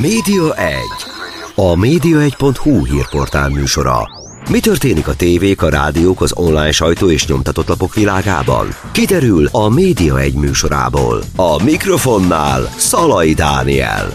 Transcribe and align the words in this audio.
Média 0.00 0.54
1. 0.54 0.76
A 1.54 1.74
média1.hu 1.74 2.84
hírportál 2.84 3.48
műsora. 3.48 4.08
Mi 4.50 4.60
történik 4.60 5.08
a 5.08 5.16
tévék, 5.16 5.62
a 5.62 5.68
rádiók, 5.68 6.20
az 6.20 6.32
online 6.36 6.70
sajtó 6.70 7.10
és 7.10 7.26
nyomtatott 7.26 7.68
lapok 7.68 7.94
világában? 7.94 8.66
Kiderül 8.92 9.46
a 9.52 9.68
Média 9.68 10.18
1 10.18 10.34
műsorából. 10.34 11.22
A 11.36 11.62
mikrofonnál 11.64 12.62
Szalai 12.62 13.32
Dániel. 13.32 14.08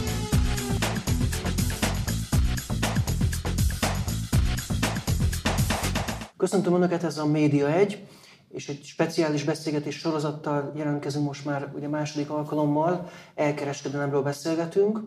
Köszöntöm 6.37 6.73
Önöket, 6.73 7.03
ez 7.03 7.17
a 7.17 7.25
Média 7.25 7.67
1, 7.67 8.03
és 8.49 8.67
egy 8.67 8.83
speciális 8.83 9.43
beszélgetés 9.43 9.95
sorozattal 9.95 10.73
jelentkezünk 10.75 11.25
most 11.25 11.45
már 11.45 11.71
ugye 11.75 11.87
második 11.87 12.29
alkalommal, 12.29 13.09
elkereskedelemről 13.35 14.21
beszélgetünk. 14.21 14.99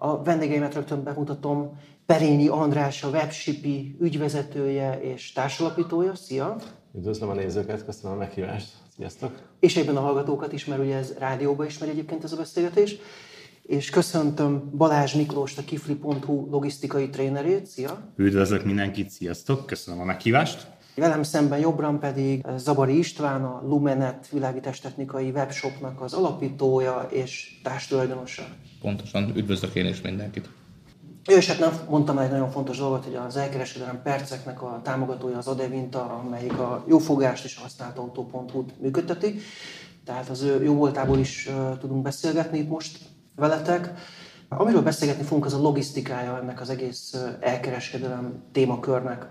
A 0.00 0.22
vendégeimet 0.22 0.74
rögtön 0.74 1.02
bemutatom, 1.02 1.78
Perényi 2.06 2.48
András, 2.48 3.02
a 3.02 3.08
Webshipi 3.08 3.96
ügyvezetője 4.00 5.00
és 5.00 5.32
társalapítója. 5.32 6.14
Szia! 6.14 6.56
Üdvözlöm 6.94 7.28
a 7.28 7.34
nézőket, 7.34 7.84
köszönöm 7.84 8.16
a 8.16 8.18
meghívást. 8.18 8.68
Sziasztok! 8.96 9.42
És 9.60 9.76
egyben 9.76 9.96
a 9.96 10.00
hallgatókat 10.00 10.52
is, 10.52 10.64
mert 10.64 10.80
ugye 10.80 10.96
ez 10.96 11.14
rádióban 11.18 11.66
is 11.66 11.78
megy 11.78 11.88
egyébként 11.88 12.24
ez 12.24 12.32
a 12.32 12.36
beszélgetés. 12.36 12.96
És 13.62 13.90
köszöntöm 13.90 14.70
Balázs 14.76 15.14
Miklós, 15.14 15.58
a 15.58 15.62
kifli.hu 15.64 16.50
logisztikai 16.50 17.08
trénerét. 17.08 17.66
Szia! 17.66 18.12
Üdvözlök 18.16 18.64
mindenkit, 18.64 19.10
sziasztok! 19.10 19.66
Köszönöm 19.66 20.00
a 20.00 20.04
meghívást! 20.04 20.77
Velem 20.98 21.22
szemben 21.22 21.58
jobbran 21.58 21.98
pedig 21.98 22.46
Zabari 22.56 22.98
István, 22.98 23.44
a 23.44 23.62
Lumenet 23.66 24.28
világítástechnikai 24.28 25.30
webshopnak 25.30 26.00
az 26.00 26.12
alapítója 26.12 27.08
és 27.10 27.60
társtulajdonosa. 27.62 28.42
Pontosan, 28.80 29.32
üdvözlök 29.36 29.74
én 29.74 29.86
is 29.86 30.00
mindenkit. 30.00 30.48
Ő 31.30 31.36
és 31.36 31.46
hát 31.46 31.58
nem 31.58 31.72
mondtam 31.88 32.18
egy 32.18 32.30
nagyon 32.30 32.50
fontos 32.50 32.78
dolgot, 32.78 33.04
hogy 33.04 33.14
az 33.14 33.36
elkereskedelem 33.36 34.02
perceknek 34.02 34.62
a 34.62 34.80
támogatója 34.84 35.36
az 35.36 35.46
Adevinta, 35.46 36.22
amelyik 36.24 36.58
a 36.58 36.84
jófogást 36.88 37.44
és 37.44 37.56
a 37.56 37.60
használt 37.60 37.98
autó.hu-t 37.98 38.80
működteti. 38.80 39.40
Tehát 40.04 40.28
az 40.28 40.42
ő 40.42 40.62
jó 40.64 40.74
voltából 40.74 41.18
is 41.18 41.46
uh, 41.46 41.78
tudunk 41.78 42.02
beszélgetni 42.02 42.58
itt 42.58 42.68
most 42.68 42.98
veletek. 43.36 43.92
Amiről 44.48 44.82
beszélgetni 44.82 45.24
fogunk, 45.24 45.44
az 45.44 45.54
a 45.54 45.60
logisztikája 45.60 46.38
ennek 46.42 46.60
az 46.60 46.70
egész 46.70 47.14
elkereskedelem 47.40 48.42
témakörnek. 48.52 49.26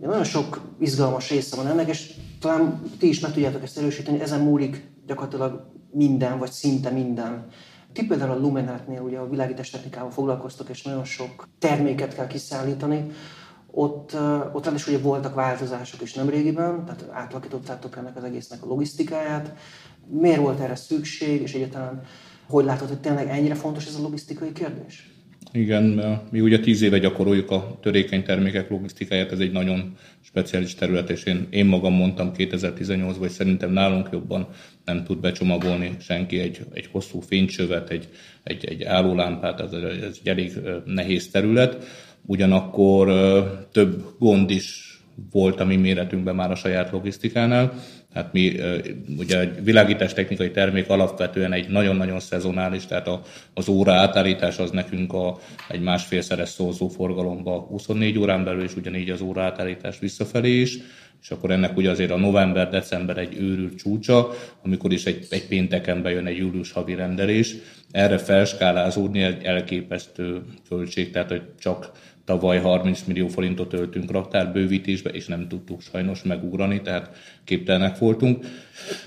Nagyon 0.00 0.24
sok 0.24 0.60
izgalmas 0.78 1.30
része 1.30 1.56
van 1.56 1.66
ennek, 1.66 1.88
és 1.88 2.14
talán 2.40 2.82
ti 2.98 3.08
is 3.08 3.20
meg 3.20 3.32
tudjátok 3.32 3.62
ezt 3.62 3.78
erősíteni, 3.78 4.20
ezen 4.20 4.40
múlik 4.40 4.88
gyakorlatilag 5.06 5.70
minden, 5.90 6.38
vagy 6.38 6.50
szinte 6.50 6.90
minden. 6.90 7.46
Ti 7.92 8.06
például 8.06 8.30
a 8.30 8.38
Lumenátnél 8.38 9.00
ugye 9.00 9.18
a 9.18 9.28
világítás 9.28 9.70
technikával 9.70 10.10
foglalkoztok, 10.10 10.68
és 10.68 10.82
nagyon 10.82 11.04
sok 11.04 11.48
terméket 11.58 12.14
kell 12.14 12.26
kiszállítani. 12.26 13.10
Ott, 13.70 14.14
ott 14.52 14.64
ráadásul 14.64 14.94
ugye 14.94 15.02
voltak 15.02 15.34
változások 15.34 16.02
is 16.02 16.14
nemrégiben, 16.14 16.84
tehát 16.84 17.06
átlakítottátok 17.10 17.96
ennek 17.96 18.16
az 18.16 18.24
egésznek 18.24 18.62
a 18.62 18.66
logisztikáját. 18.66 19.54
Miért 20.06 20.40
volt 20.40 20.60
erre 20.60 20.76
szükség, 20.76 21.42
és 21.42 21.54
egyáltalán 21.54 22.02
hogy 22.48 22.64
látod, 22.64 22.88
hogy 22.88 23.00
tényleg 23.00 23.28
ennyire 23.28 23.54
fontos 23.54 23.86
ez 23.86 23.94
a 23.94 24.02
logisztikai 24.02 24.52
kérdés? 24.52 25.19
Igen, 25.52 26.18
mi 26.30 26.40
ugye 26.40 26.60
tíz 26.60 26.82
éve 26.82 26.98
gyakoroljuk 26.98 27.50
a 27.50 27.78
törékeny 27.82 28.22
termékek 28.22 28.70
logisztikáját, 28.70 29.32
ez 29.32 29.38
egy 29.38 29.52
nagyon 29.52 29.96
speciális 30.22 30.74
terület, 30.74 31.10
és 31.10 31.24
én, 31.24 31.46
én 31.50 31.66
magam 31.66 31.92
mondtam 31.92 32.32
2018-ban, 32.36 33.14
hogy 33.18 33.30
szerintem 33.30 33.72
nálunk 33.72 34.08
jobban 34.12 34.48
nem 34.84 35.04
tud 35.04 35.20
becsomagolni 35.20 35.96
senki 36.00 36.38
egy, 36.38 36.60
egy 36.72 36.88
hosszú 36.92 37.20
fénycsövet, 37.20 37.90
egy, 37.90 38.08
egy, 38.42 38.64
egy 38.64 38.82
állólámpát, 38.82 39.60
ez, 39.60 39.72
ez 39.72 40.18
egy 40.20 40.28
elég 40.28 40.52
nehéz 40.84 41.30
terület. 41.30 41.84
Ugyanakkor 42.26 43.08
több 43.72 44.04
gond 44.18 44.50
is 44.50 44.98
volt 45.32 45.60
a 45.60 45.64
mi 45.64 45.76
méretünkben 45.76 46.34
már 46.34 46.50
a 46.50 46.54
saját 46.54 46.90
logisztikánál. 46.90 47.72
Hát 48.14 48.32
mi 48.32 48.56
ugye 49.18 49.40
egy 49.40 49.64
világítás 49.64 50.12
technikai 50.12 50.50
termék 50.50 50.88
alapvetően 50.88 51.52
egy 51.52 51.68
nagyon-nagyon 51.68 52.20
szezonális, 52.20 52.86
tehát 52.86 53.08
a, 53.08 53.22
az 53.54 53.68
óra 53.68 53.92
átállítás 53.92 54.58
az 54.58 54.70
nekünk 54.70 55.12
a, 55.12 55.38
egy 55.68 55.80
másfélszeres 55.80 56.48
szózó 56.48 56.88
forgalomba 56.88 57.58
24 57.58 58.18
órán 58.18 58.44
belül, 58.44 58.62
és 58.62 58.76
ugyanígy 58.76 59.10
az 59.10 59.20
óra 59.20 59.42
átállítás 59.42 59.98
visszafelé 59.98 60.60
is. 60.60 60.78
És 61.22 61.30
akkor 61.30 61.50
ennek 61.50 61.76
ugye 61.76 61.90
azért 61.90 62.10
a 62.10 62.16
november-december 62.16 63.18
egy 63.18 63.36
őrült 63.38 63.78
csúcsa, 63.78 64.30
amikor 64.64 64.92
is 64.92 65.04
egy, 65.04 65.26
egy 65.30 65.46
pénteken 65.46 66.02
bejön 66.02 66.26
egy 66.26 66.36
július 66.36 66.72
havi 66.72 66.94
rendelés, 66.94 67.54
erre 67.90 68.18
felskálázódni 68.18 69.22
egy 69.22 69.44
elképesztő 69.44 70.42
költség, 70.68 71.10
tehát 71.10 71.28
hogy 71.28 71.42
csak 71.58 71.90
Tavaly 72.30 72.58
30 72.58 73.02
millió 73.06 73.28
forintot 73.28 73.72
öltünk 73.72 74.10
raktárbővítésbe, 74.10 75.10
és 75.10 75.26
nem 75.26 75.48
tudtuk 75.48 75.80
sajnos 75.80 76.22
megugrani, 76.22 76.80
tehát 76.80 77.10
képtelenek 77.44 77.98
voltunk. 77.98 78.46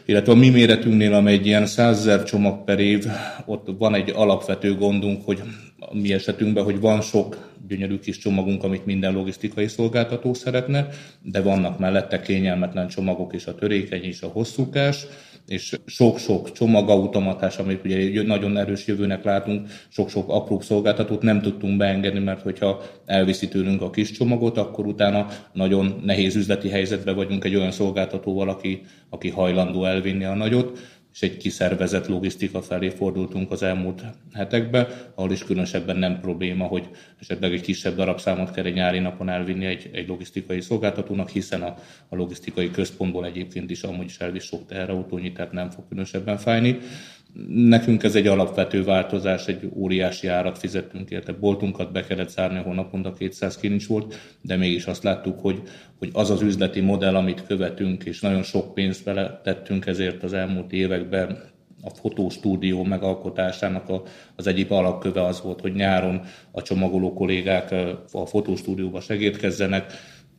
Illetve 0.05 0.31
a 0.31 0.35
mi 0.35 0.49
méretünknél, 0.49 1.13
amely 1.13 1.33
egy 1.33 1.45
ilyen 1.45 1.65
100 1.65 1.97
ezer 1.97 2.23
csomag 2.23 2.63
per 2.63 2.79
év, 2.79 3.05
ott 3.45 3.67
van 3.77 3.95
egy 3.95 4.11
alapvető 4.15 4.75
gondunk, 4.75 5.25
hogy 5.25 5.41
a 5.79 5.95
mi 5.95 6.13
esetünkben, 6.13 6.63
hogy 6.63 6.79
van 6.79 7.01
sok 7.01 7.51
gyönyörű 7.67 7.99
kis 7.99 8.17
csomagunk, 8.17 8.63
amit 8.63 8.85
minden 8.85 9.13
logisztikai 9.13 9.67
szolgáltató 9.67 10.33
szeretne, 10.33 10.87
de 11.21 11.41
vannak 11.41 11.79
mellette 11.79 12.21
kényelmetlen 12.21 12.87
csomagok 12.87 13.33
és 13.33 13.45
a 13.45 13.55
törékeny 13.55 14.03
és 14.03 14.21
a 14.21 14.27
hosszúkás, 14.27 15.05
és 15.47 15.79
sok-sok 15.85 16.51
csomagautomatás, 16.51 17.57
amit 17.57 17.85
ugye 17.85 18.23
nagyon 18.23 18.57
erős 18.57 18.87
jövőnek 18.87 19.23
látunk, 19.23 19.67
sok-sok 19.89 20.29
apró 20.29 20.59
szolgáltatót 20.59 21.21
nem 21.21 21.41
tudtunk 21.41 21.77
beengedni, 21.77 22.19
mert 22.19 22.41
hogyha 22.41 22.81
elviszi 23.05 23.47
tőlünk 23.47 23.81
a 23.81 23.89
kis 23.89 24.11
csomagot, 24.11 24.57
akkor 24.57 24.85
utána 24.85 25.27
nagyon 25.53 26.01
nehéz 26.03 26.35
üzleti 26.35 26.69
helyzetben 26.69 27.15
vagyunk 27.15 27.43
egy 27.43 27.55
olyan 27.55 27.71
szolgáltatóval, 27.71 28.49
aki, 28.49 28.81
aki 29.09 29.29
hajlandó 29.29 29.85
elvinni 29.85 30.23
a 30.23 30.35
nagyot 30.35 30.79
és 31.13 31.21
egy 31.21 31.37
kiszervezett 31.37 32.07
logisztika 32.07 32.61
felé 32.61 32.89
fordultunk 32.89 33.51
az 33.51 33.63
elmúlt 33.63 34.03
hetekben, 34.33 34.87
ahol 35.15 35.31
is 35.31 35.43
különösebben 35.43 35.97
nem 35.97 36.19
probléma, 36.19 36.65
hogy 36.65 36.89
esetleg 37.19 37.53
egy 37.53 37.61
kisebb 37.61 37.95
darabszámot 37.95 38.51
kell 38.51 38.65
egy 38.65 38.73
nyári 38.73 38.99
napon 38.99 39.29
elvinni 39.29 39.65
egy, 39.65 39.89
egy 39.93 40.07
logisztikai 40.07 40.61
szolgáltatónak, 40.61 41.29
hiszen 41.29 41.61
a, 41.61 41.75
a 42.09 42.15
logisztikai 42.15 42.71
központból 42.71 43.25
egyébként 43.25 43.69
is 43.69 43.83
amúgy 43.83 44.05
is 44.05 44.17
elvisz 44.17 44.43
sok 44.43 44.65
teherautónyi, 44.65 45.31
tehát 45.31 45.51
nem 45.51 45.69
fog 45.69 45.87
különösebben 45.87 46.37
fájni. 46.37 46.77
Nekünk 47.53 48.03
ez 48.03 48.15
egy 48.15 48.27
alapvető 48.27 48.83
változás, 48.83 49.47
egy 49.47 49.69
óriási 49.75 50.27
árat 50.27 50.57
fizettünk 50.57 51.09
érte. 51.09 51.31
Boltunkat 51.31 51.91
be 51.91 52.05
kellett 52.05 52.29
zárni, 52.29 52.57
ahol 52.57 52.73
naponta 52.73 53.13
200 53.13 53.57
kincs 53.57 53.87
volt, 53.87 54.15
de 54.41 54.55
mégis 54.55 54.85
azt 54.85 55.03
láttuk, 55.03 55.39
hogy, 55.39 55.61
hogy 55.97 56.09
az 56.13 56.29
az 56.29 56.41
üzleti 56.41 56.79
modell, 56.79 57.15
amit 57.15 57.45
követünk, 57.45 58.03
és 58.03 58.21
nagyon 58.21 58.43
sok 58.43 58.73
pénzt 58.73 59.03
bele 59.03 59.41
tettünk 59.43 59.85
ezért 59.85 60.23
az 60.23 60.33
elmúlt 60.33 60.71
években, 60.71 61.51
a 61.83 61.89
fotostúdió 61.89 62.83
megalkotásának 62.83 63.89
a, 63.89 64.03
az 64.35 64.47
egyik 64.47 64.71
alapköve 64.71 65.25
az 65.25 65.41
volt, 65.41 65.61
hogy 65.61 65.73
nyáron 65.73 66.21
a 66.51 66.61
csomagoló 66.61 67.13
kollégák 67.13 67.71
a 68.11 68.25
fotostúdióba 68.25 69.01
segítkezzenek, 69.01 69.91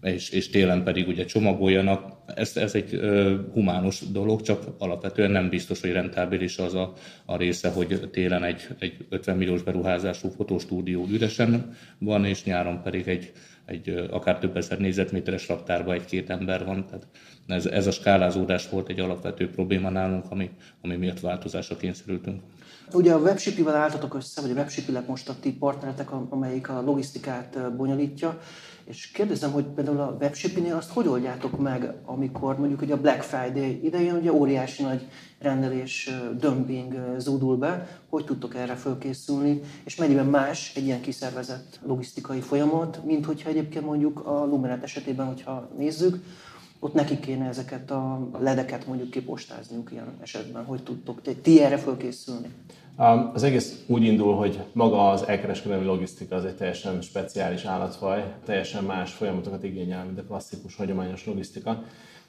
és, 0.05 0.31
és 0.31 0.51
télen 0.51 0.83
pedig 0.83 1.09
ugye 1.09 1.25
csomagoljanak. 1.25 2.13
Ez, 2.35 2.57
ez 2.57 2.75
egy 2.75 2.95
ö, 2.95 3.35
humánus 3.53 4.01
dolog, 4.11 4.43
csak 4.43 4.63
alapvetően 4.79 5.31
nem 5.31 5.49
biztos, 5.49 5.81
hogy 5.81 5.93
rentábilis 5.93 6.59
az 6.59 6.75
a, 6.75 6.93
a 7.25 7.37
része, 7.37 7.71
hogy 7.71 8.09
télen 8.13 8.45
egy, 8.45 8.67
egy 8.79 9.07
50 9.09 9.37
milliós 9.37 9.63
beruházású 9.63 10.29
fotostúdió 10.29 11.07
üresen 11.11 11.77
van, 11.99 12.25
és 12.25 12.45
nyáron 12.45 12.83
pedig 12.83 13.09
egy, 13.09 13.33
egy 13.65 13.89
akár 14.11 14.39
több 14.39 14.57
ezer 14.57 14.79
négyzetméteres 14.79 15.49
raktárban 15.49 15.95
egy-két 15.95 16.31
ember 16.31 16.65
van. 16.65 16.87
Tehát 16.87 17.07
ez, 17.47 17.67
ez 17.67 17.87
a 17.87 17.91
skálázódás 17.91 18.69
volt 18.69 18.89
egy 18.89 19.01
alapvető 19.01 19.51
probléma 19.51 19.91
nálunk, 19.91 20.25
ami, 20.29 20.51
ami 20.83 20.97
miatt 20.97 21.21
változásra 21.21 21.77
kényszerültünk. 21.77 22.41
Ugye 22.93 23.13
a 23.13 23.19
webshipivel 23.19 23.75
álltatok 23.75 24.15
össze, 24.15 24.41
vagy 24.41 24.51
a 24.51 24.55
webshipileg 24.55 25.09
most 25.09 25.29
a 25.29 25.35
ti 25.41 25.53
partneretek, 25.53 26.13
amelyik 26.29 26.69
a 26.69 26.83
logisztikát 26.83 27.77
bonyolítja. 27.77 28.41
És 28.85 29.11
kérdezem, 29.11 29.51
hogy 29.51 29.65
például 29.65 30.01
a 30.01 30.17
webshipping 30.21 30.73
azt 30.73 30.91
hogy 30.91 31.07
oldjátok 31.07 31.59
meg, 31.59 31.93
amikor 32.05 32.59
mondjuk 32.59 32.83
ugye 32.83 32.95
a 32.95 33.01
Black 33.01 33.23
Friday 33.23 33.85
idején 33.85 34.15
ugye 34.15 34.33
óriási 34.33 34.83
nagy 34.83 35.07
rendelés, 35.39 36.11
dömping 36.39 36.95
zúdul 37.19 37.57
be, 37.57 38.01
hogy 38.09 38.25
tudtok 38.25 38.55
erre 38.55 38.75
fölkészülni, 38.75 39.61
és 39.85 39.97
mennyiben 39.97 40.27
más 40.27 40.73
egy 40.77 40.85
ilyen 40.85 41.01
kiszervezett 41.01 41.81
logisztikai 41.87 42.41
folyamat, 42.41 43.05
mint 43.05 43.25
hogyha 43.25 43.49
egyébként 43.49 43.85
mondjuk 43.85 44.27
a 44.27 44.45
Lumenet 44.45 44.83
esetében, 44.83 45.27
hogyha 45.27 45.71
nézzük, 45.77 46.25
ott 46.85 46.95
nekik 46.95 47.21
kéne 47.21 47.49
ezeket 47.49 47.91
a 47.91 48.29
ledeket 48.39 48.87
mondjuk 48.87 49.11
kipostázniuk 49.11 49.93
ilyen 49.93 50.17
esetben, 50.23 50.65
hogy 50.65 50.83
tudtok 50.83 51.21
ti 51.43 51.63
erre 51.63 51.77
fölkészülni. 51.77 52.47
Az 53.33 53.43
egész 53.43 53.85
úgy 53.87 54.05
indul, 54.05 54.35
hogy 54.35 54.61
maga 54.73 55.11
az 55.11 55.23
elkereskedelmi 55.23 55.85
logisztika 55.85 56.37
az 56.37 56.45
egy 56.45 56.57
teljesen 56.57 57.01
speciális 57.01 57.65
állatfaj, 57.65 58.35
teljesen 58.45 58.85
más 58.85 59.13
folyamatokat 59.13 59.65
igényel, 59.65 60.05
mint 60.05 60.19
a 60.19 60.25
klasszikus, 60.25 60.77
hagyományos 60.77 61.27
logisztika. 61.27 61.83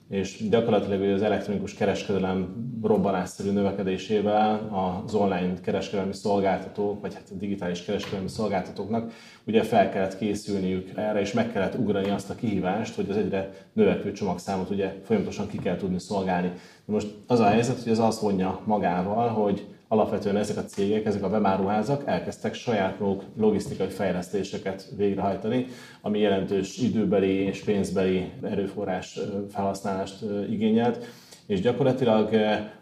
És 0.10 0.50
gyakorlatilag 0.50 1.02
az 1.02 1.22
elektronikus 1.22 1.74
kereskedelem 1.74 2.56
robbanásszerű 2.84 3.52
növekedésével 3.52 4.70
az 5.06 5.14
online 5.14 5.54
kereskedelmi 5.62 6.14
szolgáltatók, 6.14 7.02
vagy 7.02 7.14
hát 7.14 7.30
a 7.32 7.36
digitális 7.36 7.86
kereskedelmi 7.86 8.30
szolgáltatóknak 8.30 9.12
ugye 9.48 9.64
fel 9.64 9.90
kellett 9.90 10.18
készülniük 10.18 10.92
erre, 10.96 11.20
és 11.20 11.34
meg 11.34 11.52
kellett 11.52 11.76
ugrani 11.76 12.10
azt 12.10 12.30
a 12.30 12.36
kihívást, 12.36 12.96
hogy 12.96 13.10
az 13.10 13.18
egyre 13.18 13.50
növekvő 13.74 14.12
csomagszámot 14.12 14.70
ugye 14.70 14.94
folyamatosan 15.04 15.48
ki 15.48 15.58
kell 15.58 15.76
tudni 15.76 16.00
szolgálni. 16.00 16.52
Most 16.86 17.08
az 17.28 17.40
a 17.40 17.48
helyzet, 17.48 17.84
hogy 17.84 17.92
ez 17.92 18.00
azt 18.00 18.22
vonja 18.22 18.62
magával, 18.66 19.28
hogy 19.28 19.75
alapvetően 19.88 20.38
ezek 20.38 20.58
a 20.58 20.66
cégek, 20.66 21.06
ezek 21.06 21.24
a 21.24 21.28
webáruházak 21.28 22.04
elkezdtek 22.06 22.54
saját 22.54 23.00
maguk 23.00 23.24
logisztikai 23.38 23.88
fejlesztéseket 23.88 24.88
végrehajtani, 24.98 25.66
ami 26.02 26.20
jelentős 26.20 26.78
időbeli 26.78 27.34
és 27.34 27.64
pénzbeli 27.64 28.32
erőforrás 28.44 29.20
felhasználást 29.52 30.26
igényelt, 30.50 31.06
és 31.48 31.62
gyakorlatilag 31.62 32.30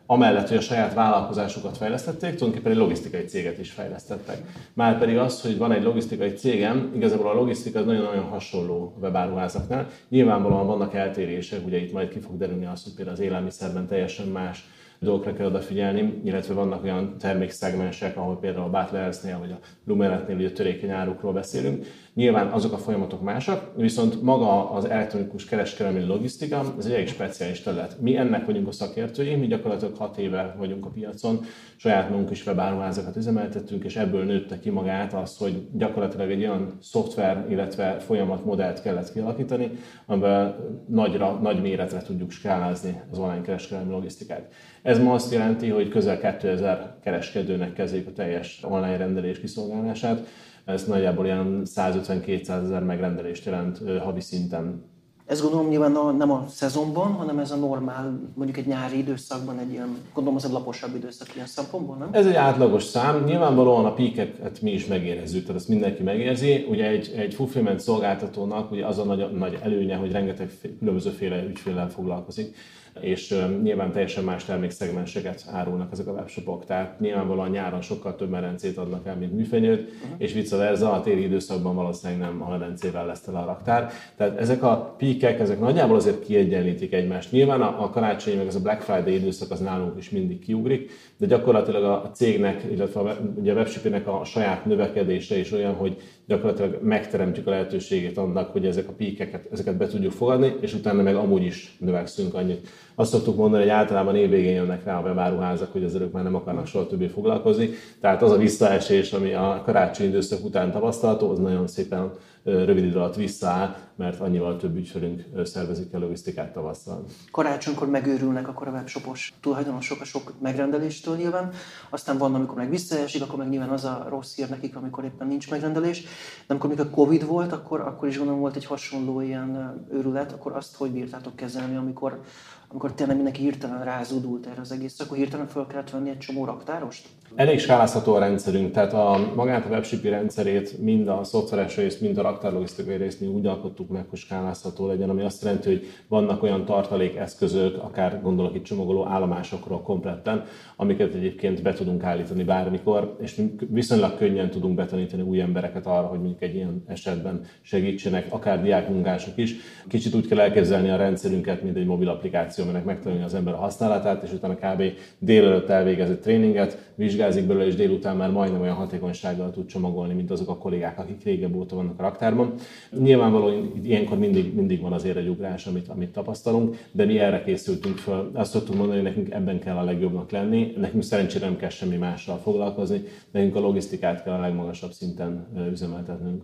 amellett, 0.06 0.48
hogy 0.48 0.58
a 0.58 0.62
saját 0.62 0.94
vállalkozásukat 0.94 1.78
fejlesztették, 1.78 2.36
tulajdonképpen 2.36 2.72
egy 2.72 2.78
logisztikai 2.78 3.26
céget 3.26 3.60
is 3.60 3.72
fejlesztettek. 3.72 4.38
Már 4.74 4.98
pedig 5.00 5.18
az, 5.18 5.42
hogy 5.42 5.58
van 5.58 5.72
egy 5.72 5.84
logisztikai 5.84 6.34
cégem, 6.34 6.92
igazából 6.96 7.28
a 7.28 7.34
logisztika 7.34 7.80
nagyon-nagyon 7.80 8.24
hasonló 8.24 8.94
a 8.96 9.00
webáruházaknál. 9.00 9.88
Nyilvánvalóan 10.10 10.68
vannak 10.68 10.94
eltérések, 10.94 11.66
ugye 11.66 11.78
itt 11.78 11.94
majd 11.94 12.10
ki 12.10 12.20
fog 12.20 12.38
derülni 12.38 12.66
az, 12.66 12.84
hogy 12.84 12.94
például 12.94 13.18
az 13.18 13.24
élelmiszerben 13.24 13.88
teljesen 13.88 14.28
más 14.28 14.66
dolgokra 15.04 15.34
kell 15.34 15.46
odafigyelni, 15.46 16.22
illetve 16.24 16.54
vannak 16.54 16.84
olyan 16.84 17.18
termékszegmensek, 17.18 18.18
ahol 18.18 18.40
például 18.40 18.74
a 18.74 18.80
Butlersnél 18.80 19.40
vagy 19.40 19.52
a 19.52 19.60
Lumenetnél 19.86 20.36
ugye 20.36 20.52
törékeny 20.52 20.90
árukról 20.90 21.34
beszélünk. 21.34 21.86
Nyilván 22.14 22.48
azok 22.48 22.74
a 22.74 22.78
folyamatok 22.78 23.22
másak, 23.22 23.72
viszont 23.76 24.22
maga 24.22 24.72
az 24.72 24.86
elektronikus 24.86 25.46
kereskedelmi 25.46 26.06
logisztika, 26.06 26.74
ez 26.78 26.86
egy 26.86 26.92
elég 26.92 27.08
speciális 27.08 27.62
terület. 27.62 28.00
Mi 28.00 28.18
ennek 28.18 28.46
vagyunk 28.46 28.68
a 28.68 28.72
szakértői, 28.72 29.36
mi 29.36 29.48
gyakorlatilag 29.48 29.96
hat 29.98 30.18
éve 30.18 30.56
vagyunk 30.58 30.86
a 30.86 30.90
piacon, 30.90 31.40
saját 31.84 32.10
magunk 32.10 32.32
is 32.32 32.46
webáruházakat 32.46 33.16
üzemeltettünk, 33.16 33.84
és 33.84 33.96
ebből 33.96 34.24
nőtte 34.24 34.60
ki 34.60 34.70
magát 34.70 35.14
az, 35.14 35.38
hogy 35.38 35.68
gyakorlatilag 35.74 36.32
egy 36.32 36.40
olyan 36.40 36.78
szoftver, 36.82 37.46
illetve 37.50 38.00
folyamatmodellt 38.00 38.82
kellett 38.82 39.12
kialakítani, 39.12 39.72
amiben 40.06 40.56
nagyra, 40.88 41.40
nagy 41.42 41.62
méretre 41.62 42.02
tudjuk 42.02 42.32
skálázni 42.32 43.02
az 43.12 43.18
online 43.18 43.42
kereskedelmi 43.42 43.92
logisztikát. 43.92 44.54
Ez 44.82 45.00
ma 45.00 45.14
azt 45.14 45.32
jelenti, 45.32 45.70
hogy 45.70 45.90
közel 45.90 46.38
2000 46.40 46.96
kereskedőnek 47.02 47.74
kezelik 47.74 48.08
a 48.08 48.12
teljes 48.12 48.64
online 48.64 48.98
rendelés 48.98 49.40
kiszolgálását. 49.40 50.28
Ez 50.66 50.86
nagyjából 50.86 51.26
ilyen 51.26 51.62
150-200 51.66 52.64
ezer 52.64 52.84
megrendelést 52.84 53.46
jelent 53.46 53.82
havi 54.00 54.22
szinten. 54.22 54.93
Ez 55.26 55.42
gondolom 55.42 55.68
nyilván 55.68 55.96
a, 55.96 56.12
nem 56.12 56.32
a 56.32 56.46
szezonban, 56.48 57.12
hanem 57.12 57.40
ez 57.40 57.52
a 57.52 57.56
normál, 57.56 58.20
mondjuk 58.36 58.58
egy 58.58 58.66
nyári 58.66 58.98
időszakban 58.98 59.60
egy 59.60 59.72
ilyen, 59.72 59.98
gondolom 60.14 60.38
az 60.38 60.46
egy 60.46 60.52
laposabb 60.52 60.96
időszak 60.96 61.36
ilyen 61.36 61.48
szempontból, 61.48 61.96
nem? 61.96 62.10
Ez 62.12 62.26
egy 62.26 62.36
átlagos 62.36 62.84
szám. 62.84 63.24
Nyilvánvalóan 63.24 63.86
a 63.86 63.94
píkeket 63.94 64.62
mi 64.62 64.72
is 64.72 64.86
megérezzük, 64.86 65.42
tehát 65.42 65.60
ezt 65.60 65.70
mindenki 65.70 66.04
megérzi. 66.04 66.66
Ugye 66.70 66.88
egy, 66.88 67.14
egy 67.18 67.34
fulfillment 67.34 67.80
szolgáltatónak 67.80 68.72
ugye 68.72 68.86
az 68.86 68.98
a 68.98 69.04
nagy, 69.04 69.32
nagy 69.32 69.60
előnye, 69.62 69.96
hogy 69.96 70.12
rengeteg 70.12 70.52
különbözőféle 70.80 71.44
ügyféllel 71.44 71.90
foglalkozik 71.90 72.56
és 73.00 73.36
nyilván 73.62 73.92
teljesen 73.92 74.24
más 74.24 74.46
termékszegmenseket 74.46 75.46
árulnak 75.52 75.92
ezek 75.92 76.08
a 76.08 76.12
webshopok. 76.12 76.66
Tehát 76.66 77.00
nyilvánvalóan 77.00 77.50
nyáron 77.50 77.82
sokkal 77.82 78.16
több 78.16 78.30
merencét 78.30 78.78
adnak 78.78 79.06
el, 79.08 79.16
mint 79.16 79.34
műfenyőt, 79.34 79.80
uh-huh. 79.80 80.16
és 80.18 80.34
vice 80.34 80.58
versa, 80.58 80.92
a 80.92 81.02
téli 81.02 81.24
időszakban 81.24 81.76
valószínűleg 81.76 82.22
nem 82.22 82.42
a 82.42 82.50
merencével 82.50 83.06
lesz 83.06 83.22
tele 83.22 83.40
a 83.40 83.46
raktár. 83.46 83.92
Tehát 84.16 84.38
ezek 84.38 84.64
a 84.64 84.96
píkek, 84.98 85.40
ezek 85.40 85.60
nagyjából 85.60 85.96
azért 85.96 86.26
kiegyenlítik 86.26 86.94
egymást. 86.94 87.32
Nyilván 87.32 87.62
a, 87.62 87.84
a 87.84 87.90
karácsonyi, 87.90 88.36
meg 88.36 88.48
ez 88.48 88.56
a 88.56 88.62
Black 88.62 88.82
Friday 88.82 89.16
időszak 89.16 89.52
az 89.52 89.60
nálunk 89.60 89.98
is 89.98 90.10
mindig 90.10 90.40
kiugrik, 90.40 90.92
de 91.24 91.36
gyakorlatilag 91.36 91.84
a 91.84 92.12
cégnek, 92.14 92.64
illetve 92.72 93.00
a, 93.00 93.18
ugye 93.36 93.52
a 93.52 93.56
webshopének 93.56 94.08
a 94.08 94.22
saját 94.26 94.66
növekedése 94.66 95.38
is 95.38 95.52
olyan, 95.52 95.74
hogy 95.74 95.98
gyakorlatilag 96.28 96.80
megteremtjük 96.82 97.48
a 97.48 97.50
lehetőségét 97.50 98.18
annak, 98.18 98.52
hogy 98.52 98.66
ezek 98.66 98.90
a 98.90 98.92
píkeket, 98.92 99.48
ezeket 99.52 99.78
be 99.78 99.88
tudjuk 99.88 100.12
fogadni, 100.12 100.56
és 100.62 100.74
utána 100.74 101.02
meg 101.02 101.16
amúgy 101.16 101.44
is 101.44 101.76
növekszünk 101.80 102.34
annyit. 102.34 102.68
Azt 102.96 103.12
szoktuk 103.12 103.38
mondani, 103.38 103.64
hogy 103.64 103.72
általában 103.72 104.16
évvégén 104.16 104.54
jönnek 104.54 104.84
rá 104.84 105.00
a 105.00 105.02
webáruházak, 105.02 105.72
hogy 105.72 105.84
ezzel 105.84 106.02
ők 106.02 106.12
már 106.12 106.24
nem 106.24 106.36
akarnak 106.36 106.68
soha 106.68 106.88
többé 106.88 107.08
foglalkozni. 107.08 107.70
Tehát 108.02 108.22
az 108.22 108.32
a 108.32 108.38
visszaesés, 108.38 109.14
ami 109.14 109.34
a 109.34 109.62
karácsonyi 109.66 110.10
időszak 110.10 110.46
után 110.46 110.72
tapasztalható, 110.72 111.30
az 111.30 111.40
nagyon 111.40 111.68
szépen 111.68 112.12
rövid 112.44 112.84
idő 112.84 112.98
alatt 112.98 113.16
visszaáll, 113.16 113.76
mert 113.96 114.20
annyival 114.20 114.58
több 114.58 114.76
ügyfelünk 114.76 115.24
szervezik 115.44 115.94
el 115.94 116.00
logisztikát 116.00 116.54
tavasszal. 116.54 117.06
Karácsonykor 117.32 117.90
megőrülnek 117.90 118.48
akkor 118.48 118.68
a 118.68 118.72
webshopos 118.72 119.34
tulajdonosok 119.42 120.02
a 120.02 120.04
sok 120.04 120.34
megrendeléstől 120.42 121.16
nyilván, 121.16 121.52
aztán 121.90 122.18
van, 122.18 122.36
amikor 122.36 122.58
meg 122.58 122.70
visszaesik, 122.70 123.22
akkor 123.22 123.38
meg 123.38 123.50
nyilván 123.50 123.70
az 123.70 123.84
a 123.84 124.06
rossz 124.10 124.36
hír 124.36 124.50
nekik, 124.50 124.76
amikor 124.76 125.04
éppen 125.04 125.28
nincs 125.28 125.50
megrendelés. 125.50 126.02
De 126.02 126.08
amikor 126.48 126.70
még 126.70 126.80
a 126.80 126.90
Covid 126.90 127.26
volt, 127.26 127.52
akkor, 127.52 127.82
akkor 127.82 128.08
is 128.08 128.18
gondolom 128.18 128.42
volt 128.42 128.56
egy 128.56 128.66
hasonló 128.66 129.22
ilyen 129.22 129.86
őrület, 129.92 130.32
akkor 130.32 130.56
azt 130.56 130.76
hogy 130.76 130.92
bírtátok 130.92 131.36
kezelni, 131.36 131.76
amikor, 131.76 132.22
amikor 132.68 132.94
tényleg 132.94 133.16
mindenki 133.16 133.42
hirtelen 133.42 133.84
rázódult 133.84 134.46
erre 134.46 134.62
az 134.62 134.72
egész, 134.72 135.00
akkor 135.00 135.18
hirtelen 135.18 135.48
fel 135.48 135.68
kellett 135.68 135.90
venni 135.90 136.10
egy 136.10 136.18
csomó 136.18 136.46
raktárost? 136.46 137.08
Elég 137.36 137.60
skálázható 137.60 138.14
a 138.14 138.20
rendszerünk, 138.20 138.72
tehát 138.72 138.94
a, 138.94 139.32
magát 139.36 139.66
a 139.66 139.70
webshipi 139.70 140.10
rendszerét 140.10 140.80
mind 140.80 141.08
a 141.08 141.24
szoftveres 141.24 141.76
részt, 141.78 142.02
mind 142.02 142.18
a 142.18 142.22
raktárlogisztikai 142.22 142.96
részt 142.96 143.20
mi 143.20 143.28
úgy 143.28 143.46
alkottuk 143.46 143.90
meg, 143.90 144.06
hogy 144.10 144.20
skálázható 144.20 144.88
legyen, 144.88 145.10
ami 145.10 145.22
azt 145.22 145.44
jelenti, 145.44 145.70
hogy 145.70 145.86
vannak 146.08 146.44
olyan 146.44 146.66
tartalékeszközök, 146.66 147.84
akár 147.84 148.22
gondolok 148.22 148.56
itt 148.56 148.64
csomagoló 148.64 149.08
állomásokról 149.08 149.82
kompletten, 149.82 150.44
amiket 150.76 151.14
egyébként 151.14 151.62
be 151.62 151.74
tudunk 151.74 152.04
állítani 152.04 152.44
bármikor, 152.44 153.16
és 153.22 153.42
viszonylag 153.70 154.18
könnyen 154.18 154.50
tudunk 154.50 154.76
betanítani 154.76 155.22
új 155.22 155.42
embereket 155.42 155.86
arra, 155.86 156.08
hogy 156.08 156.20
mondjuk 156.20 156.42
egy 156.42 156.56
ilyen 156.56 156.84
esetben 156.88 157.42
segítsenek, 157.62 158.26
akár 158.30 158.62
diákmunkások 158.62 159.38
is. 159.38 159.56
Kicsit 159.88 160.16
úgy 160.16 160.28
kell 160.28 160.40
elképzelni 160.40 160.90
a 160.90 160.98
rendszerünket, 160.98 161.64
mint 161.64 161.78
egy 161.78 161.86
mobil 161.86 162.10
applikáció, 162.10 162.64
aminek 162.64 162.86
megtanulja 162.86 163.26
az 163.26 163.34
ember 163.34 163.54
a 163.54 163.58
használatát, 163.58 164.24
és 164.24 164.32
utána 164.32 164.56
kb. 164.56 164.84
délelőtt 165.20 165.70
elvégez 165.70 166.10
egy 166.10 166.20
tréninget, 166.20 166.93
vizsgázik 166.96 167.48
belőle, 167.48 167.66
és 167.66 167.76
délután 167.76 168.18
már 168.18 168.32
majdnem 168.32 168.62
olyan 168.62 168.76
hatékonysággal 168.76 169.52
tud 169.52 169.66
csomagolni, 169.66 170.14
mint 170.14 170.32
azok 170.32 170.50
a 170.50 170.58
kollégák, 170.58 171.00
akik 171.00 171.24
régebb 171.24 171.56
óta 171.56 171.76
vannak 171.76 172.00
a 172.00 172.02
raktárban. 172.02 172.54
Nyilvánvalóan 173.00 173.72
ilyenkor 173.84 174.18
mindig, 174.18 174.54
mindig 174.56 174.82
van 174.82 174.94
azért 174.94 175.18
egy 175.18 175.28
ugrás, 175.28 175.66
amit, 175.68 175.88
amit 175.88 176.12
tapasztalunk, 176.12 176.78
de 176.92 177.06
mi 177.06 177.20
erre 177.20 177.44
készültünk 177.44 177.98
fel. 177.98 178.30
Azt 178.34 178.52
szoktuk 178.52 178.76
mondani, 178.76 179.00
hogy 179.00 179.08
nekünk 179.08 179.32
ebben 179.32 179.60
kell 179.60 179.78
a 179.78 179.84
legjobbnak 179.84 180.32
lenni, 180.32 180.74
nekünk 180.78 181.04
szerencsére 181.04 181.46
nem 181.46 181.58
kell 181.58 181.70
semmi 181.70 181.98
mással 181.98 182.38
foglalkozni, 182.38 183.02
nekünk 183.32 183.56
a 183.56 183.60
logisztikát 183.60 184.24
kell 184.24 184.34
a 184.34 184.40
legmagasabb 184.40 184.92
szinten 184.92 185.48
üzemeltetnünk. 185.72 186.44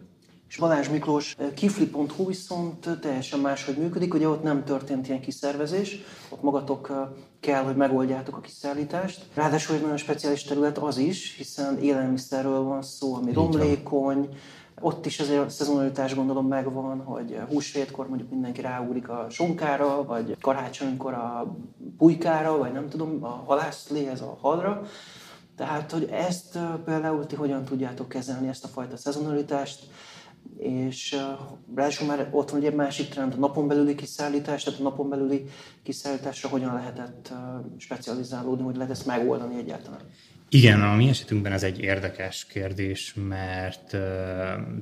És 0.50 0.58
Balázs 0.58 0.88
Miklós 0.88 1.36
kifli.hu 1.56 2.26
viszont 2.26 3.00
teljesen 3.02 3.40
máshogy 3.40 3.78
működik, 3.78 4.14
ugye 4.14 4.28
ott 4.28 4.44
nem 4.44 4.64
történt 4.64 5.08
ilyen 5.08 5.22
kiszervezés, 5.22 5.98
ott 6.30 6.42
magatok 6.42 7.10
kell, 7.40 7.64
hogy 7.64 7.76
megoldjátok 7.76 8.38
a 8.38 8.42
kiszállítást. 8.42 9.26
Ráadásul 9.34 9.76
egy 9.76 9.82
nagyon 9.82 9.98
speciális 9.98 10.44
terület 10.44 10.78
az 10.78 10.98
is, 10.98 11.36
hiszen 11.38 11.78
élelmiszerről 11.78 12.62
van 12.62 12.82
szó, 12.82 13.16
ami 13.16 13.34
romlékony, 13.34 14.30
ott 14.82 15.06
is 15.06 15.20
azért 15.20 15.46
a 15.46 15.50
szezonalitás 15.50 16.16
gondolom 16.16 16.48
megvan, 16.48 17.04
hogy 17.04 17.40
húsvétkor 17.50 18.08
mondjuk 18.08 18.30
mindenki 18.30 18.62
ráugrik 18.62 19.10
a 19.10 19.26
sonkára, 19.30 20.04
vagy 20.04 20.38
karácsonykor 20.42 21.14
a 21.14 21.56
pulykára, 21.98 22.58
vagy 22.58 22.72
nem 22.72 22.90
tudom, 22.90 23.24
a 23.24 23.44
halászléhez, 23.46 24.22
a 24.22 24.38
halra. 24.42 24.82
Tehát, 25.56 25.92
hogy 25.92 26.10
ezt 26.12 26.58
például 26.86 27.26
ti 27.26 27.36
hogyan 27.36 27.64
tudjátok 27.64 28.10
kezelni, 28.10 28.48
ezt 28.48 28.64
a 28.64 28.68
fajta 28.68 28.98
szezonalitást, 28.98 29.88
és 30.60 31.16
ráadásul 31.76 32.08
már 32.08 32.30
ott 32.32 32.50
van 32.50 32.64
egy 32.64 32.74
másik 32.74 33.10
trend, 33.10 33.34
a 33.34 33.38
napon 33.38 33.68
belüli 33.68 33.96
kiszállítás, 33.96 34.64
tehát 34.64 34.80
a 34.80 34.84
napon 34.84 35.10
belüli 35.10 35.46
kiszállításra 35.84 36.50
hogyan 36.50 36.74
lehetett 36.74 37.34
specializálódni, 37.78 38.64
hogy 38.64 38.76
lehet 38.76 38.92
ezt 38.92 39.06
megoldani 39.06 39.58
egyáltalán. 39.58 40.00
Igen, 40.50 40.82
a 40.82 40.96
mi 40.96 41.10
esetünkben 41.10 41.52
ez 41.52 41.64
egy 41.64 41.80
érdekes 41.80 42.46
kérdés, 42.46 43.16
mert 43.28 43.98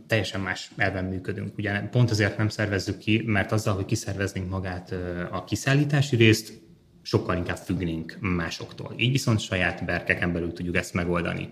teljesen 0.08 0.42
más 0.42 0.72
elven 0.76 1.06
működünk. 1.06 1.58
Ugye 1.58 1.80
pont 1.80 2.12
azért 2.12 2.38
nem 2.38 2.50
szervezzük 2.50 2.98
ki, 2.98 3.24
mert 3.26 3.52
azzal, 3.52 3.76
hogy 3.76 3.86
kiszerveznénk 3.86 4.50
magát 4.50 4.96
a 5.32 5.44
kiszállítási 5.44 6.16
részt, 6.16 6.62
sokkal 7.02 7.38
inkább 7.38 7.58
függnénk 7.58 8.18
másoktól. 8.20 8.94
Így 8.98 9.12
viszont 9.12 9.40
saját 9.40 9.86
berkeken 9.86 10.34
belül 10.34 10.54
tudjuk 10.54 10.76
ezt 10.76 10.94
megoldani. 10.94 11.50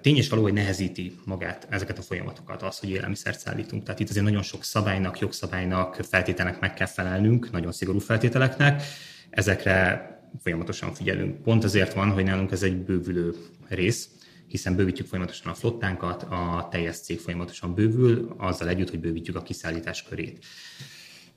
Tény 0.00 0.16
és 0.16 0.28
való, 0.28 0.42
hogy 0.42 0.52
nehezíti 0.52 1.16
magát 1.24 1.66
ezeket 1.68 1.98
a 1.98 2.02
folyamatokat 2.02 2.62
az, 2.62 2.78
hogy 2.78 2.90
élelmiszert 2.90 3.38
szállítunk. 3.38 3.82
Tehát 3.82 4.00
itt 4.00 4.08
azért 4.08 4.24
nagyon 4.24 4.42
sok 4.42 4.64
szabálynak, 4.64 5.18
jogszabálynak, 5.18 5.94
feltételnek 5.94 6.60
meg 6.60 6.74
kell 6.74 6.86
felelnünk, 6.86 7.50
nagyon 7.50 7.72
szigorú 7.72 7.98
feltételeknek. 7.98 8.82
Ezekre 9.30 10.08
folyamatosan 10.42 10.94
figyelünk. 10.94 11.42
Pont 11.42 11.64
azért 11.64 11.92
van, 11.94 12.10
hogy 12.10 12.24
nálunk 12.24 12.52
ez 12.52 12.62
egy 12.62 12.76
bővülő 12.76 13.34
rész, 13.68 14.08
hiszen 14.46 14.76
bővítjük 14.76 15.06
folyamatosan 15.06 15.52
a 15.52 15.54
flottánkat, 15.54 16.22
a 16.22 16.68
teljes 16.70 16.96
cég 16.96 17.18
folyamatosan 17.18 17.74
bővül, 17.74 18.34
azzal 18.38 18.68
együtt, 18.68 18.90
hogy 18.90 19.00
bővítjük 19.00 19.36
a 19.36 19.42
kiszállítás 19.42 20.02
körét. 20.02 20.44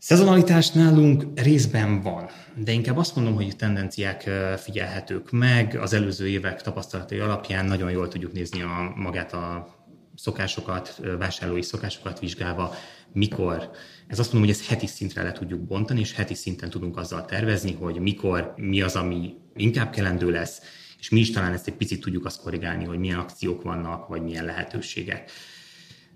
Szezonalitás 0.06 0.72
nálunk 0.72 1.24
részben 1.36 2.02
van, 2.02 2.30
de 2.56 2.72
inkább 2.72 2.98
azt 2.98 3.16
mondom, 3.16 3.36
hogy 3.36 3.56
tendenciák 3.56 4.30
figyelhetők 4.58 5.32
meg. 5.32 5.76
Az 5.76 5.94
előző 5.94 6.28
évek 6.28 6.62
tapasztalatai 6.62 7.20
alapján 7.20 7.66
nagyon 7.66 7.92
jól 7.92 8.08
tudjuk 8.08 8.32
nézni 8.32 8.62
a, 8.62 8.94
magát 8.96 9.34
a 9.34 9.76
szokásokat, 10.16 11.02
vásárlói 11.18 11.62
szokásokat 11.62 12.20
vizsgálva, 12.20 12.76
mikor. 13.14 13.70
Ez 14.08 14.20
azt 14.20 14.34
mondom, 14.34 14.50
hogy 14.50 14.60
ezt 14.60 14.70
heti 14.70 14.88
szintre 14.88 15.24
le 15.24 15.32
tudjuk 15.32 15.62
bontani, 15.62 16.00
és 16.00 16.14
heti 16.14 16.34
szinten 16.34 16.70
tudunk 16.70 16.98
azzal 16.98 17.26
tervezni, 17.26 17.74
hogy 17.74 18.00
mikor, 18.00 18.54
mi 18.56 18.82
az, 18.82 18.96
ami 18.96 19.34
inkább 19.56 19.92
kelendő 19.92 20.32
lesz, 20.32 20.62
és 21.00 21.10
mi 21.10 21.20
is 21.20 21.32
talán 21.32 21.54
ezt 21.54 21.68
egy 21.68 21.76
picit 21.76 22.02
tudjuk 22.02 22.26
azt 22.26 22.42
korrigálni, 22.42 22.84
hogy 22.84 23.00
milyen 23.00 23.20
akciók 23.20 23.62
vannak, 23.62 24.08
vagy 24.08 24.22
milyen 24.22 24.46
lehetőségek. 24.46 25.32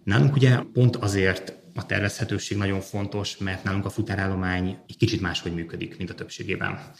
Nálunk 0.03 0.35
ugye 0.35 0.59
pont 0.73 0.95
azért 0.95 1.65
a 1.77 1.85
tervezhetőség 1.85 2.57
nagyon 2.57 2.81
fontos, 2.81 3.37
mert 3.37 3.63
nálunk 3.63 3.85
a 3.85 3.89
futárállomány 3.89 4.77
egy 4.87 4.97
kicsit 4.97 5.21
máshogy 5.21 5.53
működik, 5.53 5.97
mint 5.97 6.09
a 6.09 6.15
többségében. 6.15 6.91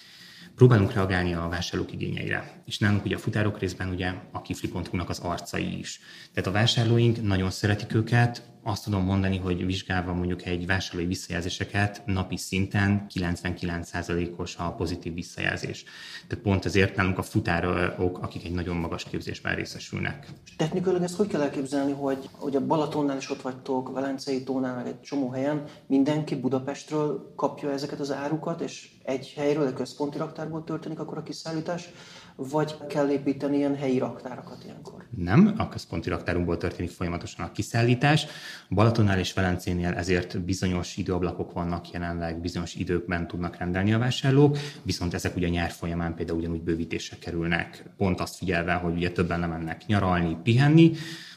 Próbálunk 0.55 0.93
reagálni 0.93 1.34
a 1.34 1.48
vásárlók 1.48 1.91
igényeire. 1.91 2.57
És 2.68 2.78
nálunk 2.78 3.06
ugye 3.06 3.16
a 3.16 3.20
futárok 3.20 3.60
részben 3.60 3.90
ugye 3.90 4.14
a 4.32 4.42
kifli.hu-nak 4.42 5.10
az 5.10 5.20
arcai 5.20 5.80
is. 5.80 6.00
Tehát 6.34 6.50
a 6.50 6.52
vásárlóink 6.52 7.22
nagyon 7.22 7.52
szeretik 7.52 7.94
őket, 7.94 8.42
azt 8.68 8.84
tudom 8.84 9.04
mondani, 9.04 9.38
hogy 9.38 9.66
vizsgálva 9.66 10.14
mondjuk 10.14 10.46
egy 10.46 10.66
vásárlói 10.66 11.06
visszajelzéseket 11.06 12.02
napi 12.06 12.38
szinten 12.38 13.06
99%-os 13.14 14.56
a 14.58 14.72
pozitív 14.72 15.14
visszajelzés. 15.14 15.84
Tehát 16.28 16.44
pont 16.44 16.66
ezért 16.66 16.96
nálunk 16.96 17.18
a 17.18 17.22
futárok, 17.22 18.18
akik 18.18 18.46
egy 18.46 18.52
nagyon 18.52 18.76
magas 18.76 19.04
képzésben 19.04 19.56
részesülnek. 19.56 20.28
Technikailag 20.58 21.04
ezt 21.04 21.16
hogy 21.16 21.28
kell 21.28 21.42
elképzelni, 21.42 21.92
hogy, 21.92 22.30
hogy 22.32 22.56
a 22.56 22.66
Balatonnál 22.66 23.18
is 23.18 23.32
ott 23.32 23.42
vagytok, 23.42 23.94
Velencei 23.94 24.44
tónál, 24.44 24.76
meg 24.76 24.88
egy 24.88 25.02
csomó 25.02 25.30
helyen, 25.30 25.64
mindenki 25.86 26.36
Budapestről 26.36 27.34
kapja 27.36 27.72
ezeket 27.72 28.00
az 28.00 28.12
árukat, 28.12 28.62
és 28.62 28.90
egy 29.04 29.34
helyről, 29.38 29.68
a 29.68 29.74
központi 29.74 30.18
raktárból 30.18 30.64
történik 30.64 31.00
akkor 31.00 31.18
a 31.18 31.24
kiszállítás, 31.24 31.90
vagy 32.38 32.75
kell 32.88 33.10
építeni 33.10 33.58
ilyen 33.58 33.75
helyi 33.75 33.98
raktárakat 33.98 34.63
ilyenkor? 34.65 35.06
Nem, 35.17 35.53
a 35.58 35.70
központi 35.70 36.10
raktárunkból 36.10 36.58
történik 36.58 36.91
folyamatosan 36.91 37.46
a 37.46 37.51
kiszállítás. 37.51 38.25
Balatonnál 38.70 39.20
és 39.20 39.34
Velencénél 39.34 39.94
ezért 39.94 40.41
bizonyos 40.41 40.98
időablakok 40.98 41.53
vannak 41.53 41.91
jelenleg, 41.91 42.41
bizonyos 42.41 42.75
időkben 42.75 43.27
tudnak 43.27 43.58
rendelni 43.58 43.94
a 43.94 43.98
vásárlók, 43.98 44.58
viszont 44.84 45.13
ezek 45.13 45.36
ugye 45.36 45.50
nyár 45.50 45.70
folyamán 45.70 46.15
például 46.15 46.39
ugyanúgy 46.39 46.62
bővítésre 46.62 47.17
kerülnek, 47.20 47.84
pont 47.98 48.20
azt 48.20 48.36
figyelve, 48.36 48.74
hogy 48.74 48.96
ugye 48.96 49.12
többen 49.12 49.39
nem 49.39 49.50
mennek 49.50 49.86
nyaralni, 49.86 50.38
pihenni, 50.44 50.91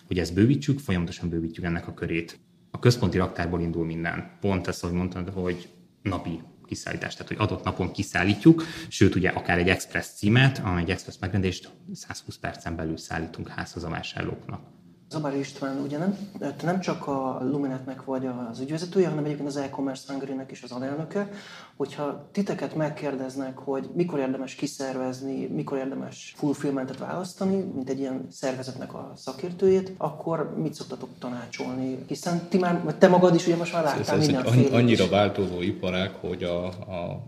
hogy 0.07 0.19
ezt 0.19 0.35
bővítsük, 0.35 0.79
folyamatosan 0.79 1.29
bővítjük 1.29 1.65
ennek 1.65 1.89
a 1.89 1.95
körét. 1.95 2.39
A 2.71 2.79
központi 2.79 3.19
raktárból 3.19 3.61
indul 3.61 3.85
minden. 3.85 4.31
Pont 4.41 4.67
ezt, 4.67 4.85
ahogy 4.85 4.97
mondtad, 4.97 5.29
hogy 5.29 5.69
napi 6.03 6.41
kiszállítást, 6.71 7.17
tehát 7.17 7.33
hogy 7.33 7.49
adott 7.49 7.65
napon 7.65 7.93
kiszállítjuk, 7.93 8.65
sőt 8.89 9.15
ugye 9.15 9.29
akár 9.29 9.59
egy 9.59 9.69
express 9.69 10.07
címet, 10.07 10.59
amely 10.59 10.83
egy 10.83 10.91
express 10.91 11.17
megrendelést 11.21 11.71
120 11.93 12.37
percen 12.37 12.77
belül 12.77 12.97
szállítunk 12.97 13.49
házhoz 13.49 13.85
a 13.85 13.89
vásárlóknak. 13.89 14.80
Zabár 15.11 15.37
István, 15.37 15.81
ugye 15.81 15.99
nem, 15.99 16.19
nem 16.63 16.81
csak 16.81 17.07
a 17.07 17.39
Luminetnek 17.43 18.05
vagy 18.05 18.27
az 18.51 18.61
ügyvezetője, 18.61 19.09
hanem 19.09 19.25
egyébként 19.25 19.49
az 19.49 19.57
e-commerce 19.57 20.13
hungary 20.13 20.35
is 20.51 20.63
az 20.63 20.71
alelnöke, 20.71 21.29
hogyha 21.77 22.29
titeket 22.33 22.75
megkérdeznek, 22.75 23.59
hogy 23.59 23.91
mikor 23.95 24.19
érdemes 24.19 24.55
kiszervezni, 24.55 25.47
mikor 25.47 25.79
érdemes 25.79 26.35
fulfillmentet 26.37 26.99
választani, 26.99 27.57
mint 27.57 27.89
egy 27.89 27.99
ilyen 27.99 28.27
szervezetnek 28.31 28.95
a 28.95 29.13
szakértőjét, 29.17 29.93
akkor 29.97 30.55
mit 30.57 30.75
szoktatok 30.75 31.09
tanácsolni? 31.19 32.05
Hiszen 32.07 32.49
ti 32.49 32.59
már, 32.59 32.95
te 32.99 33.09
magad 33.09 33.35
is 33.35 33.47
ugye 33.47 33.57
most 33.57 33.73
már 33.73 33.85
láttál 33.85 34.17
mindenféle. 34.17 34.77
Annyira 34.77 35.09
változó 35.09 35.61
iparák, 35.61 36.15
hogy 36.21 36.43
a, 36.43 36.67
a 36.67 37.23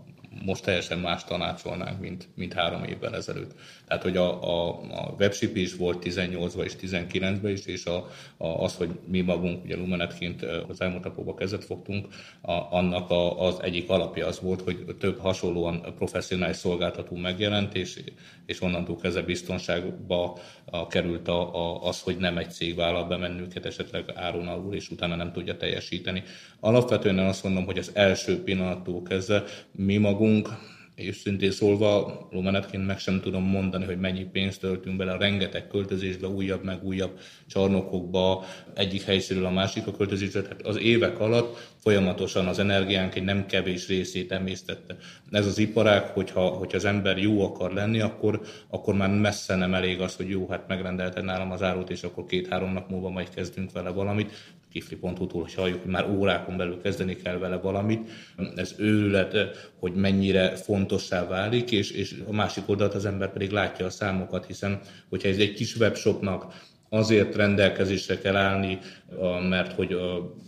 most 0.45 0.63
teljesen 0.63 0.99
más 0.99 1.23
tanácsolnánk, 1.23 1.99
mint, 1.99 2.27
mint 2.35 2.53
három 2.53 2.83
évvel 2.83 3.15
ezelőtt. 3.15 3.51
Tehát, 3.87 4.03
hogy 4.03 4.17
a, 4.17 4.43
a, 4.43 4.79
a 4.91 5.15
webship 5.19 5.55
is 5.55 5.75
volt 5.75 6.03
18-ban 6.05 6.63
és 6.63 6.73
19-ben 6.81 7.51
is, 7.51 7.65
és 7.65 7.85
a, 7.85 8.07
a, 8.37 8.47
az, 8.47 8.75
hogy 8.75 8.89
mi 9.07 9.21
magunk 9.21 9.63
ugye 9.63 9.75
Lumenetként 9.75 10.41
az 10.67 10.81
elmúlt 10.81 11.03
napokban 11.03 11.35
kezet 11.35 11.63
fogtunk, 11.63 12.07
a, 12.41 12.51
annak 12.51 13.09
a, 13.09 13.47
az 13.47 13.59
egyik 13.61 13.89
alapja 13.89 14.27
az 14.27 14.39
volt, 14.39 14.61
hogy 14.61 14.95
több 14.99 15.19
hasonlóan 15.19 15.93
professzionális 15.97 16.55
szolgáltató 16.55 17.15
megjelent, 17.15 17.75
és, 17.75 18.03
és 18.45 18.61
onnantól 18.61 18.95
kezdve 18.95 19.21
biztonságba 19.21 20.37
a, 20.65 20.87
került 20.87 21.27
a, 21.27 21.55
a, 21.55 21.87
az, 21.87 22.01
hogy 22.01 22.17
nem 22.17 22.37
egy 22.37 22.51
cég 22.51 22.75
vállal 22.75 23.05
be 23.05 23.17
bennünket 23.17 23.65
esetleg 23.65 24.11
áron 24.15 24.47
alul, 24.47 24.73
és 24.73 24.89
utána 24.89 25.15
nem 25.15 25.31
tudja 25.31 25.57
teljesíteni. 25.57 26.23
Alapvetően 26.59 27.19
azt 27.19 27.43
mondom, 27.43 27.65
hogy 27.65 27.77
az 27.77 27.91
első 27.93 28.43
pillanattól 28.43 29.01
kezdve 29.03 29.43
mi 29.71 29.97
magunk 29.97 30.32
és 30.95 31.15
szintén 31.15 31.51
szólva, 31.51 32.27
Romanetként 32.31 32.85
meg 32.85 32.99
sem 32.99 33.21
tudom 33.21 33.43
mondani, 33.43 33.85
hogy 33.85 33.99
mennyi 33.99 34.23
pénzt 34.23 34.59
töltünk 34.59 34.97
bele 34.97 35.11
a 35.11 35.17
rengeteg 35.17 35.67
költözésbe, 35.67 36.27
újabb 36.27 36.63
meg 36.63 36.83
újabb 36.83 37.19
csarnokokba, 37.47 38.45
egyik 38.73 39.01
helyszínről 39.01 39.45
a 39.45 39.51
másikra 39.51 39.91
költözésbe. 39.91 40.41
Tehát 40.41 40.61
az 40.61 40.77
évek 40.77 41.19
alatt 41.19 41.71
folyamatosan 41.77 42.47
az 42.47 42.59
energiánk 42.59 43.15
egy 43.15 43.23
nem 43.23 43.45
kevés 43.45 43.87
részét 43.87 44.31
emésztette. 44.31 44.97
Ez 45.31 45.45
az 45.45 45.57
iparág, 45.57 46.03
hogyha, 46.03 46.47
hogyha 46.47 46.77
az 46.77 46.85
ember 46.85 47.17
jó 47.17 47.45
akar 47.45 47.73
lenni, 47.73 47.99
akkor, 47.99 48.41
akkor 48.67 48.93
már 48.93 49.09
messze 49.09 49.55
nem 49.55 49.73
elég 49.73 50.01
az, 50.01 50.15
hogy 50.15 50.29
jó, 50.29 50.47
hát 50.49 50.67
megrendelte 50.67 51.21
nálam 51.21 51.51
az 51.51 51.61
árut, 51.61 51.89
és 51.89 52.03
akkor 52.03 52.25
két-három 52.25 52.73
nap 52.73 52.89
múlva 52.89 53.09
majd 53.09 53.29
kezdünk 53.29 53.71
vele 53.71 53.89
valamit. 53.89 54.31
Kifli.hu-tól, 54.73 55.47
halljuk, 55.55 55.85
már 55.85 56.09
órákon 56.09 56.57
belül 56.57 56.81
kezdeni 56.81 57.15
kell 57.15 57.37
vele 57.37 57.55
valamit. 57.55 58.09
Ez 58.55 58.75
őrület, 58.77 59.35
hogy 59.79 59.93
mennyire 59.93 60.55
fontossá 60.55 61.27
válik, 61.27 61.71
és, 61.71 61.91
és 61.91 62.15
a 62.27 62.33
másik 62.33 62.69
oldalt 62.69 62.93
az 62.93 63.05
ember 63.05 63.31
pedig 63.31 63.51
látja 63.51 63.85
a 63.85 63.89
számokat, 63.89 64.45
hiszen 64.45 64.79
hogyha 65.09 65.27
ez 65.27 65.37
egy 65.37 65.53
kis 65.53 65.75
webshopnak 65.75 66.53
azért 66.93 67.35
rendelkezésre 67.35 68.19
kell 68.19 68.35
állni, 68.35 68.79
mert 69.49 69.73
hogy 69.73 69.97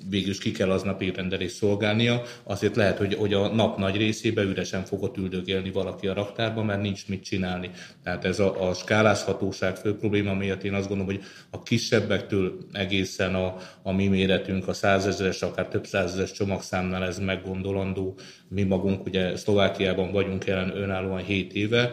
végül 0.10 0.30
is 0.30 0.38
ki 0.38 0.52
kell 0.52 0.72
aznap 0.72 1.04
rendelést 1.16 1.56
szolgálnia, 1.56 2.22
azért 2.44 2.76
lehet, 2.76 2.98
hogy, 2.98 3.14
hogy 3.14 3.34
a 3.34 3.48
nap 3.48 3.78
nagy 3.78 3.98
részében 3.98 4.48
üresen 4.48 4.84
fogott 4.84 5.18
üldögélni 5.18 5.72
valaki 5.72 6.08
a 6.08 6.14
raktárban, 6.14 6.66
mert 6.66 6.82
nincs 6.82 7.08
mit 7.08 7.24
csinálni. 7.24 7.70
Tehát 8.04 8.26
ez 8.26 8.40
a, 8.40 8.70
a 8.70 8.74
skálázhatóság 8.74 9.76
fő 9.76 9.96
probléma 9.96 10.34
miatt 10.34 10.64
én 10.64 10.74
azt 10.74 10.88
gondolom, 10.88 11.16
hogy 11.16 11.24
a 11.50 11.64
kisebbektől 11.64 12.58
egészen 12.72 13.36
a, 13.36 13.56
a 13.82 13.92
mi 13.92 14.08
méretünk, 14.08 14.68
a 14.68 14.74
százezeres, 14.74 15.42
akár 15.42 15.68
több 15.68 15.86
százezeres 15.86 16.32
csomagszámnál 16.32 17.04
ez 17.04 17.20
meggondolandó. 17.20 18.18
Mi 18.48 18.64
magunk 18.64 19.06
ugye 19.06 19.38
Szlovákiában 19.38 20.12
vagyunk 20.12 20.46
jelen 20.46 20.78
önállóan 20.78 21.24
7 21.24 21.54
éve, 21.54 21.92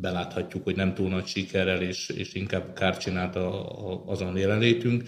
beláthatjuk, 0.00 0.64
hogy 0.64 0.76
nem 0.76 0.94
túl 0.94 1.08
nagy 1.08 1.26
sikerrel, 1.26 1.82
és, 1.82 2.08
és 2.08 2.34
inkább 2.34 2.72
kárt 2.74 3.00
csinált 3.00 3.36
a, 3.36 3.68
a, 3.90 4.02
azon 4.06 4.36
jelenlétünk, 4.36 5.02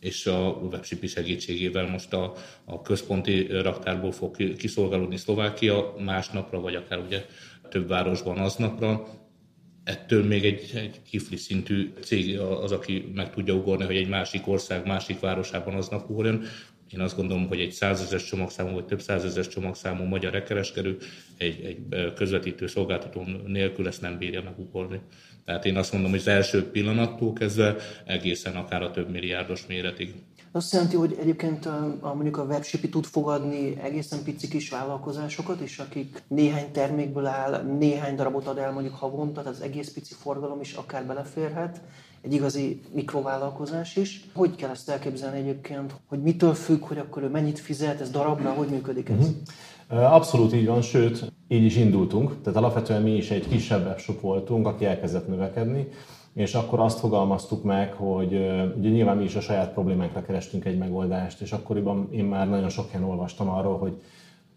és 0.00 0.26
a 0.26 0.58
webshipi 0.70 1.06
segítségével 1.06 1.86
most 1.86 2.12
a, 2.12 2.32
a 2.64 2.82
központi 2.82 3.46
raktárból 3.46 4.12
fog 4.12 4.56
kiszolgálódni 4.56 5.16
Szlovákia 5.16 5.94
másnapra, 6.04 6.60
vagy 6.60 6.74
akár 6.74 6.98
ugye 6.98 7.24
több 7.68 7.88
városban 7.88 8.38
aznapra. 8.38 9.06
Ettől 9.84 10.24
még 10.24 10.44
egy, 10.44 10.70
egy 10.74 11.02
kifli 11.02 11.36
szintű 11.36 11.92
cég 12.00 12.38
az, 12.38 12.72
aki 12.72 13.10
meg 13.14 13.30
tudja 13.30 13.54
ugorni, 13.54 13.84
hogy 13.84 13.96
egy 13.96 14.08
másik 14.08 14.48
ország, 14.48 14.86
másik 14.86 15.20
városában 15.20 15.74
aznap 15.74 16.10
ugorjon. 16.10 16.42
Én 16.90 17.00
azt 17.00 17.16
gondolom, 17.16 17.48
hogy 17.48 17.60
egy 17.60 17.72
százezes 17.72 18.24
csomagszámú 18.24 18.74
vagy 18.74 18.84
több 18.84 19.00
százezes 19.00 19.48
csomagszámú 19.48 20.04
magyar 20.04 20.42
kereskedő 20.42 20.96
egy, 21.36 21.64
egy 21.64 22.12
közvetítő 22.14 22.66
szolgáltató 22.66 23.26
nélkül 23.46 23.86
ezt 23.86 24.00
nem 24.00 24.18
bírja 24.18 24.42
megugorni. 24.42 25.00
Tehát 25.44 25.64
én 25.64 25.76
azt 25.76 25.92
mondom, 25.92 26.10
hogy 26.10 26.20
az 26.20 26.28
első 26.28 26.70
pillanattól 26.70 27.32
kezdve 27.32 27.76
egészen 28.04 28.56
akár 28.56 28.82
a 28.82 28.90
több 28.90 29.10
milliárdos 29.10 29.66
méretig. 29.66 30.14
Azt 30.52 30.72
jelenti, 30.72 30.96
hogy 30.96 31.16
egyébként 31.20 31.66
a 32.00 32.14
mondjuk 32.14 32.36
a 32.36 32.42
webshipi 32.42 32.88
tud 32.88 33.04
fogadni 33.04 33.80
egészen 33.82 34.22
pici 34.24 34.48
kis 34.48 34.70
vállalkozásokat 34.70 35.60
is, 35.60 35.78
akik 35.78 36.22
néhány 36.28 36.72
termékből 36.72 37.26
áll, 37.26 37.62
néhány 37.62 38.14
darabot 38.16 38.46
ad 38.46 38.58
el 38.58 38.72
mondjuk 38.72 38.94
havonta, 38.94 39.42
tehát 39.42 39.58
az 39.58 39.64
egész 39.64 39.92
pici 39.92 40.14
forgalom 40.14 40.60
is 40.60 40.72
akár 40.72 41.06
beleférhet, 41.06 41.80
egy 42.24 42.32
igazi 42.32 42.80
mikrovállalkozás 42.94 43.96
is. 43.96 44.24
Hogy 44.34 44.54
kell 44.54 44.70
ezt 44.70 44.88
elképzelni 44.88 45.38
egyébként, 45.38 45.94
hogy 46.08 46.22
mitől 46.22 46.54
függ, 46.54 46.84
hogy 46.84 46.98
akkor 46.98 47.22
ő 47.22 47.28
mennyit 47.28 47.58
fizet, 47.58 48.00
ez 48.00 48.10
darabra, 48.10 48.50
hogy 48.50 48.68
működik 48.68 49.08
ez? 49.08 49.28
Uh-huh. 49.90 50.14
Abszolút 50.14 50.54
így 50.54 50.66
van, 50.66 50.82
sőt, 50.82 51.32
így 51.48 51.64
is 51.64 51.76
indultunk. 51.76 52.42
Tehát 52.42 52.58
alapvetően 52.58 53.02
mi 53.02 53.16
is 53.16 53.30
egy 53.30 53.48
kisebb 53.48 53.86
webshop 53.86 54.20
voltunk, 54.20 54.66
aki 54.66 54.84
elkezdett 54.84 55.28
növekedni, 55.28 55.88
és 56.34 56.54
akkor 56.54 56.80
azt 56.80 56.98
fogalmaztuk 56.98 57.62
meg, 57.62 57.92
hogy 57.92 58.32
ugye 58.78 58.88
nyilván 58.88 59.16
mi 59.16 59.24
is 59.24 59.34
a 59.34 59.40
saját 59.40 59.72
problémánkra 59.72 60.22
kerestünk 60.22 60.64
egy 60.64 60.78
megoldást, 60.78 61.40
és 61.40 61.52
akkoriban 61.52 62.08
én 62.10 62.24
már 62.24 62.48
nagyon 62.48 62.68
sok 62.68 62.90
helyen 62.90 63.08
olvastam 63.08 63.48
arról, 63.48 63.78
hogy 63.78 64.00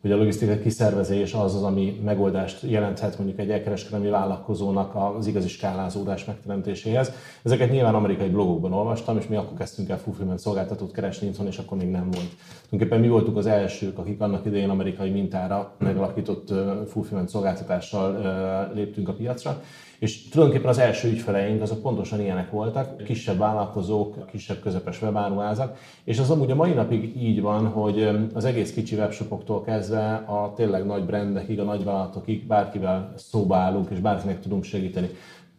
hogy 0.07 0.15
a 0.15 0.19
logisztikai 0.19 0.59
kiszervezés 0.59 1.33
az 1.33 1.55
az, 1.55 1.63
ami 1.63 2.01
megoldást 2.05 2.61
jelenthet 2.61 3.17
mondjuk 3.17 3.39
egy 3.39 3.49
elkereskedelmi 3.49 4.09
vállalkozónak 4.09 4.95
az 5.17 5.27
igazi 5.27 5.47
skálázódás 5.47 6.25
megteremtéséhez. 6.25 7.11
Ezeket 7.43 7.71
nyilván 7.71 7.95
amerikai 7.95 8.29
blogokban 8.29 8.73
olvastam, 8.73 9.17
és 9.17 9.27
mi 9.27 9.35
akkor 9.35 9.57
kezdtünk 9.57 9.89
el 9.89 9.97
fulfillment 9.97 10.39
szolgáltatót 10.39 10.91
keresni 10.91 11.27
itthon, 11.27 11.47
és 11.47 11.57
akkor 11.57 11.77
még 11.77 11.89
nem 11.89 12.09
volt. 12.11 12.35
Tulajdonképpen 12.69 12.99
mi 12.99 13.07
voltunk 13.07 13.37
az 13.37 13.45
elsők, 13.45 13.97
akik 13.97 14.21
annak 14.21 14.45
idején 14.45 14.69
amerikai 14.69 15.09
mintára 15.09 15.73
megalakított 15.77 16.53
fulfillment 16.89 17.29
szolgáltatással 17.29 18.71
léptünk 18.73 19.09
a 19.09 19.13
piacra, 19.13 19.61
és 19.99 20.29
tulajdonképpen 20.29 20.69
az 20.71 20.77
első 20.77 21.09
ügyfeleink 21.09 21.61
azok 21.61 21.81
pontosan 21.81 22.21
ilyenek 22.21 22.51
voltak, 22.51 23.03
kisebb 23.03 23.37
vállalkozók, 23.37 24.25
kisebb 24.25 24.59
közepes 24.59 25.01
webáruházak, 25.01 25.77
és 26.03 26.19
az 26.19 26.29
amúgy 26.29 26.51
a 26.51 26.55
mai 26.55 26.71
napig 26.71 27.21
így 27.21 27.41
van, 27.41 27.67
hogy 27.67 28.09
az 28.33 28.45
egész 28.45 28.73
kicsi 28.73 28.95
webshopoktól 28.95 29.63
kezdve 29.63 30.13
a 30.13 30.53
tényleg 30.55 30.85
nagy 30.85 31.05
brandekig, 31.05 31.59
a 31.59 31.63
nagy 31.63 31.83
vállalatokig 31.83 32.47
bárkivel 32.47 33.13
szóba 33.15 33.55
állunk, 33.55 33.89
és 33.89 33.99
bárkinek 33.99 34.39
tudunk 34.39 34.63
segíteni. 34.63 35.09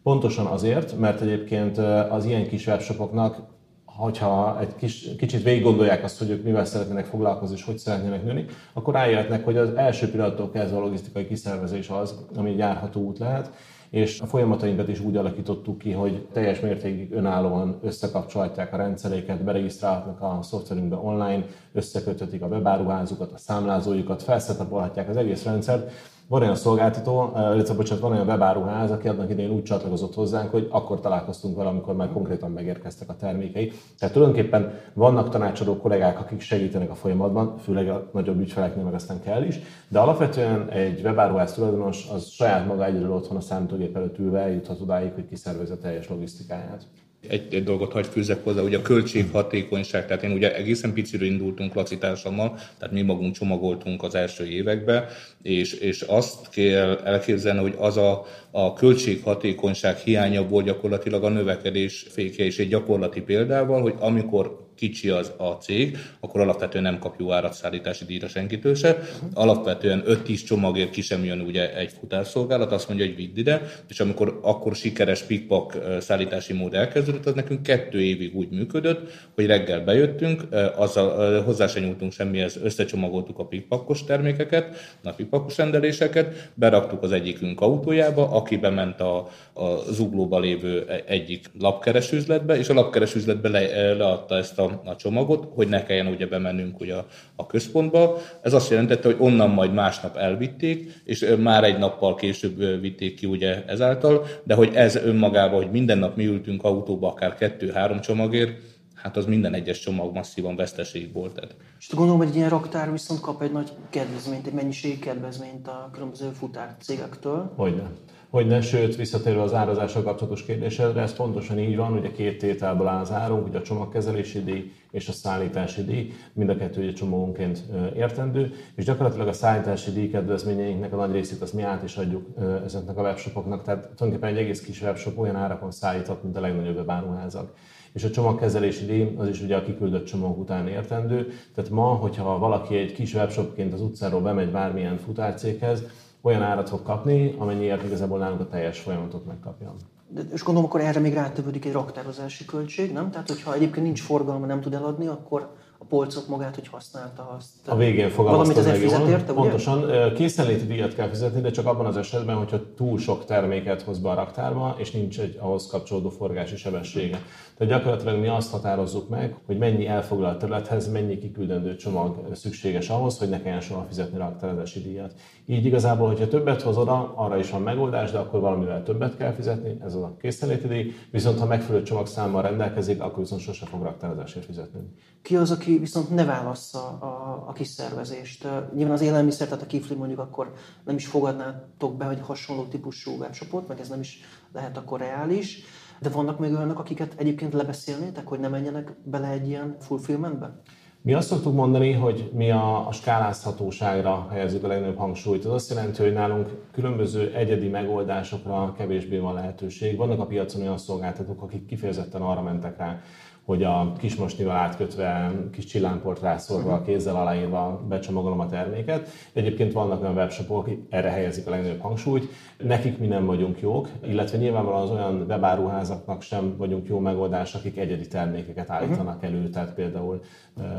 Pontosan 0.03 0.45
azért, 0.45 0.99
mert 0.99 1.21
egyébként 1.21 1.77
az 2.09 2.25
ilyen 2.25 2.47
kis 2.47 2.67
webshopoknak 2.67 3.57
hogyha 3.99 4.59
egy 4.59 4.75
kis, 4.75 5.15
kicsit 5.17 5.43
végig 5.43 5.63
gondolják 5.63 6.03
azt, 6.03 6.19
hogy 6.19 6.29
ők 6.29 6.43
mivel 6.43 6.65
szeretnének 6.65 7.05
foglalkozni 7.05 7.55
és 7.55 7.63
hogy 7.63 7.77
szeretnének 7.77 8.23
nőni, 8.23 8.45
akkor 8.73 8.93
rájöhetnek, 8.93 9.45
hogy 9.45 9.57
az 9.57 9.69
első 9.75 10.09
pillanattól 10.09 10.49
kezdve 10.51 10.77
a 10.77 10.81
logisztikai 10.81 11.27
kiszervezés 11.27 11.89
az, 11.89 12.15
ami 12.35 12.49
egy 12.49 12.57
járható 12.57 13.01
út 13.01 13.19
lehet, 13.19 13.51
és 13.89 14.19
a 14.19 14.25
folyamatainkat 14.25 14.87
is 14.87 14.99
úgy 14.99 15.17
alakítottuk 15.17 15.77
ki, 15.77 15.91
hogy 15.91 16.27
teljes 16.31 16.59
mértékig 16.59 17.11
önállóan 17.11 17.79
összekapcsolhatják 17.83 18.73
a 18.73 18.77
rendszereiket, 18.77 19.43
beregisztrálhatnak 19.43 20.21
a 20.21 20.39
szoftverünkbe 20.41 20.95
online, 20.95 21.45
összekötötik 21.73 22.41
a 22.41 22.47
webáruházukat, 22.47 23.31
a 23.31 23.37
számlázójukat, 23.37 24.23
felszetapolhatják 24.23 25.09
az 25.09 25.17
egész 25.17 25.43
rendszert, 25.43 25.91
van 26.29 26.41
olyan 26.41 26.55
szolgáltató, 26.55 27.31
illetve 27.35 27.73
bocsánat, 27.73 28.03
van 28.03 28.11
olyan 28.11 28.27
webáruház, 28.27 28.91
aki 28.91 29.07
annak 29.07 29.29
idején 29.29 29.51
úgy 29.51 29.63
csatlakozott 29.63 30.13
hozzánk, 30.13 30.51
hogy 30.51 30.67
akkor 30.71 30.99
találkoztunk 30.99 31.57
vele, 31.57 31.69
amikor 31.69 31.95
már 31.95 32.11
konkrétan 32.11 32.51
megérkeztek 32.51 33.09
a 33.09 33.15
termékei. 33.15 33.71
Tehát 33.99 34.13
tulajdonképpen 34.13 34.73
vannak 34.93 35.29
tanácsadó 35.29 35.77
kollégák, 35.77 36.19
akik 36.19 36.41
segítenek 36.41 36.89
a 36.89 36.95
folyamatban, 36.95 37.57
főleg 37.57 37.89
a 37.89 38.09
nagyobb 38.13 38.39
ügyfeleknél 38.39 38.83
meg 38.83 38.93
aztán 38.93 39.21
kell 39.23 39.43
is, 39.43 39.59
de 39.87 39.99
alapvetően 39.99 40.69
egy 40.69 41.01
webáruház 41.03 41.53
tulajdonos 41.53 42.07
az 42.13 42.27
saját 42.27 42.67
maga 42.67 42.85
egyedül 42.85 43.13
otthon 43.13 43.37
a 43.37 43.41
számítógép 43.41 43.95
előtt 43.95 44.17
ülve 44.17 44.39
eljuthat 44.39 44.81
odáig, 44.81 45.11
hogy 45.13 45.27
kiszervezze 45.27 45.77
teljes 45.77 46.09
logisztikáját. 46.09 46.83
Egy, 47.27 47.53
egy 47.53 47.63
dolgot 47.63 47.91
hagy 47.91 48.07
fűzek 48.07 48.43
hozzá, 48.43 48.61
ugye 48.61 48.77
a 48.77 48.81
költséghatékonyság, 48.81 50.07
tehát 50.07 50.23
én 50.23 50.31
ugye 50.31 50.55
egészen 50.55 50.93
piciről 50.93 51.27
indultunk 51.27 51.73
lacitársammal, 51.73 52.59
tehát 52.77 52.93
mi 52.93 53.01
magunk 53.01 53.33
csomagoltunk 53.33 54.03
az 54.03 54.15
első 54.15 54.45
évekbe, 54.45 55.07
és, 55.41 55.73
és 55.73 56.01
azt 56.01 56.49
kell 56.49 56.97
elképzelni, 57.03 57.59
hogy 57.59 57.75
az 57.77 57.97
a, 57.97 58.25
a 58.51 58.73
költséghatékonyság 58.73 59.97
hiánya 59.97 60.47
volt 60.47 60.65
gyakorlatilag 60.65 61.23
a 61.23 61.29
növekedés 61.29 62.05
fékje, 62.09 62.45
és 62.45 62.59
egy 62.59 62.67
gyakorlati 62.67 63.21
példával, 63.21 63.81
hogy 63.81 63.95
amikor 63.99 64.68
kicsi 64.79 65.09
az 65.09 65.31
a 65.37 65.47
cég, 65.47 65.97
akkor 66.19 66.41
alapvetően 66.41 66.83
nem 66.83 66.99
kap 66.99 67.15
jó 67.19 67.31
áratszállítási 67.31 68.05
díjra 68.05 68.27
senkitől 68.27 68.75
se. 68.75 68.99
Alapvetően 69.33 70.03
5-10 70.07 70.45
csomagért 70.45 70.89
ki 70.89 71.01
sem 71.01 71.23
jön 71.23 71.39
ugye 71.39 71.75
egy 71.75 71.91
futárszolgálat, 71.99 72.71
azt 72.71 72.87
mondja, 72.87 73.05
hogy 73.05 73.15
vidd 73.15 73.37
ide, 73.37 73.61
és 73.89 73.99
amikor 73.99 74.39
akkor 74.41 74.75
sikeres 74.75 75.21
pikpak 75.21 75.77
szállítási 75.99 76.53
mód 76.53 76.73
elkezdődött, 76.73 77.25
az 77.25 77.33
nekünk 77.33 77.63
kettő 77.63 78.01
évig 78.01 78.35
úgy 78.35 78.49
működött, 78.49 79.11
hogy 79.35 79.45
reggel 79.45 79.83
bejöttünk, 79.83 80.43
azzal 80.75 81.41
hozzá 81.41 81.67
se 81.67 81.79
nyúltunk 81.79 82.11
semmihez, 82.11 82.57
összecsomagoltuk 82.63 83.39
a 83.39 83.45
pikpakos 83.45 84.03
termékeket, 84.03 84.97
a 85.03 85.11
pikpakos 85.11 85.57
rendeléseket, 85.57 86.51
beraktuk 86.53 87.03
az 87.03 87.11
egyikünk 87.11 87.61
autójába, 87.61 88.31
aki 88.31 88.57
bement 88.57 88.99
a, 88.99 89.17
a 89.53 89.91
zuglóba 89.91 90.39
lévő 90.39 90.85
egyik 91.05 91.45
lapkeresőzletbe, 91.59 92.57
és 92.57 92.69
a 92.69 92.73
lapkeresőzletbe 92.73 93.49
le, 93.49 93.93
leadta 93.93 94.35
ezt 94.35 94.59
a 94.59 94.68
a, 94.85 94.95
csomagot, 94.95 95.47
hogy 95.53 95.67
ne 95.67 95.83
kelljen 95.83 96.07
ugye 96.07 96.27
bemennünk 96.27 96.79
ugye 96.79 96.95
a, 96.95 97.05
a 97.35 97.45
központba. 97.45 98.17
Ez 98.41 98.53
azt 98.53 98.69
jelentette, 98.69 99.07
hogy 99.07 99.17
onnan 99.19 99.49
majd 99.49 99.73
másnap 99.73 100.17
elvitték, 100.17 101.01
és 101.03 101.35
már 101.39 101.63
egy 101.63 101.77
nappal 101.77 102.15
később 102.15 102.81
vitték 102.81 103.15
ki 103.15 103.25
ugye 103.25 103.65
ezáltal, 103.65 104.25
de 104.43 104.53
hogy 104.53 104.75
ez 104.75 104.95
önmagában, 104.95 105.61
hogy 105.61 105.71
minden 105.71 105.97
nap 105.97 106.15
mi 106.15 106.25
ültünk 106.25 106.63
autóba 106.63 107.07
akár 107.07 107.35
kettő-három 107.35 107.99
csomagért, 107.99 108.51
hát 108.95 109.17
az 109.17 109.25
minden 109.25 109.53
egyes 109.53 109.79
csomag 109.79 110.13
masszívan 110.13 110.55
veszteség 110.55 111.13
volt. 111.13 111.33
Tehát. 111.33 111.55
És 111.79 111.89
gondolom, 111.89 112.19
hogy 112.19 112.29
egy 112.29 112.35
ilyen 112.35 112.49
raktár 112.49 112.91
viszont 112.91 113.19
kap 113.19 113.41
egy 113.41 113.51
nagy 113.51 113.71
kedvezményt, 113.89 114.47
egy 114.47 114.53
mennyiségi 114.53 114.99
kedvezményt 114.99 115.67
a 115.67 115.89
különböző 115.93 116.29
futár 116.29 116.75
cégektől. 116.79 117.53
Hogyne 117.55 117.89
hogy 118.29 118.47
ne, 118.47 118.61
sőt, 118.61 118.95
visszatérve 118.95 119.41
az 119.41 119.53
árazással 119.53 120.03
kapcsolatos 120.03 120.43
kérdésedre, 120.43 121.01
ez 121.01 121.15
pontosan 121.15 121.59
így 121.59 121.75
van, 121.75 121.93
ugye 121.93 122.11
két 122.11 122.37
tételből 122.37 122.87
áll 122.87 123.01
az 123.01 123.11
árunk, 123.11 123.47
ugye 123.47 123.57
a 123.57 123.61
csomagkezelési 123.61 124.43
díj 124.43 124.71
és 124.91 125.07
a 125.07 125.11
szállítási 125.11 125.83
díj, 125.83 126.11
mind 126.33 126.49
a 126.49 126.55
kettő 126.55 126.81
ugye 126.81 126.93
csomagonként 126.93 127.63
értendő, 127.95 128.51
és 128.75 128.85
gyakorlatilag 128.85 129.27
a 129.27 129.33
szállítási 129.33 129.91
díj 129.91 130.09
kedvezményeinknek 130.09 130.93
a 130.93 130.95
nagy 130.95 131.11
részét 131.11 131.41
azt 131.41 131.53
mi 131.53 131.61
át 131.61 131.83
is 131.83 131.97
adjuk 131.97 132.25
ezeknek 132.65 132.97
a 132.97 133.01
webshopoknak, 133.01 133.63
tehát 133.63 133.81
tulajdonképpen 133.95 134.35
egy 134.35 134.43
egész 134.43 134.61
kis 134.61 134.81
webshop 134.81 135.17
olyan 135.17 135.35
árakon 135.35 135.71
szállíthat, 135.71 136.23
mint 136.23 136.37
a 136.37 136.41
legnagyobb 136.41 136.75
webáruházak 136.75 137.53
és 137.93 138.03
a 138.03 138.09
csomagkezelési 138.09 138.85
díj 138.85 139.13
az 139.17 139.27
is 139.27 139.41
ugye 139.41 139.55
a 139.55 139.63
kiküldött 139.63 140.05
csomag 140.05 140.39
után 140.39 140.67
értendő. 140.67 141.27
Tehát 141.55 141.69
ma, 141.69 141.85
hogyha 141.85 142.37
valaki 142.37 142.75
egy 142.75 142.93
kis 142.93 143.13
webshopként 143.13 143.73
az 143.73 143.81
utcáról 143.81 144.21
bemegy 144.21 144.51
bármilyen 144.51 144.97
futárcéghez, 144.97 145.83
olyan 146.21 146.41
árat 146.41 146.69
fog 146.69 146.81
kapni, 146.81 147.35
amennyiért 147.37 147.83
igazából 147.83 148.17
nálunk 148.17 148.39
a 148.39 148.47
teljes 148.47 148.79
folyamatot 148.79 149.25
megkapja. 149.25 149.73
De, 150.07 150.21
és 150.33 150.43
gondolom, 150.43 150.69
akkor 150.69 150.81
erre 150.81 150.99
még 150.99 151.13
rátövődik 151.13 151.65
egy 151.65 151.71
raktározási 151.71 152.45
költség, 152.45 152.93
nem? 152.93 153.11
Tehát, 153.11 153.27
hogyha 153.27 153.53
egyébként 153.53 153.85
nincs 153.85 154.01
forgalma, 154.01 154.45
nem 154.45 154.61
tud 154.61 154.73
eladni, 154.73 155.07
akkor 155.07 155.49
a 155.81 155.85
polcot 155.85 156.27
magát, 156.27 156.55
hogy 156.55 156.67
használta 156.67 157.35
azt. 157.37 157.67
A 157.67 157.75
végén 157.75 158.11
Valamit 158.15 158.57
azért 158.57 158.77
fizet 158.77 159.07
érte, 159.07 159.33
Pontosan, 159.33 160.13
készenléti 160.13 160.65
díjat 160.65 160.93
kell 160.93 161.07
fizetni, 161.07 161.41
de 161.41 161.51
csak 161.51 161.65
abban 161.65 161.85
az 161.85 161.97
esetben, 161.97 162.35
hogyha 162.35 162.73
túl 162.75 162.97
sok 162.97 163.25
terméket 163.25 163.81
hoz 163.81 163.99
be 163.99 164.09
a 164.09 164.13
raktárba, 164.13 164.75
és 164.77 164.91
nincs 164.91 165.19
egy 165.19 165.37
ahhoz 165.39 165.67
kapcsolódó 165.67 166.09
forgási 166.09 166.55
sebessége. 166.55 167.21
Tehát 167.57 167.73
gyakorlatilag 167.73 168.19
mi 168.19 168.27
azt 168.27 168.51
határozzuk 168.51 169.09
meg, 169.09 169.35
hogy 169.45 169.57
mennyi 169.57 169.87
elfoglalt 169.87 170.39
területhez 170.39 170.91
mennyi 170.91 171.17
kiküldendő 171.17 171.75
csomag 171.75 172.35
szükséges 172.35 172.89
ahhoz, 172.89 173.17
hogy 173.17 173.29
ne 173.29 173.41
kelljen 173.41 173.61
soha 173.61 173.85
fizetni 173.87 174.17
raktározási 174.17 174.81
díjat. 174.81 175.13
Így 175.45 175.65
igazából, 175.65 176.07
hogyha 176.07 176.27
többet 176.27 176.61
hoz 176.61 176.77
oda, 176.77 177.13
arra 177.15 177.37
is 177.37 177.49
van 177.49 177.61
megoldás, 177.61 178.11
de 178.11 178.17
akkor 178.17 178.39
valamivel 178.39 178.83
többet 178.83 179.17
kell 179.17 179.31
fizetni, 179.33 179.77
ez 179.83 179.93
a 179.93 180.15
készenléti 180.21 180.67
díj, 180.67 180.91
viszont 181.11 181.39
ha 181.39 181.45
megfelelő 181.45 181.83
csomagszámmal 181.83 182.41
rendelkezik, 182.41 183.01
akkor 183.01 183.19
viszont 183.19 183.41
sose 183.41 183.65
fog 183.65 183.83
raktározásért 183.83 184.45
fizetni. 184.45 184.79
Ki 185.21 185.35
az, 185.35 185.51
aki 185.51 185.68
viszont 185.77 186.09
ne 186.09 186.25
válassza 186.25 186.87
a, 186.87 187.43
a 187.47 187.51
kiszervezést? 187.53 188.47
Nyilván 188.75 188.95
az 188.95 189.01
élelmiszer, 189.01 189.47
tehát 189.47 189.63
a 189.63 189.67
kifli 189.67 189.95
mondjuk 189.95 190.19
akkor 190.19 190.53
nem 190.85 190.95
is 190.95 191.07
fogadnátok 191.07 191.97
be, 191.97 192.05
hogy 192.05 192.19
hasonló 192.21 192.63
típusú 192.63 193.11
webshopot, 193.11 193.67
meg 193.67 193.79
ez 193.79 193.89
nem 193.89 193.99
is 193.99 194.19
lehet 194.53 194.77
akkor 194.77 194.99
reális. 194.99 195.63
De 195.99 196.09
vannak 196.09 196.39
még 196.39 196.53
olyanok, 196.53 196.79
akiket 196.79 197.13
egyébként 197.17 197.53
lebeszélnétek, 197.53 198.27
hogy 198.27 198.39
ne 198.39 198.47
menjenek 198.47 198.95
bele 199.03 199.27
egy 199.27 199.47
ilyen 199.47 199.75
fulfillmentbe? 199.79 200.61
Mi 201.01 201.13
azt 201.13 201.27
szoktuk 201.27 201.53
mondani, 201.53 201.91
hogy 201.91 202.31
mi 202.33 202.51
a, 202.51 202.87
a 202.87 202.91
skálázhatóságra 202.91 204.27
helyezzük 204.31 204.63
a 204.63 204.67
legnagyobb 204.67 204.97
hangsúlyt. 204.97 205.45
Ez 205.45 205.51
azt 205.51 205.69
jelenti, 205.69 206.01
hogy 206.01 206.13
nálunk 206.13 206.47
különböző 206.71 207.33
egyedi 207.35 207.67
megoldásokra 207.67 208.73
kevésbé 208.77 209.17
van 209.17 209.33
lehetőség. 209.33 209.97
Vannak 209.97 210.19
a 210.19 210.25
piacon 210.25 210.61
olyan 210.61 210.77
szolgáltatók, 210.77 211.41
akik 211.41 211.65
kifejezetten 211.65 212.21
arra 212.21 212.41
mentek 212.41 212.77
rá, 212.77 213.01
hogy 213.49 213.63
a 213.63 213.93
kis 213.97 214.15
mosnival 214.15 214.55
átkötve, 214.55 215.31
kis 215.51 215.65
csillámport 215.65 216.21
rászorva, 216.21 216.73
a 216.73 216.81
kézzel 216.81 217.15
aláírva 217.15 217.85
becsomagolom 217.87 218.39
a 218.39 218.47
terméket. 218.47 219.09
Egyébként 219.33 219.73
vannak 219.73 220.01
olyan 220.01 220.15
webshopok, 220.15 220.57
akik 220.57 220.79
erre 220.89 221.09
helyezik 221.09 221.47
a 221.47 221.49
legnagyobb 221.49 221.81
hangsúlyt. 221.81 222.29
Nekik 222.57 222.97
mi 222.97 223.07
nem 223.07 223.25
vagyunk 223.25 223.59
jók, 223.59 223.89
illetve 224.07 224.37
nyilvánvalóan 224.37 224.81
az 224.81 224.91
olyan 224.91 225.25
webáruházaknak 225.27 226.21
sem 226.21 226.55
vagyunk 226.57 226.87
jó 226.87 226.99
megoldás, 226.99 227.53
akik 227.53 227.77
egyedi 227.77 228.07
termékeket 228.07 228.69
állítanak 228.69 229.23
elő. 229.23 229.49
Tehát 229.49 229.73
például 229.73 230.21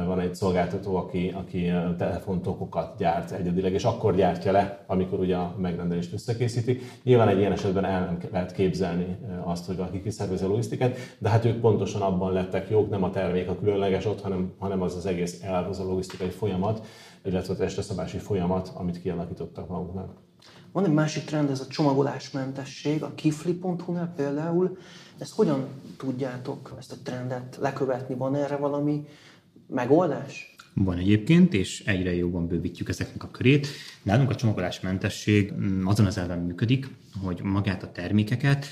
van 0.07 0.21
egy 0.21 0.35
szolgáltató, 0.35 0.97
aki, 0.97 1.35
aki 1.37 1.73
telefontokokat 1.99 2.95
gyárt 2.99 3.31
egyedileg, 3.31 3.73
és 3.73 3.85
akkor 3.85 4.15
gyártja 4.15 4.53
le, 4.53 4.85
amikor 4.87 5.19
ugye 5.19 5.37
a 5.37 5.55
megrendelést 5.61 6.13
összekészíti. 6.13 6.81
Nyilván 7.03 7.29
egy 7.29 7.39
ilyen 7.39 7.53
esetben 7.53 7.85
el 7.85 8.05
nem 8.05 8.19
lehet 8.33 8.53
képzelni 8.53 9.17
azt, 9.43 9.67
hogy 9.67 9.77
valaki 9.77 10.03
kiszervezi 10.03 10.45
a 10.45 10.49
logisztikát, 10.49 10.97
de 11.19 11.29
hát 11.29 11.45
ők 11.45 11.61
pontosan 11.61 12.03
abban 12.03 12.33
lettek 12.33 12.60
jók, 12.69 12.91
nem 12.91 13.03
a 13.03 13.11
termék 13.11 13.49
a 13.49 13.59
különleges 13.59 14.07
ott, 14.07 14.21
hanem, 14.21 14.53
hanem 14.59 14.83
az 14.83 14.97
az 14.97 15.07
egész 15.07 15.43
elv, 15.43 15.69
az 15.69 15.81
a 15.81 15.85
logisztikai 15.85 16.29
folyamat, 16.29 16.87
illetve 17.25 17.53
a 17.53 17.57
testeszabási 17.57 18.19
folyamat, 18.19 18.73
amit 18.75 19.01
kialakítottak 19.01 19.69
maguknak. 19.69 20.17
Van 20.73 20.85
egy 20.85 20.93
másik 20.93 21.25
trend, 21.25 21.51
ez 21.51 21.61
a 21.61 21.67
csomagolásmentesség, 21.67 23.03
a 23.03 23.15
kifli.hu-nál 23.15 24.13
például. 24.17 24.79
Ezt 25.19 25.35
hogyan 25.35 25.67
tudjátok 25.97 26.75
ezt 26.79 26.93
a 26.93 26.97
trendet 27.03 27.59
lekövetni? 27.61 28.15
Van 28.15 28.35
erre 28.35 28.57
valami 28.57 29.05
megoldás? 29.67 30.51
van 30.75 30.99
egyébként, 30.99 31.55
és 31.55 31.83
egyre 31.87 32.15
jobban 32.15 32.47
bővítjük 32.47 32.89
ezeknek 32.89 33.23
a 33.23 33.31
körét. 33.31 33.67
Nálunk 34.03 34.31
a 34.31 34.35
csomagolásmentesség 34.35 35.53
mm, 35.53 35.87
azon 35.87 36.07
az 36.07 36.19
elven 36.19 36.39
működik, 36.39 36.89
hogy 37.23 37.41
magát 37.43 37.83
a 37.83 37.93
termékeket 37.93 38.67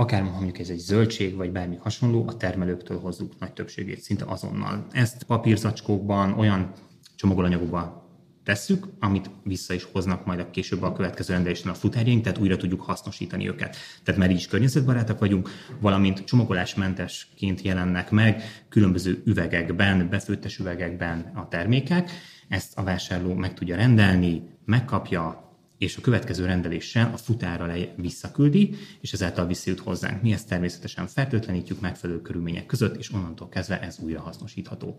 akár 0.00 0.22
mondjuk 0.22 0.58
ez 0.58 0.68
egy 0.68 0.78
zöldség, 0.78 1.36
vagy 1.36 1.52
bármi 1.52 1.76
hasonló, 1.76 2.24
a 2.26 2.36
termelőktől 2.36 3.00
hozzuk 3.00 3.38
nagy 3.38 3.52
többségét 3.52 4.00
szinte 4.00 4.24
azonnal. 4.24 4.86
Ezt 4.92 5.22
papírzacskókban, 5.22 6.38
olyan 6.38 6.72
csomagolanyagokban 7.16 8.02
tesszük, 8.44 8.86
amit 9.00 9.30
vissza 9.42 9.74
is 9.74 9.88
hoznak 9.92 10.26
majd 10.26 10.40
a 10.40 10.50
később 10.50 10.82
a 10.82 10.92
következő 10.92 11.32
rendelésen 11.32 11.70
a 11.70 11.74
futárjaink, 11.74 12.22
tehát 12.22 12.38
újra 12.38 12.56
tudjuk 12.56 12.82
hasznosítani 12.82 13.48
őket. 13.48 13.76
Tehát 14.02 14.20
már 14.20 14.30
így 14.30 14.36
is 14.36 14.46
környezetbarátak 14.46 15.18
vagyunk, 15.18 15.48
valamint 15.80 16.24
csomagolásmentesként 16.24 17.62
jelennek 17.62 18.10
meg 18.10 18.42
különböző 18.68 19.22
üvegekben, 19.24 20.08
befőttes 20.08 20.58
üvegekben 20.58 21.32
a 21.34 21.48
termékek. 21.48 22.10
Ezt 22.48 22.78
a 22.78 22.82
vásárló 22.82 23.34
meg 23.34 23.54
tudja 23.54 23.76
rendelni, 23.76 24.42
megkapja, 24.64 25.47
és 25.78 25.96
a 25.96 26.00
következő 26.00 26.44
rendeléssel 26.44 27.10
a 27.14 27.16
futára 27.16 27.72
visszaküldi, 27.96 28.74
és 29.00 29.12
ezáltal 29.12 29.46
visszajut 29.46 29.78
hozzánk. 29.78 30.22
Mi 30.22 30.32
ezt 30.32 30.48
természetesen 30.48 31.06
fertőtlenítjük 31.06 31.80
megfelelő 31.80 32.22
körülmények 32.22 32.66
között, 32.66 32.96
és 32.96 33.12
onnantól 33.12 33.48
kezdve 33.48 33.80
ez 33.80 33.98
újra 33.98 34.20
hasznosítható. 34.20 34.96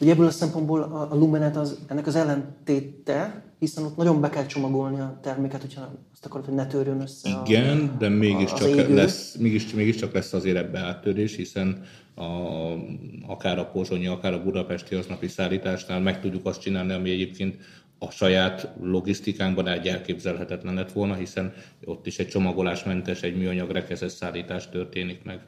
Ugye 0.00 0.12
ebből 0.12 0.26
a 0.26 0.30
szempontból 0.30 0.82
a, 0.82 1.12
a 1.12 1.14
Lumenet 1.14 1.56
az, 1.56 1.78
ennek 1.86 2.06
az 2.06 2.14
ellentéte, 2.14 3.44
hiszen 3.58 3.84
ott 3.84 3.96
nagyon 3.96 4.20
be 4.20 4.28
kell 4.28 4.46
csomagolni 4.46 5.00
a 5.00 5.18
terméket, 5.22 5.60
hogyha 5.60 5.92
azt 6.12 6.26
akarod, 6.26 6.46
hogy 6.46 6.54
ne 6.54 6.66
törjön 6.66 7.00
össze 7.00 7.42
Igen, 7.44 7.78
a, 7.94 7.96
de 7.98 8.08
mégiscsak 8.08 8.88
lesz, 8.88 9.36
mégis, 9.36 9.72
mégiscsak 9.72 10.12
lesz 10.12 10.32
azért 10.32 10.56
ebbe 10.56 10.78
áttörés, 10.78 11.36
hiszen 11.36 11.82
a, 12.14 12.22
akár 13.26 13.58
a 13.58 13.66
pozsonyi, 13.66 14.06
akár 14.06 14.32
a 14.32 14.42
budapesti 14.42 14.94
aznapi 14.94 15.28
szállításnál 15.28 16.00
meg 16.00 16.20
tudjuk 16.20 16.46
azt 16.46 16.60
csinálni, 16.60 16.92
ami 16.92 17.10
egyébként 17.10 17.56
a 17.98 18.10
saját 18.10 18.68
logisztikánkban 18.80 19.68
egy 19.68 19.88
elképzelhetetlen 19.88 20.74
lett 20.74 20.92
volna, 20.92 21.14
hiszen 21.14 21.52
ott 21.84 22.06
is 22.06 22.18
egy 22.18 22.28
csomagolásmentes, 22.28 23.22
egy 23.22 23.36
műanyag 23.36 23.70
rekezes 23.70 24.12
szállítás 24.12 24.68
történik 24.68 25.22
meg. 25.22 25.40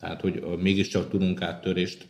Tehát, 0.00 0.20
hogy 0.20 0.42
mégiscsak 0.58 1.08
tudunk 1.10 1.42
áttörést 1.42 2.08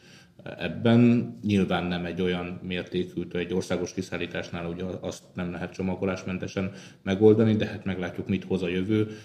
ebben. 0.59 1.33
Nyilván 1.43 1.85
nem 1.85 2.05
egy 2.05 2.21
olyan 2.21 2.61
mértékű, 2.63 3.23
egy 3.33 3.55
országos 3.55 3.93
kiszállításnál 3.93 4.67
ugye 4.67 4.85
azt 5.01 5.23
nem 5.35 5.51
lehet 5.51 5.73
csomagolásmentesen 5.73 6.73
megoldani, 7.03 7.57
de 7.57 7.67
hát 7.67 7.85
meglátjuk, 7.85 8.29
mit 8.29 8.45
hoz 8.45 8.63
a 8.63 8.69
jövő. 8.69 9.19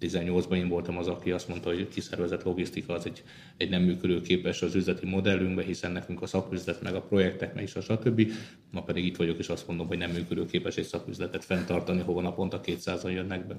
18-ban 0.00 0.54
én 0.54 0.68
voltam 0.68 0.98
az, 0.98 1.06
aki 1.06 1.30
azt 1.30 1.48
mondta, 1.48 1.68
hogy 1.68 1.88
kiszervezett 1.88 2.42
logisztika 2.42 2.92
az 2.92 3.06
egy, 3.06 3.22
egy 3.56 3.70
nem 3.70 3.82
működőképes 3.82 4.62
az 4.62 4.74
üzleti 4.74 5.06
modellünkbe, 5.06 5.62
hiszen 5.62 5.92
nekünk 5.92 6.22
a 6.22 6.26
szaküzlet, 6.26 6.82
meg 6.82 6.94
a 6.94 7.00
projektek, 7.00 7.54
meg 7.54 7.62
is 7.62 7.74
a 7.74 7.80
stb. 7.80 8.32
Ma 8.70 8.82
pedig 8.82 9.04
itt 9.04 9.16
vagyok, 9.16 9.38
és 9.38 9.48
azt 9.48 9.66
mondom, 9.66 9.86
hogy 9.86 9.98
nem 9.98 10.10
működőképes 10.10 10.76
egy 10.76 10.86
szaküzletet 10.86 11.44
fenntartani, 11.44 12.00
hova 12.00 12.20
naponta 12.20 12.60
200-an 12.64 13.12
jönnek 13.12 13.46
be. 13.46 13.56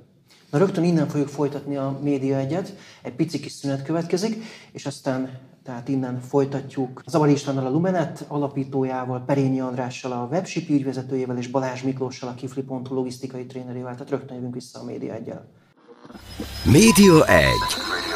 Na 0.51 0.57
rögtön 0.57 0.83
innen 0.83 1.07
fogjuk 1.07 1.29
folytatni 1.29 1.75
a 1.75 1.99
média 2.03 2.37
egyet, 2.37 2.75
egy 3.01 3.13
pici 3.13 3.39
kis 3.39 3.51
szünet 3.51 3.83
következik, 3.83 4.43
és 4.71 4.85
aztán 4.85 5.39
tehát 5.63 5.87
innen 5.87 6.19
folytatjuk 6.19 7.01
Zavari 7.05 7.31
Istvánnal 7.31 7.65
a 7.65 7.69
Lumenet 7.69 8.25
alapítójával, 8.27 9.23
Perényi 9.25 9.59
Andrással 9.59 10.11
a 10.11 10.27
Webship 10.31 10.69
ügyvezetőjével 10.69 11.37
és 11.37 11.47
Balázs 11.47 11.81
Miklóssal 11.81 12.29
a 12.29 12.33
Kifli.hu 12.33 12.93
logisztikai 12.95 13.45
trénerével, 13.45 13.93
tehát 13.93 14.09
rögtön 14.09 14.35
jövünk 14.35 14.53
vissza 14.53 14.79
a 14.79 14.83
média 14.83 15.13
egyel. 15.13 15.60
Média 16.63 17.25
1. 17.25 17.45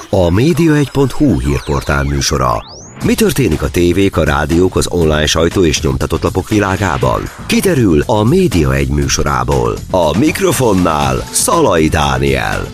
A 0.09 0.29
média1.hu 0.29 1.39
hírportál 1.39 2.03
műsora. 2.03 2.63
Mi 3.05 3.13
történik 3.13 3.61
a 3.61 3.69
tévék, 3.69 4.17
a 4.17 4.23
rádiók, 4.23 4.75
az 4.75 4.87
online 4.87 5.25
sajtó 5.25 5.65
és 5.65 5.81
nyomtatott 5.81 6.21
lapok 6.21 6.49
világában? 6.49 7.21
Kiderül 7.45 8.01
a 8.05 8.23
Média 8.23 8.73
1 8.73 8.89
műsorából. 8.89 9.77
A 9.91 10.17
mikrofonnál 10.17 11.17
Szalai 11.17 11.87
Dániel. 11.87 12.65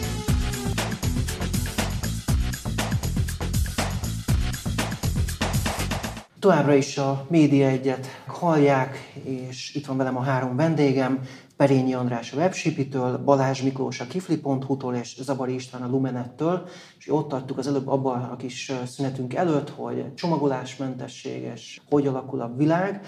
Továbbra 6.39 6.73
is 6.73 6.97
a 6.97 7.25
Média 7.29 7.67
egyet 7.67 8.21
hallják, 8.27 9.13
és 9.23 9.75
itt 9.75 9.85
van 9.85 9.97
velem 9.97 10.17
a 10.17 10.23
három 10.23 10.55
vendégem. 10.55 11.19
Perényi 11.61 11.93
András 11.93 12.33
a 12.33 12.37
Webshipitől, 12.37 13.17
Balázs 13.17 13.61
Miklós 13.61 13.99
a 13.99 14.07
Kifli.hu-tól 14.07 14.95
és 14.95 15.15
Zabari 15.21 15.53
István 15.53 15.81
a 15.81 15.87
Lumenettől, 15.87 16.67
és 16.99 17.11
ott 17.11 17.27
tarttuk 17.29 17.57
az 17.57 17.67
előbb 17.67 17.87
abban 17.87 18.23
a 18.23 18.35
kis 18.35 18.71
szünetünk 18.85 19.33
előtt, 19.33 19.69
hogy 19.69 20.13
csomagolásmentességes, 20.13 21.81
hogy 21.89 22.07
alakul 22.07 22.41
a 22.41 22.53
világ, 22.57 23.05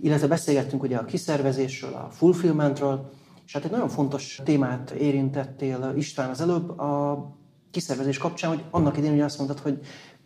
illetve 0.00 0.26
beszélgettünk 0.26 0.82
ugye 0.82 0.96
a 0.96 1.04
kiszervezésről, 1.04 1.92
a 1.92 2.08
fulfillmentről, 2.10 3.10
és 3.46 3.52
hát 3.52 3.64
egy 3.64 3.70
nagyon 3.70 3.88
fontos 3.88 4.40
témát 4.44 4.90
érintettél 4.90 5.92
István 5.96 6.30
az 6.30 6.40
előbb, 6.40 6.78
a 6.78 7.24
kiszervezés 7.70 8.18
kapcsán, 8.18 8.50
hogy 8.50 8.64
annak 8.70 8.96
idén 8.96 9.12
ugye 9.12 9.24
azt 9.24 9.38
mondtad, 9.38 9.58
hogy 9.58 9.78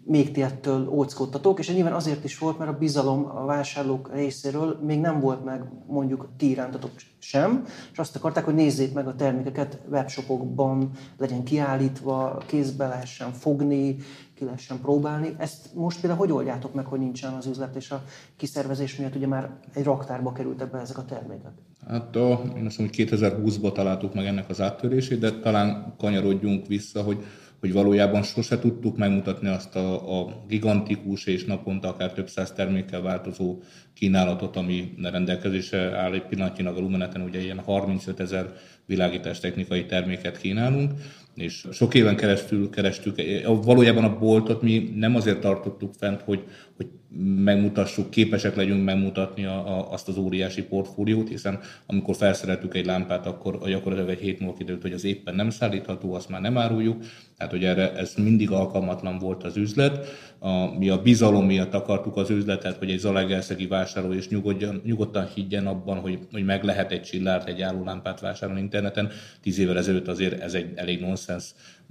még 0.04 0.32
ti 0.32 0.42
ettől 0.42 0.88
óckodtatok, 0.88 1.58
és 1.58 1.72
nyilván 1.72 1.92
azért 1.92 2.24
is 2.24 2.38
volt, 2.38 2.58
mert 2.58 2.70
a 2.70 2.78
bizalom 2.78 3.24
a 3.24 3.44
vásárlók 3.44 4.10
részéről 4.14 4.78
még 4.86 5.00
nem 5.00 5.20
volt 5.20 5.44
meg 5.44 5.62
mondjuk 5.86 6.28
ti 6.36 6.48
irántatok 6.50 6.90
sem, 7.18 7.64
és 7.92 7.98
azt 7.98 8.16
akarták, 8.16 8.44
hogy 8.44 8.54
nézzék 8.54 8.92
meg 8.92 9.06
a 9.06 9.14
termékeket 9.14 9.78
webshopokban, 9.90 10.90
legyen 11.18 11.44
kiállítva, 11.44 12.42
kézbe 12.46 12.86
lehessen 12.86 13.32
fogni, 13.32 13.96
ki 14.34 14.44
lehessen 14.44 14.80
próbálni. 14.80 15.34
Ezt 15.38 15.74
most 15.74 16.00
például 16.00 16.20
hogy 16.20 16.32
oldjátok 16.32 16.74
meg, 16.74 16.86
hogy 16.86 16.98
nincsen 16.98 17.32
az 17.32 17.46
üzlet, 17.46 17.76
és 17.76 17.90
a 17.90 18.04
kiszervezés 18.36 18.96
miatt 18.96 19.16
ugye 19.16 19.26
már 19.26 19.50
egy 19.74 19.84
raktárba 19.84 20.32
kerültek 20.32 20.70
be 20.70 20.78
ezek 20.78 20.98
a 20.98 21.04
termékek? 21.04 21.52
Hát 21.88 22.16
a, 22.16 22.42
én 22.56 22.66
azt 22.66 22.78
mondom, 22.78 22.96
hogy 22.96 23.08
2020-ban 23.08 23.72
találtuk 23.72 24.14
meg 24.14 24.26
ennek 24.26 24.48
az 24.48 24.60
áttörését, 24.60 25.18
de 25.18 25.38
talán 25.40 25.94
kanyarodjunk 25.98 26.66
vissza, 26.66 27.02
hogy 27.02 27.24
hogy 27.60 27.72
valójában 27.72 28.22
sose 28.22 28.58
tudtuk 28.58 28.96
megmutatni 28.96 29.48
azt 29.48 29.76
a, 29.76 30.20
a 30.20 30.44
gigantikus 30.48 31.26
és 31.26 31.44
naponta 31.44 31.88
akár 31.88 32.12
több 32.12 32.28
száz 32.28 32.52
termékkel 32.52 33.00
változó 33.00 33.58
kínálatot, 33.94 34.56
ami 34.56 34.94
rendelkezésre 35.02 35.96
áll 35.96 36.12
egy 36.12 36.26
pillanatnyilag 36.26 36.76
a 36.76 36.80
Lumeneten, 36.80 37.22
ugye 37.22 37.40
ilyen 37.40 37.58
35 37.58 38.20
ezer 38.20 38.52
világítás 38.86 39.40
technikai 39.40 39.86
terméket 39.86 40.38
kínálunk, 40.38 40.92
és 41.40 41.66
sok 41.72 41.94
éven 41.94 42.16
keresztül 42.16 42.70
kerestük, 42.70 43.22
valójában 43.44 44.04
a 44.04 44.18
boltot 44.18 44.62
mi 44.62 44.92
nem 44.94 45.14
azért 45.14 45.40
tartottuk 45.40 45.94
fent, 45.98 46.20
hogy, 46.20 46.44
hogy 46.76 46.88
megmutassuk, 47.18 48.10
képesek 48.10 48.56
legyünk 48.56 48.84
megmutatni 48.84 49.44
a, 49.44 49.78
a, 49.78 49.92
azt 49.92 50.08
az 50.08 50.16
óriási 50.16 50.62
portfóliót, 50.62 51.28
hiszen 51.28 51.58
amikor 51.86 52.16
felszereltük 52.16 52.74
egy 52.74 52.86
lámpát, 52.86 53.26
akkor 53.26 53.58
gyakorlatilag 53.68 54.10
egy 54.10 54.20
hét 54.20 54.40
múlva 54.40 54.56
kiderült, 54.56 54.82
hogy 54.82 54.92
az 54.92 55.04
éppen 55.04 55.34
nem 55.34 55.50
szállítható, 55.50 56.14
azt 56.14 56.28
már 56.28 56.40
nem 56.40 56.58
áruljuk, 56.58 57.02
tehát 57.36 57.52
hogy 57.52 57.64
erre 57.64 57.92
ez 57.92 58.14
mindig 58.16 58.50
alkalmatlan 58.50 59.18
volt 59.18 59.44
az 59.44 59.56
üzlet. 59.56 60.06
A, 60.38 60.78
mi 60.78 60.88
a 60.88 61.02
bizalom 61.02 61.46
miatt 61.46 61.74
akartuk 61.74 62.16
az 62.16 62.30
üzletet, 62.30 62.76
hogy 62.76 62.90
egy 62.90 62.98
zalaegerszegi 62.98 63.66
vásárló 63.66 64.12
is 64.12 64.28
nyugodjan, 64.28 64.80
nyugodtan 64.84 65.28
higgyen 65.34 65.66
abban, 65.66 65.98
hogy, 65.98 66.18
hogy 66.32 66.44
meg 66.44 66.64
lehet 66.64 66.92
egy 66.92 67.02
csillárt, 67.02 67.48
egy 67.48 67.58
lámpát 67.84 68.20
vásárolni 68.20 68.60
interneten. 68.60 69.10
Tíz 69.40 69.58
évvel 69.58 69.78
ezelőtt 69.78 70.08
azért 70.08 70.40
ez 70.40 70.54
egy 70.54 70.72
elég 70.74 71.00
nonsens 71.00 71.29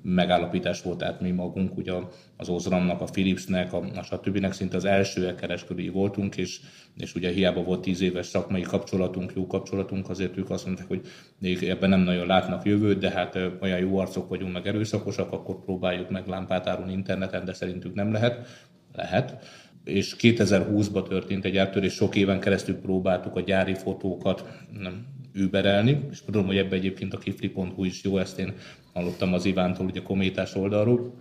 megállapítás 0.04 0.82
volt, 0.82 0.98
tehát 0.98 1.22
mi 1.22 1.32
magunk 1.32 1.78
ugye 1.78 1.94
az 2.38 2.50
Ozramnak, 2.50 3.02
a 3.02 3.06
Philipsnek, 3.06 3.74
a, 3.74 3.84
a 3.96 4.04
stb. 4.04 4.52
szinte 4.52 4.76
az 4.76 4.86
első 4.86 5.36
kereskedői 5.36 5.90
voltunk, 5.90 6.38
és, 6.38 6.60
és 6.98 7.16
ugye 7.16 7.32
hiába 7.32 7.64
volt 7.64 7.82
tíz 7.82 8.02
éves 8.02 8.26
szakmai 8.26 8.62
kapcsolatunk, 8.62 9.32
jó 9.36 9.48
kapcsolatunk, 9.48 10.10
azért 10.10 10.38
ők 10.38 10.50
azt 10.50 10.66
mondták, 10.66 10.88
hogy 10.88 11.02
még 11.40 11.64
ebben 11.64 11.90
nem 11.90 12.00
nagyon 12.00 12.28
látnak 12.28 12.66
jövőt, 12.66 13.00
de 13.00 13.10
hát 13.10 13.40
olyan 13.62 13.80
jó 13.80 13.98
arcok 13.98 14.30
vagyunk, 14.30 14.54
meg 14.54 14.68
erőszakosak, 14.68 15.32
akkor 15.32 15.64
próbáljuk 15.64 16.10
meg 16.10 16.28
lámpát 16.28 16.68
árulni 16.68 16.94
interneten, 16.94 17.46
de 17.46 17.54
szerintük 17.54 17.94
nem 17.94 18.12
lehet. 18.12 18.48
Lehet 18.94 19.38
és 19.84 20.16
2020-ban 20.20 21.08
történt 21.08 21.46
egy 21.46 21.58
áttörés, 21.58 21.94
sok 21.94 22.16
éven 22.16 22.40
keresztül 22.40 22.76
próbáltuk 22.76 23.36
a 23.36 23.42
gyári 23.42 23.74
fotókat 23.74 24.66
nem, 24.80 25.06
überelni, 25.34 26.08
és 26.12 26.22
tudom, 26.22 26.46
hogy 26.46 26.58
ebbe 26.58 26.76
egyébként 26.76 27.14
a 27.14 27.18
kifli.hu 27.18 27.84
is 27.84 28.04
jó, 28.04 28.18
ezt 28.18 28.40
én 28.40 28.54
hallottam 28.94 29.34
az 29.34 29.46
Ivántól, 29.46 29.86
ugye 29.86 30.00
a 30.00 30.04
kométás 30.04 30.56
oldalról, 30.56 31.14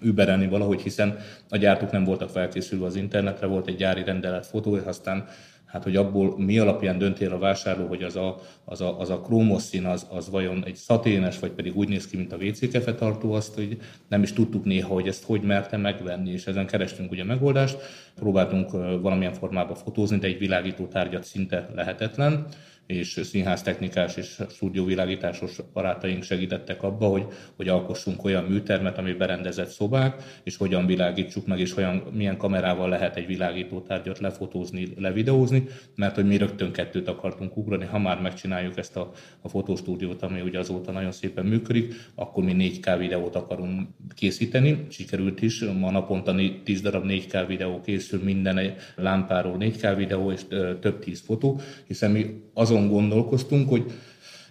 überelni 0.00 0.46
valahogy, 0.46 0.80
hiszen 0.80 1.18
a 1.48 1.56
gyártók 1.56 1.90
nem 1.90 2.04
voltak 2.04 2.30
felkészülve 2.30 2.86
az 2.86 2.96
internetre, 2.96 3.46
volt 3.46 3.68
egy 3.68 3.76
gyári 3.76 4.04
rendelet 4.04 4.46
fotó, 4.46 4.76
és 4.76 4.82
aztán 4.84 5.28
hát 5.68 5.82
hogy 5.82 5.96
abból 5.96 6.38
mi 6.38 6.58
alapján 6.58 6.98
döntél 6.98 7.32
a 7.32 7.38
vásárló, 7.38 7.86
hogy 7.86 8.02
az 8.02 8.16
a, 8.16 8.40
az 8.64 8.80
a, 8.80 9.00
az 9.00 9.10
a 9.10 9.20
krómoszín 9.20 9.84
az, 9.84 10.06
az 10.10 10.30
vajon 10.30 10.64
egy 10.66 10.74
szaténes, 10.74 11.38
vagy 11.38 11.50
pedig 11.50 11.76
úgy 11.76 11.88
néz 11.88 12.06
ki, 12.06 12.16
mint 12.16 12.32
a 12.32 12.36
WC 12.36 12.96
tartó, 12.98 13.32
azt 13.32 13.54
hogy 13.54 13.78
nem 14.08 14.22
is 14.22 14.32
tudtuk 14.32 14.64
néha, 14.64 14.94
hogy 14.94 15.08
ezt 15.08 15.24
hogy 15.24 15.42
merte 15.42 15.76
megvenni, 15.76 16.30
és 16.30 16.46
ezen 16.46 16.66
kerestünk 16.66 17.10
ugye 17.10 17.24
megoldást, 17.24 17.78
próbáltunk 18.14 18.70
valamilyen 19.00 19.32
formában 19.32 19.76
fotózni, 19.76 20.18
de 20.18 20.26
egy 20.26 20.38
világító 20.38 20.86
tárgyat 20.86 21.24
szinte 21.24 21.70
lehetetlen, 21.74 22.46
és 22.88 23.20
színháztechnikás 23.22 24.16
és 24.16 24.40
stúdióvilágításos 24.50 25.56
barátaink 25.72 26.22
segítettek 26.22 26.82
abba, 26.82 27.06
hogy, 27.06 27.26
hogy 27.56 27.68
alkossunk 27.68 28.24
olyan 28.24 28.44
műtermet, 28.44 28.98
ami 28.98 29.12
berendezett 29.12 29.68
szobák, 29.68 30.40
és 30.42 30.56
hogyan 30.56 30.86
világítsuk 30.86 31.46
meg, 31.46 31.58
és 31.58 31.76
olyan, 31.76 32.02
milyen 32.12 32.36
kamerával 32.36 32.88
lehet 32.88 33.16
egy 33.16 33.26
világítótárgyat 33.26 34.18
lefotózni, 34.18 34.88
levideózni, 34.96 35.66
mert 35.94 36.14
hogy 36.14 36.26
mi 36.26 36.36
rögtön 36.36 36.72
kettőt 36.72 37.08
akartunk 37.08 37.56
ugrani, 37.56 37.84
ha 37.84 37.98
már 37.98 38.20
megcsináljuk 38.20 38.78
ezt 38.78 38.96
a, 38.96 39.10
a 39.40 39.48
fotostúdiót, 39.48 40.22
ami 40.22 40.40
ugye 40.40 40.58
azóta 40.58 40.92
nagyon 40.92 41.12
szépen 41.12 41.46
működik, 41.46 41.94
akkor 42.14 42.44
mi 42.44 42.54
4K 42.82 42.96
videót 42.98 43.36
akarunk 43.36 43.88
készíteni, 44.14 44.86
sikerült 44.88 45.42
is, 45.42 45.64
ma 45.78 45.90
naponta 45.90 46.34
10 46.64 46.80
darab 46.80 47.04
4K 47.08 47.44
videó 47.46 47.80
készül, 47.80 48.22
minden 48.22 48.74
lámpáról 48.96 49.56
4K 49.60 49.94
videó 49.96 50.32
és 50.32 50.40
több 50.80 50.98
tíz 50.98 51.20
fotó, 51.20 51.60
hiszen 51.86 52.10
mi 52.10 52.46
azon 52.54 52.77
gondolkoztunk, 52.86 53.68
hogy 53.68 53.92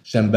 sem 0.02 0.30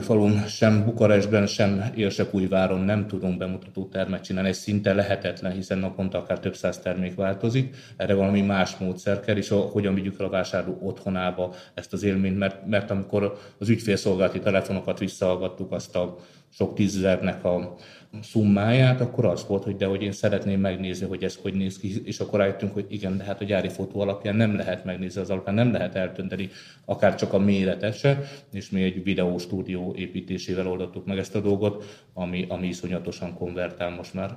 falun, 0.00 0.46
sem 0.46 0.84
Bukarestben, 0.84 1.46
sem 1.46 1.92
Érsekújváron 1.94 2.80
nem 2.80 3.06
tudunk 3.06 3.38
bemutató 3.38 3.86
termet 3.86 4.24
csinálni. 4.24 4.48
Ez 4.48 4.56
szinte 4.56 4.94
lehetetlen, 4.94 5.52
hiszen 5.52 5.78
naponta 5.78 6.18
akár 6.18 6.40
több 6.40 6.54
száz 6.54 6.78
termék 6.78 7.14
változik. 7.14 7.76
Erre 7.96 8.14
valami 8.14 8.40
más 8.40 8.76
módszer 8.76 9.20
kell, 9.20 9.36
és 9.36 9.50
a, 9.50 9.56
hogyan 9.56 9.94
vigyük 9.94 10.20
el 10.20 10.26
a 10.26 10.30
vásárló 10.30 10.78
otthonába 10.82 11.54
ezt 11.74 11.92
az 11.92 12.02
élményt, 12.02 12.38
mert, 12.38 12.66
mert 12.66 12.90
amikor 12.90 13.38
az 13.58 13.68
ügyfélszolgálati 13.68 14.38
telefonokat 14.38 14.98
visszahallgattuk, 14.98 15.72
azt 15.72 15.96
a 15.96 16.16
sok 16.52 16.74
tízezernek 16.74 17.44
a 17.44 17.74
szummáját, 18.22 19.00
akkor 19.00 19.24
az 19.24 19.46
volt, 19.46 19.64
hogy 19.64 19.76
de 19.76 19.86
hogy 19.86 20.02
én 20.02 20.12
szeretném 20.12 20.60
megnézni, 20.60 21.06
hogy 21.06 21.24
ez 21.24 21.36
hogy 21.42 21.54
néz 21.54 21.78
ki, 21.78 22.02
és 22.04 22.20
akkor 22.20 22.38
rájöttünk, 22.38 22.72
hogy 22.72 22.86
igen, 22.88 23.16
de 23.16 23.24
hát 23.24 23.40
a 23.40 23.44
gyári 23.44 23.68
fotó 23.68 24.00
alapján 24.00 24.36
nem 24.36 24.56
lehet 24.56 24.84
megnézni 24.84 25.20
az 25.20 25.30
alapján, 25.30 25.54
nem 25.54 25.72
lehet 25.72 25.94
eltönteni 25.94 26.50
akár 26.84 27.14
csak 27.14 27.32
a 27.32 27.38
méretet 27.38 27.98
se, 27.98 28.20
és 28.52 28.70
mi 28.70 28.82
egy 28.82 29.02
videóstúdió 29.02 29.94
építésével 29.96 30.68
oldottuk 30.68 31.06
meg 31.06 31.18
ezt 31.18 31.34
a 31.34 31.40
dolgot, 31.40 32.04
ami, 32.14 32.46
ami 32.48 32.66
iszonyatosan 32.66 33.34
konvertál 33.34 33.90
most 33.90 34.14
már. 34.14 34.36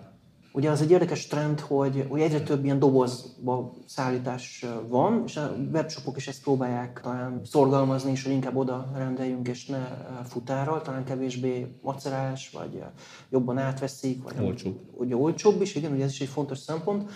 Ugye 0.54 0.70
az 0.70 0.82
egy 0.82 0.92
érdekes 0.92 1.28
trend, 1.28 1.60
hogy, 1.60 2.06
hogy 2.10 2.22
egyre 2.22 2.42
több 2.42 2.64
ilyen 2.64 2.80
dobozba 2.80 3.74
szállítás 3.86 4.66
van, 4.88 5.24
és 5.26 5.38
a 5.38 5.56
webshopok 5.74 6.18
is 6.18 6.28
ezt 6.28 6.42
próbálják 6.42 7.00
talán 7.04 7.42
szorgalmazni, 7.44 8.12
és 8.12 8.24
hogy 8.24 8.34
inkább 8.34 8.56
oda 8.56 8.92
rendeljünk, 8.96 9.48
és 9.48 9.66
ne 9.66 9.88
futárral, 10.24 10.82
talán 10.82 11.04
kevésbé 11.04 11.68
macerás, 11.82 12.50
vagy 12.50 12.84
jobban 13.30 13.58
átveszik, 13.58 14.24
vagy 14.24 14.34
olcsóbb. 14.46 14.80
Ugye 14.94 15.16
olcsóbb 15.16 15.62
is, 15.62 15.76
igen, 15.76 15.92
ugye 15.92 16.04
ez 16.04 16.12
is 16.12 16.22
egy 16.22 16.28
fontos 16.28 16.58
szempont 16.58 17.10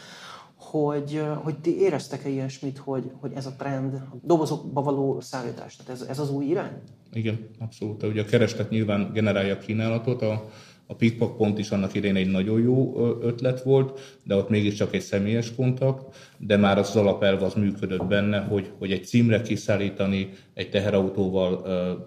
hogy, 0.57 1.23
hogy 1.43 1.59
ti 1.59 1.79
éreztek-e 1.79 2.29
ilyesmit, 2.29 2.77
hogy, 2.77 3.11
hogy 3.19 3.31
ez 3.35 3.45
a 3.45 3.55
trend, 3.57 3.93
a 3.93 4.15
dobozokba 4.23 4.81
való 4.81 5.19
szállítás, 5.19 5.75
tehát 5.75 5.91
ez, 5.91 6.07
ez 6.07 6.19
az 6.19 6.31
új 6.31 6.45
irány? 6.45 6.81
Igen, 7.11 7.49
abszolút. 7.59 8.03
Ugye 8.03 8.21
a 8.21 8.25
kereslet 8.25 8.69
nyilván 8.69 9.11
generálja 9.13 9.53
a 9.53 9.57
kínálatot, 9.57 10.21
a, 10.21 10.49
a 10.87 10.95
Pickpock 10.95 11.37
pont 11.37 11.59
is 11.59 11.69
annak 11.69 11.93
idején 11.93 12.15
egy 12.15 12.31
nagyon 12.31 12.61
jó 12.61 12.97
ötlet 13.21 13.63
volt, 13.63 14.19
de 14.23 14.35
ott 14.35 14.49
mégiscsak 14.49 14.93
egy 14.93 15.01
személyes 15.01 15.55
kontakt, 15.55 16.15
de 16.37 16.57
már 16.57 16.77
az 16.77 16.95
alapelv 16.95 17.43
az 17.43 17.53
működött 17.53 18.05
benne, 18.05 18.39
hogy, 18.39 18.71
hogy 18.77 18.91
egy 18.91 19.05
címre 19.05 19.41
kiszállítani 19.41 20.29
egy 20.55 20.69
teherautóval 20.69 21.53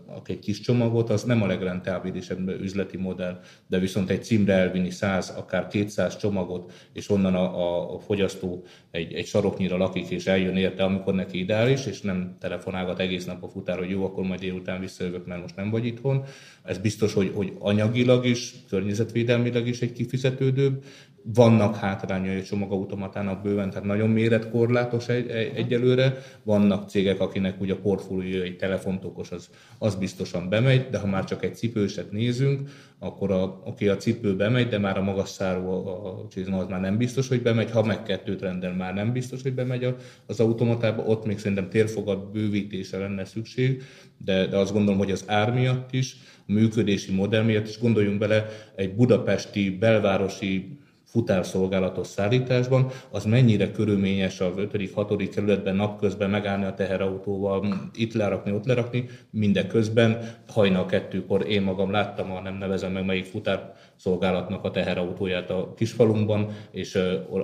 uh, 0.09 0.17
egy 0.27 0.39
kis 0.39 0.61
csomagot, 0.61 1.11
az 1.11 1.23
nem 1.23 1.43
a 1.43 1.47
legrentábilisebb 1.47 2.49
üzleti 2.49 2.97
modell, 2.97 3.41
de 3.67 3.79
viszont 3.79 4.11
egy 4.11 4.25
címre 4.25 4.53
elvinni 4.53 4.91
100, 4.91 5.35
akár 5.37 5.67
200 5.67 6.17
csomagot, 6.17 6.73
és 6.93 7.11
onnan 7.11 7.35
a, 7.35 7.95
a 7.95 7.99
fogyasztó 7.99 8.65
egy, 8.91 9.13
egy 9.13 9.27
saroknyira 9.27 9.77
lakik, 9.77 10.09
és 10.09 10.27
eljön 10.27 10.57
érte, 10.57 10.85
amikor 10.85 11.15
neki 11.15 11.39
ideális, 11.39 11.87
és 11.87 12.01
nem 12.01 12.37
telefonálgat 12.41 12.99
egész 12.99 13.25
nap 13.25 13.43
a 13.43 13.49
futár, 13.49 13.79
hogy 13.79 13.91
jó, 13.91 14.05
akkor 14.05 14.25
majd 14.25 14.41
délután 14.41 14.81
visszajövök, 14.81 15.27
mert 15.27 15.41
most 15.41 15.57
nem 15.57 15.71
vagy 15.71 15.87
itthon. 15.87 16.25
Ez 16.63 16.79
biztos, 16.79 17.13
hogy, 17.15 17.33
hogy 17.35 17.53
anyagilag 17.59 18.27
is, 18.27 18.55
környezetvédelmileg 18.69 19.67
is 19.67 19.81
egy 19.81 19.93
kifizetődőbb, 19.93 20.85
vannak 21.23 21.77
hátrányai 21.77 22.39
a 22.39 22.43
csomagautomatának 22.43 23.43
bőven, 23.43 23.71
tehát 23.71 23.85
nagyon 23.85 24.11
méretkorlátos 24.11 25.09
egy, 25.09 25.29
egy, 25.29 25.57
egyelőre. 25.57 26.19
Vannak 26.43 26.89
cégek, 26.89 27.21
akinek 27.21 27.61
ugye 27.61 27.73
a 27.73 27.79
portfólió 27.79 28.43
egy 28.43 28.57
telefontokos, 28.57 29.31
az, 29.31 29.51
az 29.79 29.95
biztosan 29.95 30.49
bemegy, 30.49 30.89
de 30.91 30.99
ha 30.99 31.07
már 31.07 31.25
csak 31.25 31.45
egy 31.45 31.55
cipőset 31.55 32.13
nézünk, 32.13 32.69
akkor 32.99 33.31
a, 33.31 33.63
oké, 33.65 33.89
a 33.89 33.97
cipő 33.97 34.37
bemegy, 34.37 34.69
de 34.69 34.79
már 34.79 34.99
a 34.99 35.03
magas 35.03 35.29
száró 35.29 35.87
a, 35.87 36.07
a 36.07 36.29
csizma 36.29 36.59
az 36.59 36.69
már 36.69 36.81
nem 36.81 36.97
biztos, 36.97 37.29
hogy 37.29 37.43
bemegy, 37.43 37.71
ha 37.71 37.83
meg 37.83 38.03
kettőt 38.03 38.41
rendel, 38.41 38.75
már 38.75 38.95
nem 38.95 39.13
biztos, 39.13 39.43
hogy 39.43 39.55
bemegy 39.55 39.95
az 40.27 40.41
automatába, 40.41 41.03
ott 41.03 41.27
még 41.27 41.39
szerintem 41.39 41.69
térfogat 41.69 42.33
bővítése 42.33 42.99
lenne 42.99 43.25
szükség, 43.25 43.83
de, 44.25 44.47
de 44.47 44.57
azt 44.57 44.73
gondolom, 44.73 44.99
hogy 44.99 45.11
az 45.11 45.25
ár 45.27 45.53
miatt 45.53 45.93
is, 45.93 46.17
a 46.49 46.53
működési 46.53 47.13
modell 47.13 47.43
miatt 47.43 47.69
is. 47.69 47.79
Gondoljunk 47.79 48.19
bele 48.19 48.47
egy 48.77 48.95
budapesti 48.95 49.71
belvárosi 49.71 50.79
futárszolgálatos 51.09 52.07
szállításban, 52.07 52.87
az 53.11 53.25
mennyire 53.25 53.71
körülményes 53.73 54.41
az 54.41 54.53
5.-6. 54.57 55.29
kerületben 55.35 55.77
napközben 55.77 56.31
megállni 56.31 56.65
a 56.65 56.75
teherautóval, 56.75 57.91
itt 57.95 58.13
lerakni, 58.13 58.53
ott 58.53 58.65
lerakni, 58.65 59.09
mindeközben 59.31 60.37
hajnal 60.49 60.87
kettőkor 60.87 61.49
én 61.49 61.63
magam 61.63 61.91
láttam, 61.91 62.31
a 62.31 62.41
nem 62.41 62.55
nevezem 62.55 62.93
meg 62.93 63.05
melyik 63.05 63.25
futárszolgálatnak 63.25 64.65
a 64.65 64.71
teherautóját 64.71 65.51
a 65.51 65.75
kisfalunkban, 65.77 66.49
és 66.71 66.95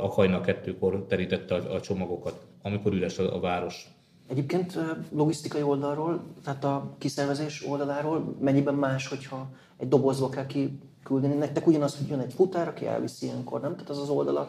a 0.00 0.08
hajnal 0.08 0.40
kettőkor 0.40 1.04
terítette 1.08 1.54
a, 1.54 1.74
a 1.74 1.80
csomagokat, 1.80 2.46
amikor 2.62 2.92
üres 2.92 3.18
a, 3.18 3.36
a 3.36 3.40
város. 3.40 3.86
Egyébként 4.28 4.78
logisztikai 5.12 5.62
oldalról, 5.62 6.22
tehát 6.44 6.64
a 6.64 6.94
kiszervezés 6.98 7.66
oldaláról 7.66 8.36
mennyiben 8.40 8.74
más, 8.74 9.08
hogyha 9.08 9.48
egy 9.76 9.88
dobozba 9.88 10.28
kell 10.28 10.46
ki 10.46 10.78
küldeni. 11.04 11.34
Nektek 11.34 11.66
ugyanaz, 11.66 11.96
hogy 11.96 12.08
jön 12.08 12.20
egy 12.20 12.32
futár, 12.32 12.68
aki 12.68 12.86
elviszi 12.86 13.26
ilyenkor, 13.26 13.60
nem? 13.60 13.72
Tehát 13.72 13.90
az 13.90 13.98
az 13.98 14.08
oldala 14.08 14.48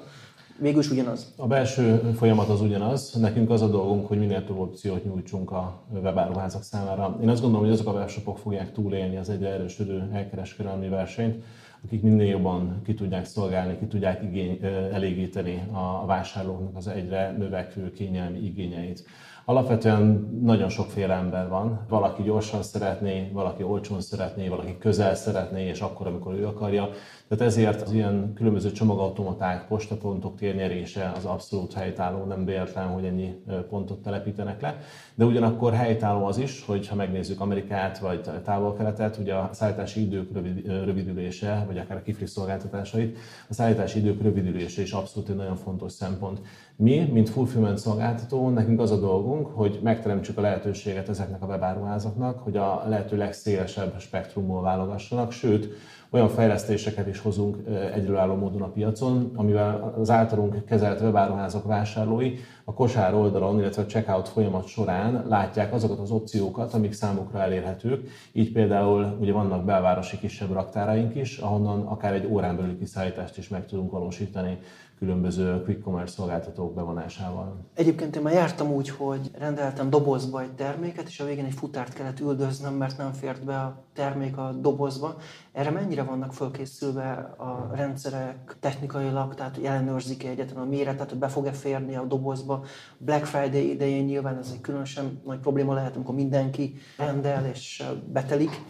végül 0.59 0.79
is 0.79 0.89
ugyanaz. 0.89 1.33
A 1.35 1.47
belső 1.47 2.11
folyamat 2.17 2.49
az 2.49 2.61
ugyanaz. 2.61 3.13
Nekünk 3.13 3.49
az 3.49 3.61
a 3.61 3.67
dolgunk, 3.67 4.07
hogy 4.07 4.19
minél 4.19 4.45
több 4.45 4.59
opciót 4.59 5.05
nyújtsunk 5.05 5.51
a 5.51 5.81
webáruházak 6.03 6.63
számára. 6.63 7.17
Én 7.21 7.29
azt 7.29 7.41
gondolom, 7.41 7.65
hogy 7.65 7.73
azok 7.73 7.87
a 7.87 7.91
webshopok 7.91 8.37
fogják 8.37 8.71
túlélni 8.71 9.17
az 9.17 9.29
egyre 9.29 9.49
erősödő 9.49 10.09
elkereskedelmi 10.13 10.89
versenyt, 10.89 11.43
akik 11.85 12.01
minél 12.01 12.27
jobban 12.27 12.81
ki 12.85 12.93
tudják 12.93 13.25
szolgálni, 13.25 13.77
ki 13.77 13.85
tudják 13.85 14.23
igény, 14.23 14.59
elégíteni 14.91 15.67
a 15.71 16.05
vásárlóknak 16.05 16.75
az 16.75 16.87
egyre 16.87 17.35
növekvő 17.37 17.91
kényelmi 17.91 18.39
igényeit. 18.39 19.03
Alapvetően 19.47 20.29
nagyon 20.41 20.69
sokféle 20.69 21.13
ember 21.13 21.49
van. 21.49 21.85
Valaki 21.89 22.23
gyorsan 22.23 22.63
szeretné, 22.63 23.29
valaki 23.33 23.63
olcsón 23.63 24.01
szeretné, 24.01 24.47
valaki 24.47 24.77
közel 24.77 25.15
szeretné, 25.15 25.67
és 25.67 25.81
akkor, 25.81 26.07
amikor 26.07 26.33
ő 26.33 26.47
akarja. 26.47 26.89
Tehát 27.27 27.45
ezért 27.45 27.81
az 27.81 27.91
ilyen 27.91 28.33
különböző 28.35 28.71
csomagautomaták, 28.71 29.67
postapontok 29.67 30.35
térnyerése 30.35 31.11
az 31.15 31.25
abszolút 31.25 31.73
helytálló, 31.73 32.23
nem 32.23 32.45
véletlen, 32.45 32.87
hogy 32.87 33.05
ennyi 33.05 33.35
pontot 33.69 34.01
telepítenek 34.01 34.61
le. 34.61 34.77
De 35.15 35.25
ugyanakkor 35.25 35.73
helytálló 35.73 36.25
az 36.25 36.37
is, 36.37 36.65
hogy 36.65 36.87
ha 36.87 36.95
megnézzük 36.95 37.41
Amerikát 37.41 37.99
vagy 37.99 38.21
távol-keletet, 38.43 39.17
ugye 39.17 39.33
a 39.33 39.49
szállítási 39.53 40.01
idők 40.01 40.33
rövid, 40.33 40.65
rövidülése, 40.65 41.63
vagy 41.67 41.77
akár 41.77 41.97
a 41.97 42.01
kifli 42.01 42.25
szolgáltatásait, 42.25 43.17
a 43.49 43.53
szállítási 43.53 43.99
idők 43.99 44.21
rövidülése 44.21 44.81
is 44.81 44.91
abszolút 44.91 45.29
egy 45.29 45.35
nagyon 45.35 45.55
fontos 45.55 45.91
szempont. 45.91 46.41
Mi, 46.75 47.09
mint 47.11 47.29
fulfillment 47.29 47.77
szolgáltató, 47.77 48.49
nekünk 48.49 48.79
az 48.79 48.91
a 48.91 48.99
dolgunk, 48.99 49.47
hogy 49.47 49.79
megteremtsük 49.83 50.37
a 50.37 50.41
lehetőséget 50.41 51.09
ezeknek 51.09 51.41
a 51.41 51.45
webáruházaknak, 51.45 52.39
hogy 52.39 52.57
a 52.57 52.83
lehető 52.87 53.17
legszélesebb 53.17 53.99
spektrumból 53.99 54.61
válogassanak, 54.61 55.31
sőt, 55.31 55.67
olyan 56.15 56.29
fejlesztéseket 56.29 57.07
is 57.07 57.19
hozunk 57.19 57.57
egyedülálló 57.93 58.35
módon 58.35 58.61
a 58.61 58.67
piacon, 58.67 59.31
amivel 59.35 59.93
az 59.97 60.09
általunk 60.09 60.65
kezelt 60.65 61.01
webáruházak 61.01 61.65
vásárlói 61.65 62.33
a 62.63 62.73
kosár 62.73 63.13
oldalon, 63.13 63.59
illetve 63.59 63.81
a 63.81 63.85
checkout 63.85 64.29
folyamat 64.29 64.67
során 64.67 65.25
látják 65.27 65.73
azokat 65.73 65.99
az 65.99 66.11
opciókat, 66.11 66.73
amik 66.73 66.93
számukra 66.93 67.39
elérhetők. 67.39 68.09
Így 68.31 68.51
például 68.51 69.17
ugye 69.19 69.31
vannak 69.31 69.65
belvárosi 69.65 70.17
kisebb 70.17 70.51
raktáraink 70.51 71.15
is, 71.15 71.37
ahonnan 71.37 71.81
akár 71.81 72.13
egy 72.13 72.27
órán 72.31 72.55
belüli 72.55 72.77
kiszállítást 72.77 73.37
is 73.37 73.47
meg 73.47 73.65
tudunk 73.65 73.91
valósítani 73.91 74.57
különböző 75.05 75.61
quick 75.63 75.81
commerce 75.81 76.13
szolgáltatók 76.13 76.73
bevonásával. 76.73 77.55
Egyébként 77.73 78.15
én 78.15 78.21
már 78.21 78.33
jártam 78.33 78.71
úgy, 78.71 78.89
hogy 78.89 79.31
rendeltem 79.37 79.89
dobozba 79.89 80.41
egy 80.41 80.51
terméket, 80.51 81.07
és 81.07 81.19
a 81.19 81.25
végén 81.25 81.45
egy 81.45 81.53
futárt 81.53 81.93
kellett 81.93 82.19
üldöznöm, 82.19 82.73
mert 82.73 82.97
nem 82.97 83.11
fért 83.11 83.43
be 83.45 83.55
a 83.55 83.83
termék 83.93 84.37
a 84.37 84.51
dobozba. 84.51 85.15
Erre 85.51 85.69
mennyire 85.69 86.03
vannak 86.03 86.33
fölkészülve 86.33 87.11
a 87.37 87.71
rendszerek 87.73 88.57
technikailag, 88.59 89.33
tehát 89.33 89.55
hogy 89.55 89.65
ellenőrzik-e 89.65 90.29
egyetlen 90.29 90.63
a 90.63 90.69
méretet, 90.69 91.09
hogy 91.09 91.19
be 91.19 91.27
fog-e 91.27 91.51
férni 91.51 91.95
a 91.95 92.03
dobozba. 92.03 92.63
Black 92.97 93.25
Friday 93.25 93.69
idején 93.69 94.05
nyilván 94.05 94.37
ez 94.37 94.49
egy 94.53 94.61
különösen 94.61 95.21
nagy 95.25 95.39
probléma 95.39 95.73
lehet, 95.73 95.95
amikor 95.95 96.15
mindenki 96.15 96.75
rendel 96.97 97.45
és 97.45 97.83
betelik 98.11 98.61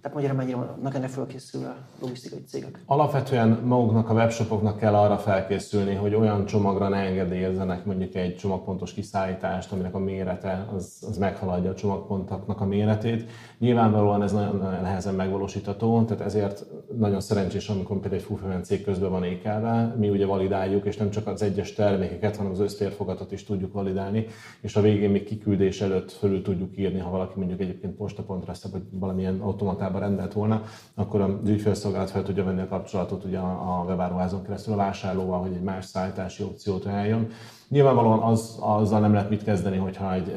Tehát 0.00 0.16
magyarán 0.16 0.36
mennyire 0.36 0.56
vannak 0.56 0.94
ennek 0.94 1.08
felkészülve 1.08 1.76
logisztikai 2.00 2.42
cégek? 2.46 2.82
Alapvetően 2.86 3.48
maguknak 3.48 4.08
a 4.08 4.12
webshopoknak 4.12 4.78
kell 4.78 4.94
arra 4.94 5.18
felkészülni, 5.18 5.94
hogy 5.94 6.14
olyan 6.14 6.44
csomagra 6.46 6.88
ne 6.88 6.96
engedélyezzenek 6.96 7.84
mondjuk 7.84 8.14
egy 8.14 8.36
csomagpontos 8.36 8.92
kiszállítást, 8.92 9.72
aminek 9.72 9.94
a 9.94 9.98
mérete 9.98 10.68
az, 10.74 11.06
az 11.08 11.18
meghaladja 11.18 11.70
a 11.70 11.74
csomagpontoknak 11.74 12.60
a 12.60 12.64
méretét. 12.64 13.30
Nyilvánvalóan 13.58 14.22
ez 14.22 14.32
nagyon 14.32 14.56
nehezen 14.56 15.14
megvalósítható, 15.14 16.02
tehát 16.02 16.24
ezért 16.24 16.66
nagyon 16.98 17.20
szerencsés, 17.20 17.68
amikor 17.68 17.98
például 17.98 18.20
egy 18.20 18.26
fullfilmen 18.26 18.62
cég 18.62 18.84
közben 18.84 19.10
van 19.10 19.24
ékelve, 19.24 19.94
mi 19.98 20.08
ugye 20.08 20.26
validáljuk, 20.26 20.84
és 20.84 20.96
nem 20.96 21.10
csak 21.10 21.26
az 21.26 21.42
egyes 21.42 21.72
termékeket, 21.72 22.36
hanem 22.36 22.52
az 22.52 22.60
össztérfogatot 22.60 23.32
is 23.32 23.44
tudjuk 23.44 23.72
validálni, 23.72 24.26
és 24.60 24.76
a 24.76 24.80
végén 24.80 25.10
még 25.10 25.24
kiküldés 25.24 25.80
előtt 25.80 26.12
fölül 26.12 26.42
tudjuk 26.42 26.78
írni, 26.78 26.98
ha 26.98 27.10
valaki 27.10 27.38
mondjuk 27.38 27.60
egyébként 27.60 27.96
postapontra 27.96 28.52
vagy 28.72 28.82
valamilyen 28.90 29.40
automatában 29.40 29.87
formájában 29.88 30.00
rendelt 30.00 30.32
volna, 30.32 30.62
akkor 30.94 31.20
az 31.20 31.30
ügyfélszolgálat 31.44 32.10
fel 32.10 32.22
tudja 32.22 32.44
venni 32.44 32.60
a 32.60 32.68
kapcsolatot 32.68 33.24
ugye 33.24 33.38
a 33.38 33.84
webáruházon 33.86 34.42
keresztül 34.42 34.72
a 34.72 34.76
vásárlóval, 34.76 35.40
hogy 35.40 35.52
egy 35.52 35.62
más 35.62 35.84
szállítási 35.84 36.42
opciót 36.42 36.84
ajánljon. 36.84 37.30
Nyilvánvalóan 37.68 38.18
az, 38.18 38.56
azzal 38.60 39.00
nem 39.00 39.12
lehet 39.12 39.30
mit 39.30 39.44
kezdeni, 39.44 39.76
hogyha 39.76 40.14
egy, 40.14 40.34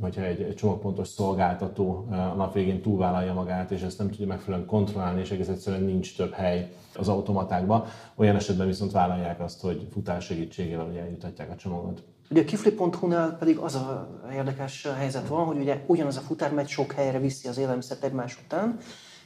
hogyha 0.00 0.22
egy, 0.22 0.54
csomagpontos 0.54 1.08
szolgáltató 1.08 2.06
a 2.10 2.14
nap 2.14 2.54
végén 2.54 2.82
túlvállalja 2.82 3.34
magát, 3.34 3.70
és 3.70 3.82
ezt 3.82 3.98
nem 3.98 4.10
tudja 4.10 4.26
megfelelően 4.26 4.68
kontrollálni, 4.68 5.20
és 5.20 5.30
egész 5.30 5.48
egyszerűen 5.48 5.82
nincs 5.82 6.16
több 6.16 6.32
hely 6.32 6.72
az 6.94 7.08
automatákban. 7.08 7.84
Olyan 8.14 8.36
esetben 8.36 8.66
viszont 8.66 8.92
vállalják 8.92 9.40
azt, 9.40 9.60
hogy 9.60 9.86
futás 9.92 10.24
segítségével 10.24 10.90
eljutatják 10.96 11.50
a 11.50 11.56
csomagot. 11.56 12.02
Ugye 12.30 12.40
a 12.40 12.44
kifli.hu-nál 12.44 13.36
pedig 13.36 13.58
az 13.58 13.74
a 13.74 14.08
érdekes 14.32 14.88
helyzet 14.96 15.28
van, 15.28 15.44
hogy 15.44 15.58
ugye 15.58 15.84
ugyanaz 15.86 16.16
a 16.16 16.20
futár 16.20 16.52
megy 16.52 16.68
sok 16.68 16.92
helyre 16.92 17.18
viszi 17.18 17.48
az 17.48 17.58
élelmiszert 17.58 18.04
egymás 18.04 18.38
után, 18.44 18.78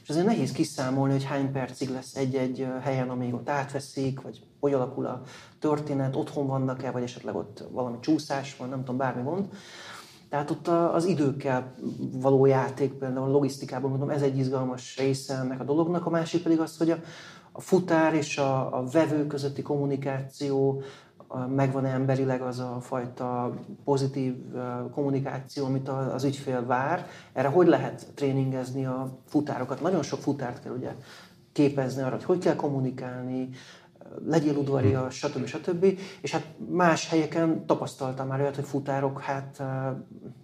és 0.03 0.09
azért 0.09 0.25
nehéz 0.25 0.51
kiszámolni, 0.51 1.13
hogy 1.13 1.23
hány 1.23 1.51
percig 1.51 1.89
lesz 1.89 2.15
egy-egy 2.15 2.67
helyen, 2.81 3.09
amíg 3.09 3.33
ott 3.33 3.49
átveszik, 3.49 4.21
vagy 4.21 4.41
hogy 4.59 4.73
alakul 4.73 5.05
a 5.05 5.21
történet, 5.59 6.15
otthon 6.15 6.47
vannak-e, 6.47 6.91
vagy 6.91 7.03
esetleg 7.03 7.35
ott 7.35 7.63
valami 7.71 7.97
csúszás 7.99 8.57
van, 8.57 8.69
nem 8.69 8.79
tudom, 8.79 8.97
bármi 8.97 9.23
gond. 9.23 9.47
Tehát 10.29 10.49
ott 10.49 10.67
az 10.67 11.05
időkkel 11.05 11.75
való 12.13 12.45
játék, 12.45 12.93
például 12.93 13.29
a 13.29 13.31
logisztikában, 13.31 13.89
mondom, 13.89 14.09
ez 14.09 14.21
egy 14.21 14.37
izgalmas 14.37 14.97
része 14.97 15.33
ennek 15.33 15.59
a 15.59 15.63
dolognak. 15.63 16.05
A 16.05 16.09
másik 16.09 16.43
pedig 16.43 16.59
az, 16.59 16.77
hogy 16.77 16.89
a, 16.89 16.97
a 17.51 17.61
futár 17.61 18.13
és 18.13 18.37
a, 18.37 18.77
a 18.77 18.83
vevő 18.91 19.27
közötti 19.27 19.61
kommunikáció, 19.61 20.81
megvan-e 21.55 21.89
emberileg 21.89 22.41
az 22.41 22.59
a 22.59 22.77
fajta 22.81 23.53
pozitív 23.83 24.35
kommunikáció, 24.91 25.65
amit 25.65 25.89
az 25.89 26.23
ügyfél 26.23 26.65
vár. 26.65 27.07
Erre 27.33 27.47
hogy 27.47 27.67
lehet 27.67 28.07
tréningezni 28.15 28.85
a 28.85 29.19
futárokat? 29.27 29.81
Nagyon 29.81 30.03
sok 30.03 30.19
futárt 30.19 30.63
kell 30.63 30.73
ugye 30.73 30.95
képezni 31.51 32.01
arra, 32.01 32.15
hogy 32.15 32.23
hogy 32.23 32.39
kell 32.39 32.55
kommunikálni, 32.55 33.49
legyél 34.25 34.55
udvarias, 34.55 35.15
stb. 35.15 35.45
stb. 35.45 35.99
És 36.21 36.31
hát 36.31 36.45
más 36.69 37.09
helyeken 37.09 37.65
tapasztaltam 37.65 38.27
már 38.27 38.39
olyat, 38.39 38.55
hogy 38.55 38.65
futárok 38.65 39.21
hát 39.21 39.63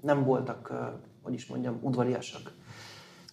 nem 0.02 0.24
voltak, 0.24 0.74
hogy 1.22 1.34
is 1.34 1.46
mondjam, 1.48 1.80
udvariasak. 1.82 2.52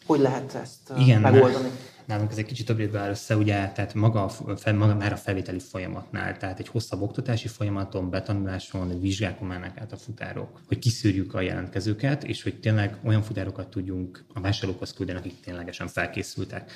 Hogy 0.07 0.21
lehet 0.21 0.55
ezt 0.55 0.93
Igen, 0.99 1.21
megoldani? 1.21 1.71
Nálunk 2.07 2.31
ez 2.31 2.39
egy 2.39 2.47
kicsit 2.47 2.67
többet 2.67 2.95
áll 2.95 3.11
össze, 3.11 3.37
ugye, 3.37 3.69
tehát 3.69 3.95
maga, 3.95 4.29
fel, 4.57 4.75
maga 4.75 4.95
már 4.95 5.13
a 5.13 5.17
felvételi 5.17 5.59
folyamatnál, 5.59 6.37
tehát 6.37 6.59
egy 6.59 6.69
hosszabb 6.69 7.01
oktatási 7.01 7.49
folyamaton, 7.49 8.11
betanuláson, 8.11 9.01
vizsgákon 9.01 9.49
mennek 9.49 9.81
át 9.81 9.93
a 9.93 9.97
futárok, 9.97 10.61
hogy 10.67 10.79
kiszűrjük 10.79 11.35
a 11.35 11.41
jelentkezőket, 11.41 12.25
és 12.25 12.43
hogy 12.43 12.61
tényleg 12.61 12.97
olyan 13.05 13.23
futárokat 13.23 13.69
tudjunk 13.69 14.25
a 14.35 14.41
vásárlókhoz 14.41 14.93
küldeni, 14.93 15.19
akik 15.19 15.41
ténylegesen 15.41 15.89
felkészültek. 15.89 16.73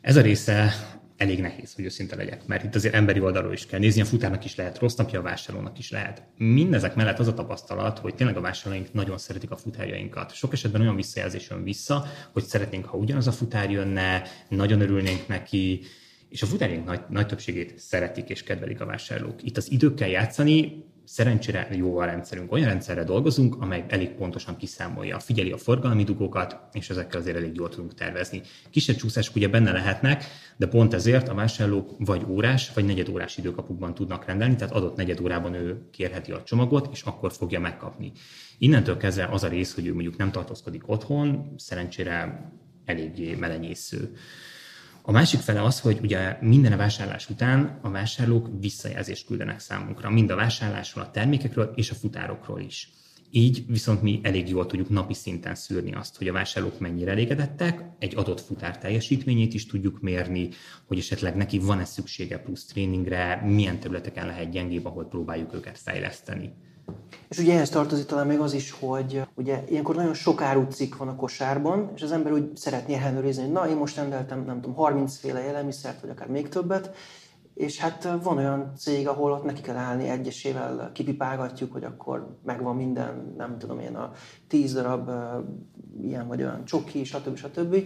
Ez 0.00 0.16
a 0.16 0.20
része 0.20 0.72
elég 1.16 1.40
nehéz, 1.40 1.74
hogy 1.74 1.84
őszinte 1.84 2.16
legyek, 2.16 2.46
mert 2.46 2.64
itt 2.64 2.74
azért 2.74 2.94
emberi 2.94 3.20
oldalról 3.20 3.52
is 3.52 3.66
kell 3.66 3.78
nézni, 3.78 4.00
a 4.00 4.04
futárnak 4.04 4.44
is 4.44 4.54
lehet 4.54 4.78
rossz 4.78 4.94
napja, 4.94 5.18
a 5.18 5.22
vásárlónak 5.22 5.78
is 5.78 5.90
lehet. 5.90 6.22
Mindezek 6.36 6.94
mellett 6.94 7.18
az 7.18 7.28
a 7.28 7.34
tapasztalat, 7.34 7.98
hogy 7.98 8.14
tényleg 8.14 8.36
a 8.36 8.40
vásárlóink 8.40 8.92
nagyon 8.92 9.18
szeretik 9.18 9.50
a 9.50 9.56
futárjainkat. 9.56 10.34
Sok 10.34 10.52
esetben 10.52 10.80
olyan 10.80 10.96
visszajelzés 10.96 11.48
jön 11.50 11.62
vissza, 11.62 12.06
hogy 12.32 12.44
szeretnénk, 12.44 12.84
ha 12.84 12.96
ugyanaz 12.96 13.26
a 13.26 13.32
futár 13.32 13.70
jönne, 13.70 14.22
nagyon 14.48 14.80
örülnénk 14.80 15.26
neki, 15.26 15.80
és 16.28 16.42
a 16.42 16.46
futárjaink 16.46 16.84
nagy, 16.84 17.00
nagy 17.08 17.26
többségét 17.26 17.78
szeretik 17.78 18.28
és 18.28 18.42
kedvelik 18.42 18.80
a 18.80 18.86
vásárlók. 18.86 19.42
Itt 19.42 19.56
az 19.56 19.70
időkkel 19.70 20.08
játszani 20.08 20.84
Szerencsére 21.08 21.68
jó 21.72 21.98
a 21.98 22.04
rendszerünk. 22.04 22.52
Olyan 22.52 22.68
rendszerre 22.68 23.04
dolgozunk, 23.04 23.56
amely 23.60 23.84
elég 23.88 24.08
pontosan 24.08 24.56
kiszámolja, 24.56 25.18
figyeli 25.18 25.50
a 25.50 25.56
forgalmi 25.56 26.04
dugókat, 26.04 26.60
és 26.72 26.90
ezekkel 26.90 27.20
azért 27.20 27.36
elég 27.36 27.54
jól 27.54 27.68
tudunk 27.68 27.94
tervezni. 27.94 28.40
Kisebb 28.70 28.96
csúszások 28.96 29.36
ugye 29.36 29.48
benne 29.48 29.72
lehetnek, 29.72 30.24
de 30.56 30.66
pont 30.66 30.94
ezért 30.94 31.28
a 31.28 31.34
vásárlók 31.34 31.90
vagy 31.98 32.24
órás, 32.28 32.72
vagy 32.74 32.84
negyedórás 32.84 33.36
időkapukban 33.36 33.94
tudnak 33.94 34.24
rendelni, 34.24 34.54
tehát 34.54 34.74
adott 34.74 34.96
negyed 34.96 35.20
órában 35.20 35.54
ő 35.54 35.88
kérheti 35.90 36.32
a 36.32 36.42
csomagot, 36.42 36.88
és 36.92 37.02
akkor 37.02 37.32
fogja 37.32 37.60
megkapni. 37.60 38.12
Innentől 38.58 38.96
kezdve 38.96 39.24
az 39.24 39.42
a 39.42 39.48
rész, 39.48 39.74
hogy 39.74 39.86
ő 39.86 39.92
mondjuk 39.92 40.16
nem 40.16 40.30
tartózkodik 40.30 40.88
otthon, 40.88 41.54
szerencsére 41.56 42.50
eléggé 42.84 43.34
melenyésző. 43.34 44.16
A 45.08 45.12
másik 45.12 45.40
fele 45.40 45.62
az, 45.62 45.80
hogy 45.80 45.98
ugye 46.02 46.36
minden 46.40 46.72
a 46.72 46.76
vásárlás 46.76 47.30
után 47.30 47.78
a 47.82 47.90
vásárlók 47.90 48.48
visszajelzést 48.60 49.26
küldenek 49.26 49.58
számunkra, 49.58 50.10
mind 50.10 50.30
a 50.30 50.34
vásárlásról, 50.36 51.04
a 51.04 51.10
termékekről 51.10 51.72
és 51.74 51.90
a 51.90 51.94
futárokról 51.94 52.60
is. 52.60 52.90
Így 53.30 53.64
viszont 53.68 54.02
mi 54.02 54.20
elég 54.22 54.48
jól 54.48 54.66
tudjuk 54.66 54.88
napi 54.88 55.14
szinten 55.14 55.54
szűrni 55.54 55.94
azt, 55.94 56.16
hogy 56.16 56.28
a 56.28 56.32
vásárlók 56.32 56.78
mennyire 56.78 57.10
elégedettek, 57.10 57.84
egy 57.98 58.16
adott 58.16 58.40
futár 58.40 58.78
teljesítményét 58.78 59.54
is 59.54 59.66
tudjuk 59.66 60.00
mérni, 60.00 60.48
hogy 60.86 60.98
esetleg 60.98 61.36
neki 61.36 61.58
van-e 61.58 61.84
szüksége 61.84 62.38
plusz 62.38 62.66
tréningre, 62.66 63.42
milyen 63.44 63.80
területeken 63.80 64.26
lehet 64.26 64.50
gyengébb, 64.50 64.84
ahol 64.84 65.08
próbáljuk 65.08 65.54
őket 65.54 65.78
fejleszteni. 65.78 66.52
És 67.28 67.38
ugye 67.38 67.54
ehhez 67.54 67.70
tartozik 67.70 68.06
talán 68.06 68.26
még 68.26 68.38
az 68.38 68.52
is, 68.52 68.70
hogy 68.70 69.22
ugye 69.34 69.64
ilyenkor 69.68 69.94
nagyon 69.94 70.14
sok 70.14 70.42
árucikk 70.42 70.96
van 70.96 71.08
a 71.08 71.16
kosárban, 71.16 71.90
és 71.94 72.02
az 72.02 72.12
ember 72.12 72.32
úgy 72.32 72.56
szeretné 72.56 72.94
ellenőrizni, 72.94 73.42
hogy 73.42 73.52
na, 73.52 73.68
én 73.68 73.76
most 73.76 73.96
rendeltem, 73.96 74.44
nem 74.44 74.60
tudom, 74.60 74.76
30 74.76 75.16
féle 75.16 75.44
élelmiszert, 75.44 76.00
vagy 76.00 76.10
akár 76.10 76.28
még 76.28 76.48
többet, 76.48 76.96
és 77.54 77.78
hát 77.78 78.08
van 78.22 78.36
olyan 78.36 78.72
cég, 78.76 79.08
ahol 79.08 79.32
ott 79.32 79.44
neki 79.44 79.60
kell 79.60 79.76
állni 79.76 80.08
egyesével, 80.08 80.90
kipipálgatjuk, 80.92 81.72
hogy 81.72 81.84
akkor 81.84 82.38
megvan 82.44 82.76
minden, 82.76 83.34
nem 83.36 83.58
tudom 83.58 83.78
én, 83.78 83.94
a 83.94 84.12
10 84.48 84.72
darab 84.72 85.10
ilyen 86.02 86.26
vagy 86.26 86.42
olyan 86.42 86.64
csoki, 86.64 87.04
stb. 87.04 87.36
stb. 87.36 87.76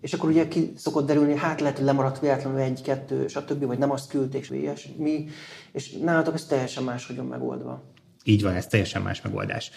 És 0.00 0.12
akkor 0.12 0.28
ugye 0.28 0.48
ki 0.48 0.72
szokott 0.76 1.06
derülni, 1.06 1.36
hát 1.36 1.60
lehet, 1.60 1.76
hogy 1.76 1.86
lemaradt 1.86 2.20
véletlenül 2.20 2.58
egy, 2.58 2.82
kettő, 2.82 3.26
stb. 3.26 3.64
vagy 3.64 3.78
nem 3.78 3.90
azt 3.90 4.10
küldték, 4.10 4.50
és 4.50 4.92
mi, 4.96 5.28
és 5.72 5.92
nálatok 5.92 6.34
ez 6.34 6.46
teljesen 6.46 6.84
máshogyan 6.84 7.26
megoldva. 7.26 7.82
Így 8.24 8.42
van, 8.42 8.54
ez 8.54 8.66
teljesen 8.66 9.02
más 9.02 9.22
megoldás. 9.22 9.70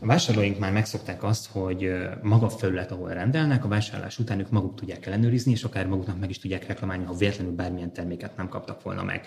A 0.00 0.06
vásárlóink 0.06 0.58
már 0.58 0.72
megszokták 0.72 1.22
azt, 1.22 1.46
hogy 1.46 1.92
maga 2.22 2.46
a 2.46 2.50
felület, 2.50 2.90
ahol 2.90 3.08
rendelnek, 3.08 3.64
a 3.64 3.68
vásárlás 3.68 4.18
után 4.18 4.38
ők 4.38 4.50
maguk 4.50 4.74
tudják 4.74 5.06
ellenőrizni, 5.06 5.52
és 5.52 5.64
akár 5.64 5.86
maguknak 5.86 6.18
meg 6.18 6.30
is 6.30 6.38
tudják 6.38 6.66
reklamálni, 6.66 7.04
ha 7.04 7.14
véletlenül 7.14 7.52
bármilyen 7.52 7.92
terméket 7.92 8.36
nem 8.36 8.48
kaptak 8.48 8.82
volna 8.82 9.02
meg. 9.02 9.26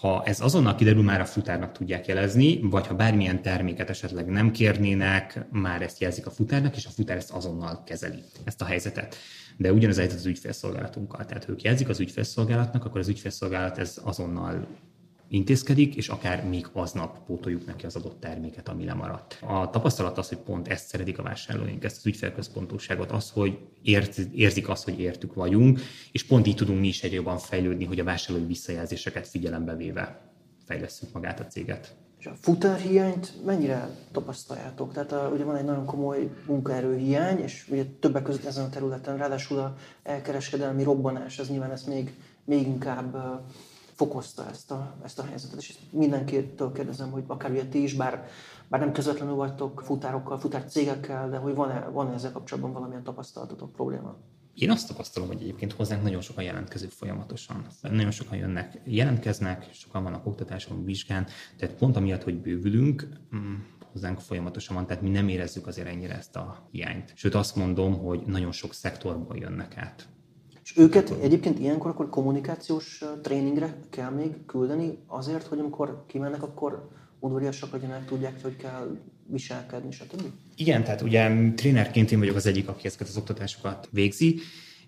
Ha 0.00 0.22
ez 0.24 0.40
azonnal 0.40 0.74
kiderül, 0.74 1.02
már 1.02 1.20
a 1.20 1.24
futárnak 1.24 1.72
tudják 1.72 2.06
jelezni, 2.06 2.60
vagy 2.62 2.86
ha 2.86 2.94
bármilyen 2.94 3.42
terméket 3.42 3.90
esetleg 3.90 4.26
nem 4.26 4.50
kérnének, 4.50 5.46
már 5.50 5.82
ezt 5.82 6.00
jelzik 6.00 6.26
a 6.26 6.30
futárnak, 6.30 6.76
és 6.76 6.86
a 6.86 6.90
futár 6.90 7.16
ezt 7.16 7.30
azonnal 7.30 7.82
kezeli, 7.86 8.22
ezt 8.44 8.62
a 8.62 8.64
helyzetet. 8.64 9.16
De 9.56 9.72
ugyanez 9.72 9.98
az 9.98 10.26
ügyfélszolgálatunkkal. 10.26 11.24
Tehát 11.24 11.44
ha 11.44 11.52
ők 11.52 11.62
jelzik 11.62 11.88
az 11.88 12.00
ügyfélszolgálatnak, 12.00 12.84
akkor 12.84 13.00
az 13.00 13.08
ügyfélszolgálat 13.08 13.78
ez 13.78 14.00
azonnal 14.04 14.66
intézkedik, 15.30 15.96
és 15.96 16.08
akár 16.08 16.44
még 16.44 16.66
aznap 16.72 17.26
pótoljuk 17.26 17.66
neki 17.66 17.86
az 17.86 17.96
adott 17.96 18.20
terméket, 18.20 18.68
ami 18.68 18.84
lemaradt. 18.84 19.38
A 19.46 19.70
tapasztalat 19.70 20.18
az, 20.18 20.28
hogy 20.28 20.38
pont 20.38 20.68
ezt 20.68 20.86
szeretik 20.86 21.18
a 21.18 21.22
vásárlóink, 21.22 21.84
ezt 21.84 21.96
az 21.96 22.06
ügyfélközpontúságot, 22.06 23.10
az, 23.10 23.30
hogy 23.30 23.58
ért, 23.82 24.18
érzik 24.18 24.68
azt, 24.68 24.84
hogy 24.84 25.00
értük 25.00 25.34
vagyunk, 25.34 25.80
és 26.12 26.26
pont 26.26 26.46
így 26.46 26.56
tudunk 26.56 26.80
mi 26.80 26.88
is 26.88 27.02
egy 27.02 27.12
jobban 27.12 27.38
fejlődni, 27.38 27.84
hogy 27.84 28.00
a 28.00 28.04
vásárlói 28.04 28.46
visszajelzéseket 28.46 29.28
figyelembe 29.28 29.76
véve 29.76 30.20
fejlesztjük 30.64 31.12
magát 31.12 31.40
a 31.40 31.46
céget. 31.46 31.96
És 32.18 32.26
a 32.26 32.34
futárhiányt 32.40 33.44
mennyire 33.44 33.88
tapasztaljátok? 34.12 34.92
Tehát 34.92 35.12
a, 35.12 35.30
ugye 35.34 35.44
van 35.44 35.56
egy 35.56 35.64
nagyon 35.64 35.84
komoly 35.84 36.30
munkaerőhiány, 36.46 37.38
és 37.38 37.66
ugye 37.70 37.84
többek 38.00 38.22
között 38.22 38.44
ezen 38.44 38.64
a 38.64 38.68
területen, 38.68 39.16
ráadásul 39.16 39.58
a 39.58 39.76
elkereskedelmi 40.02 40.82
robbanás, 40.82 41.38
ez 41.38 41.48
nyilván 41.48 41.70
ezt 41.70 41.86
még, 41.86 42.14
még 42.44 42.66
inkább 42.66 43.16
fokozta 44.00 44.48
ezt 44.50 44.70
a, 44.70 44.94
ezt 45.04 45.18
a 45.18 45.24
helyzetet. 45.24 45.58
És 45.58 45.74
mindenkitől 45.90 46.72
kérdezem, 46.72 47.10
hogy 47.10 47.24
akár 47.26 47.50
ugye 47.50 47.66
ti 47.66 47.82
is, 47.82 47.94
bár, 47.94 48.28
bár 48.68 48.80
nem 48.80 48.92
közvetlenül 48.92 49.34
vagytok 49.34 49.80
futárokkal, 49.84 50.38
futárcégekkel, 50.38 51.30
de 51.30 51.36
hogy 51.36 51.54
van-e, 51.54 51.88
van-e 51.88 52.12
ezzel 52.12 52.32
kapcsolatban 52.32 52.72
valamilyen 52.72 53.02
tapasztalatotok, 53.02 53.72
probléma? 53.72 54.16
Én 54.54 54.70
azt 54.70 54.88
tapasztalom, 54.88 55.28
hogy 55.28 55.42
egyébként 55.42 55.72
hozzánk 55.72 56.02
nagyon 56.02 56.20
sokan 56.20 56.44
jelentkezők 56.44 56.90
folyamatosan. 56.90 57.66
Nagyon 57.82 58.10
sokan 58.10 58.38
jönnek, 58.38 58.80
jelentkeznek, 58.84 59.68
sokan 59.72 60.02
vannak 60.02 60.26
oktatáson, 60.26 60.84
vizsgán, 60.84 61.26
tehát 61.56 61.74
pont 61.74 61.96
amiatt, 61.96 62.22
hogy 62.22 62.40
bővülünk, 62.40 63.08
mm, 63.36 63.54
hozzánk 63.92 64.20
folyamatosan 64.20 64.76
van, 64.76 64.86
tehát 64.86 65.02
mi 65.02 65.08
nem 65.08 65.28
érezzük 65.28 65.66
azért 65.66 65.88
ennyire 65.88 66.16
ezt 66.16 66.36
a 66.36 66.68
hiányt. 66.70 67.12
Sőt 67.14 67.34
azt 67.34 67.56
mondom, 67.56 67.98
hogy 67.98 68.22
nagyon 68.26 68.52
sok 68.52 68.74
szektorból 68.74 69.36
jönnek 69.36 69.76
át. 69.76 70.08
És 70.70 70.76
őket 70.76 71.10
egyébként 71.22 71.58
ilyenkor 71.58 71.90
akkor 71.90 72.08
kommunikációs 72.08 73.04
tréningre 73.22 73.76
kell 73.90 74.10
még 74.10 74.30
küldeni? 74.46 74.98
Azért, 75.06 75.46
hogy 75.46 75.58
amikor 75.58 76.04
kimennek, 76.06 76.42
akkor 76.42 76.88
udvariasak 77.18 77.72
legyenek, 77.72 78.04
tudják, 78.04 78.42
hogy 78.42 78.56
kell 78.56 78.96
viselkedni, 79.26 79.90
stb. 79.92 80.22
Igen, 80.56 80.84
tehát 80.84 81.00
ugye 81.00 81.30
trénerként 81.54 82.12
én 82.12 82.18
vagyok 82.18 82.36
az 82.36 82.46
egyik, 82.46 82.68
aki 82.68 82.86
ezeket 82.86 83.08
az 83.08 83.16
oktatásokat 83.16 83.88
végzi, 83.90 84.40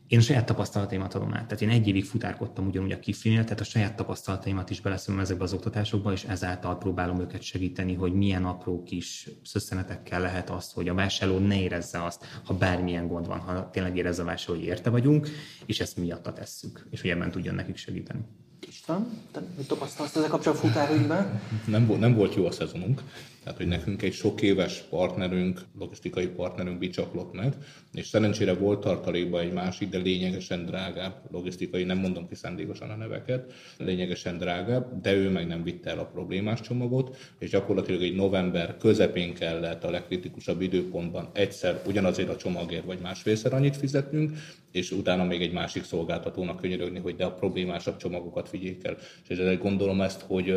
én 0.06 0.18
a 0.18 0.22
saját 0.22 0.46
tapasztalataimat 0.46 1.14
adom 1.14 1.34
át. 1.34 1.46
Tehát 1.46 1.62
én 1.62 1.68
egy 1.68 1.88
évig 1.88 2.04
futárkodtam 2.04 2.66
ugyanúgy 2.66 2.92
a 2.92 2.98
kiflinél, 2.98 3.42
tehát 3.42 3.60
a 3.60 3.64
saját 3.64 3.96
tapasztalataimat 3.96 4.70
is 4.70 4.80
beleszem 4.80 5.18
ezekbe 5.18 5.44
az 5.44 5.52
oktatásokba, 5.52 6.12
és 6.12 6.24
ezáltal 6.24 6.78
próbálom 6.78 7.20
őket 7.20 7.42
segíteni, 7.42 7.94
hogy 7.94 8.12
milyen 8.12 8.44
apró 8.44 8.82
kis 8.82 9.28
szösszenetekkel 9.44 10.20
lehet 10.20 10.50
azt, 10.50 10.72
hogy 10.72 10.88
a 10.88 10.94
vásárló 10.94 11.38
ne 11.38 11.60
érezze 11.60 12.04
azt, 12.04 12.24
ha 12.44 12.54
bármilyen 12.54 13.06
gond 13.06 13.26
van, 13.26 13.38
ha 13.38 13.70
tényleg 13.70 13.96
érezze 13.96 14.22
a 14.22 14.24
vásárló, 14.24 14.54
hogy 14.54 14.64
érte 14.68 14.90
vagyunk, 14.90 15.28
és 15.66 15.80
ezt 15.80 15.96
miatta 15.96 16.32
tesszük, 16.32 16.86
és 16.90 17.00
hogy 17.00 17.10
ebben 17.10 17.30
tudjon 17.30 17.54
nekik 17.54 17.76
segíteni. 17.76 18.20
István, 18.68 19.06
te 19.30 19.40
mit 19.56 19.68
tapasztalsz 19.68 20.16
ezzel 20.16 20.28
kapcsolatban 20.28 20.70
futárügyben? 20.70 21.40
Nem, 21.66 21.84
nem 21.84 22.14
volt 22.14 22.34
jó 22.34 22.46
a 22.46 22.50
szezonunk, 22.50 23.02
tehát, 23.42 23.58
hogy 23.58 23.66
nekünk 23.66 24.02
egy 24.02 24.12
sok 24.12 24.42
éves 24.42 24.78
partnerünk, 24.78 25.60
logisztikai 25.78 26.26
partnerünk 26.26 26.78
bicsaklott 26.78 27.32
meg, 27.32 27.54
és 27.92 28.06
szerencsére 28.06 28.54
volt 28.54 28.80
tartalékban 28.80 29.40
egy 29.40 29.52
másik, 29.52 29.88
de 29.88 29.98
lényegesen 29.98 30.66
drágább 30.66 31.22
logisztikai, 31.30 31.84
nem 31.84 31.98
mondom 31.98 32.28
ki 32.28 32.34
szándékosan 32.34 32.90
a 32.90 32.96
neveket, 32.96 33.52
lényegesen 33.78 34.38
drágább, 34.38 35.00
de 35.00 35.12
ő 35.12 35.30
meg 35.30 35.46
nem 35.46 35.62
vitte 35.62 35.90
el 35.90 35.98
a 35.98 36.04
problémás 36.04 36.60
csomagot, 36.60 37.16
és 37.38 37.50
gyakorlatilag 37.50 38.02
egy 38.02 38.14
november 38.14 38.76
közepén 38.76 39.34
kellett 39.34 39.84
a 39.84 39.90
legkritikusabb 39.90 40.60
időpontban 40.60 41.30
egyszer 41.32 41.82
ugyanazért 41.86 42.28
a 42.28 42.36
csomagért 42.36 42.84
vagy 42.84 42.98
másfélszer 43.00 43.52
annyit 43.52 43.76
fizetnünk, 43.76 44.30
és 44.72 44.90
utána 44.90 45.24
még 45.24 45.42
egy 45.42 45.52
másik 45.52 45.84
szolgáltatónak 45.84 46.60
könyörögni, 46.60 46.98
hogy 46.98 47.16
de 47.16 47.24
a 47.24 47.32
problémásabb 47.32 47.96
csomagokat 47.96 48.50
vigyék 48.50 48.84
el. 48.84 48.96
És 49.28 49.28
ezzel 49.28 49.56
gondolom 49.56 50.00
ezt, 50.00 50.20
hogy, 50.20 50.54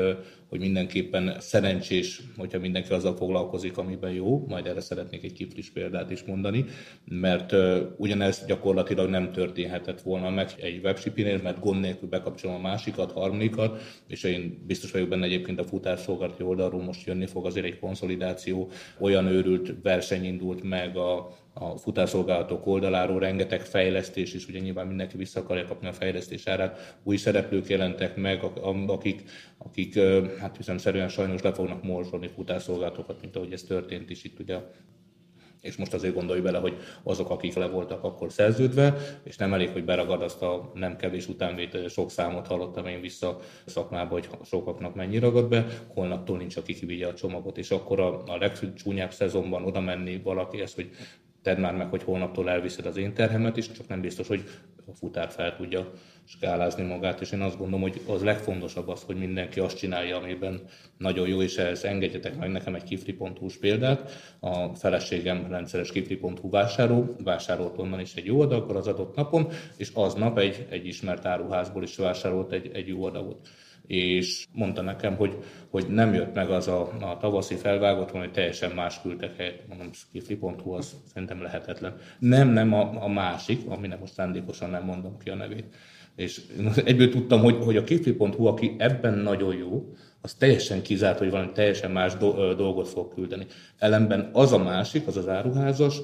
hogy 0.49 0.59
mindenképpen 0.59 1.35
szerencsés, 1.39 2.21
hogyha 2.37 2.59
mindenki 2.75 3.05
azzal 3.05 3.17
foglalkozik, 3.17 3.77
amiben 3.77 4.11
jó, 4.11 4.45
majd 4.47 4.65
erre 4.65 4.81
szeretnék 4.81 5.23
egy 5.23 5.33
kiflis 5.33 5.69
példát 5.69 6.11
is 6.11 6.23
mondani, 6.23 6.65
mert 7.05 7.55
ugyanez 7.97 8.45
gyakorlatilag 8.47 9.09
nem 9.09 9.31
történhetett 9.31 10.01
volna 10.01 10.29
meg 10.29 10.49
egy 10.61 10.79
webshipinél, 10.83 11.41
mert 11.41 11.59
gond 11.59 11.79
nélkül 11.79 12.09
bekapcsolom 12.09 12.55
a 12.55 12.59
másikat, 12.59 13.11
harmadikat, 13.11 13.81
és 14.07 14.23
én 14.23 14.63
biztos 14.67 14.91
vagyok 14.91 15.09
benne 15.09 15.25
egyébként 15.25 15.59
a 15.59 15.63
futárszolgálati 15.63 16.43
oldalról 16.43 16.83
most 16.83 17.05
jönni 17.05 17.25
fog 17.25 17.45
azért 17.45 17.65
egy 17.65 17.79
konszolidáció, 17.79 18.69
olyan 18.99 19.27
őrült 19.27 19.73
verseny 19.83 20.25
indult 20.25 20.63
meg 20.63 20.97
a, 20.97 21.35
a 21.57 21.77
futárszolgálatok 21.77 22.67
oldaláról 22.67 23.19
rengeteg 23.19 23.61
fejlesztés, 23.61 24.33
és 24.33 24.47
ugye 24.47 24.59
nyilván 24.59 24.87
mindenki 24.87 25.17
vissza 25.17 25.39
akarja 25.39 25.65
kapni 25.65 25.87
a 25.87 25.93
fejlesztés 25.93 26.47
árát. 26.47 26.97
Új 27.03 27.15
szereplők 27.17 27.67
jelentek 27.67 28.15
meg, 28.15 28.43
akik, 28.87 29.23
akik 29.57 29.99
hát 30.39 30.59
szerűen 30.77 31.09
sajnos 31.09 31.41
le 31.41 31.53
fognak 31.53 31.83
morzsolni 31.83 32.27
futárszolgálatokat, 32.27 33.21
mint 33.21 33.35
ahogy 33.35 33.53
ez 33.53 33.63
történt 33.63 34.09
is 34.09 34.23
itt 34.23 34.39
ugye 34.39 34.57
és 35.65 35.75
most 35.75 35.93
azért 35.93 36.13
gondolj 36.13 36.39
bele, 36.39 36.57
hogy 36.57 36.77
azok, 37.03 37.29
akik 37.29 37.53
le 37.53 37.67
voltak 37.67 38.03
akkor 38.03 38.31
szerződve, 38.31 38.95
és 39.23 39.37
nem 39.37 39.53
elég, 39.53 39.69
hogy 39.69 39.85
beragad 39.85 40.21
azt 40.21 40.41
a 40.41 40.71
nem 40.73 40.95
kevés 40.95 41.27
utánvét, 41.27 41.89
sok 41.89 42.11
számot 42.11 42.47
hallottam 42.47 42.87
én 42.87 43.01
vissza 43.01 43.39
szakmába, 43.65 44.13
hogy 44.13 44.29
sokaknak 44.43 44.95
mennyi 44.95 45.17
ragad 45.17 45.49
be, 45.49 45.65
holnaptól 45.87 46.37
nincs, 46.37 46.57
aki 46.57 46.73
kivigye 46.73 47.07
a 47.07 47.13
csomagot, 47.13 47.57
és 47.57 47.71
akkor 47.71 47.99
a, 47.99 48.23
a 48.23 48.37
legcsúnyább 48.37 49.11
szezonban 49.11 49.65
oda 49.65 49.79
menni 49.79 50.21
valaki 50.23 50.61
ezt, 50.61 50.75
hogy 50.75 50.89
tedd 51.45 51.59
már 51.59 51.75
meg, 51.75 51.89
hogy 51.89 52.03
holnaptól 52.03 52.49
elviszed 52.49 52.85
az 52.85 52.97
én 52.97 53.13
terhemet 53.13 53.57
is, 53.57 53.71
csak 53.71 53.87
nem 53.87 54.01
biztos, 54.01 54.27
hogy 54.27 54.43
a 54.87 54.93
futár 54.93 55.29
fel 55.29 55.55
tudja 55.55 55.91
skálázni 56.27 56.83
magát, 56.83 57.21
és 57.21 57.31
én 57.31 57.41
azt 57.41 57.57
gondolom, 57.57 57.81
hogy 57.81 58.01
az 58.07 58.23
legfontosabb 58.23 58.87
az, 58.87 59.03
hogy 59.03 59.15
mindenki 59.15 59.59
azt 59.59 59.77
csinálja, 59.77 60.17
amiben 60.17 60.61
nagyon 60.97 61.27
jó, 61.27 61.41
és 61.41 61.57
ehhez 61.57 61.83
engedjetek 61.83 62.37
meg 62.37 62.51
nekem 62.51 62.75
egy 62.75 62.83
kifli.hu 62.83 63.47
példát. 63.59 64.11
A 64.39 64.75
feleségem 64.75 65.47
rendszeres 65.49 65.91
kifli.hu 65.91 66.49
vásárló, 66.49 67.15
vásárolt 67.23 67.77
onnan 67.77 67.99
is 67.99 68.15
egy 68.15 68.25
jó 68.25 68.41
adagot 68.41 68.75
az 68.75 68.87
adott 68.87 69.15
napon, 69.15 69.47
és 69.77 69.91
aznap 69.93 70.37
egy, 70.37 70.65
egy 70.69 70.87
ismert 70.87 71.25
áruházból 71.25 71.83
is 71.83 71.95
vásárolt 71.95 72.51
egy, 72.51 72.69
egy 72.73 72.87
jó 72.87 73.03
adagot 73.03 73.47
és 73.87 74.45
mondta 74.51 74.81
nekem, 74.81 75.15
hogy, 75.15 75.37
hogy 75.69 75.85
nem 75.87 76.13
jött 76.13 76.33
meg 76.33 76.49
az 76.49 76.67
a, 76.67 76.81
a 77.01 77.17
tavaszi 77.17 77.55
felvágott, 77.55 78.11
hogy 78.11 78.31
teljesen 78.31 78.71
más 78.71 79.01
küldtek 79.01 79.37
helyet. 79.37 79.67
Mondom, 79.67 79.89
skifli.hu 79.93 80.71
az 80.71 80.95
szerintem 81.13 81.41
lehetetlen. 81.41 81.95
Nem, 82.19 82.49
nem 82.49 82.73
a, 82.73 83.03
a 83.03 83.07
másik, 83.07 83.59
aminek 83.67 83.99
most 83.99 84.13
szándékosan 84.13 84.69
nem 84.69 84.83
mondom 84.83 85.17
ki 85.17 85.29
a 85.29 85.35
nevét. 85.35 85.75
És 86.15 86.41
egyből 86.85 87.09
tudtam, 87.09 87.41
hogy, 87.41 87.55
hogy 87.63 87.77
a 87.77 87.83
kifli.hu, 87.83 88.45
aki 88.45 88.75
ebben 88.77 89.13
nagyon 89.13 89.55
jó, 89.55 89.93
az 90.21 90.33
teljesen 90.33 90.81
kizárt, 90.81 91.17
hogy 91.17 91.29
valami 91.29 91.51
teljesen 91.51 91.91
más 91.91 92.17
dolgot 92.57 92.87
fog 92.87 93.13
küldeni. 93.13 93.45
Ellenben 93.77 94.29
az 94.33 94.51
a 94.51 94.57
másik, 94.57 95.07
az 95.07 95.17
az 95.17 95.27
áruházas, 95.27 96.01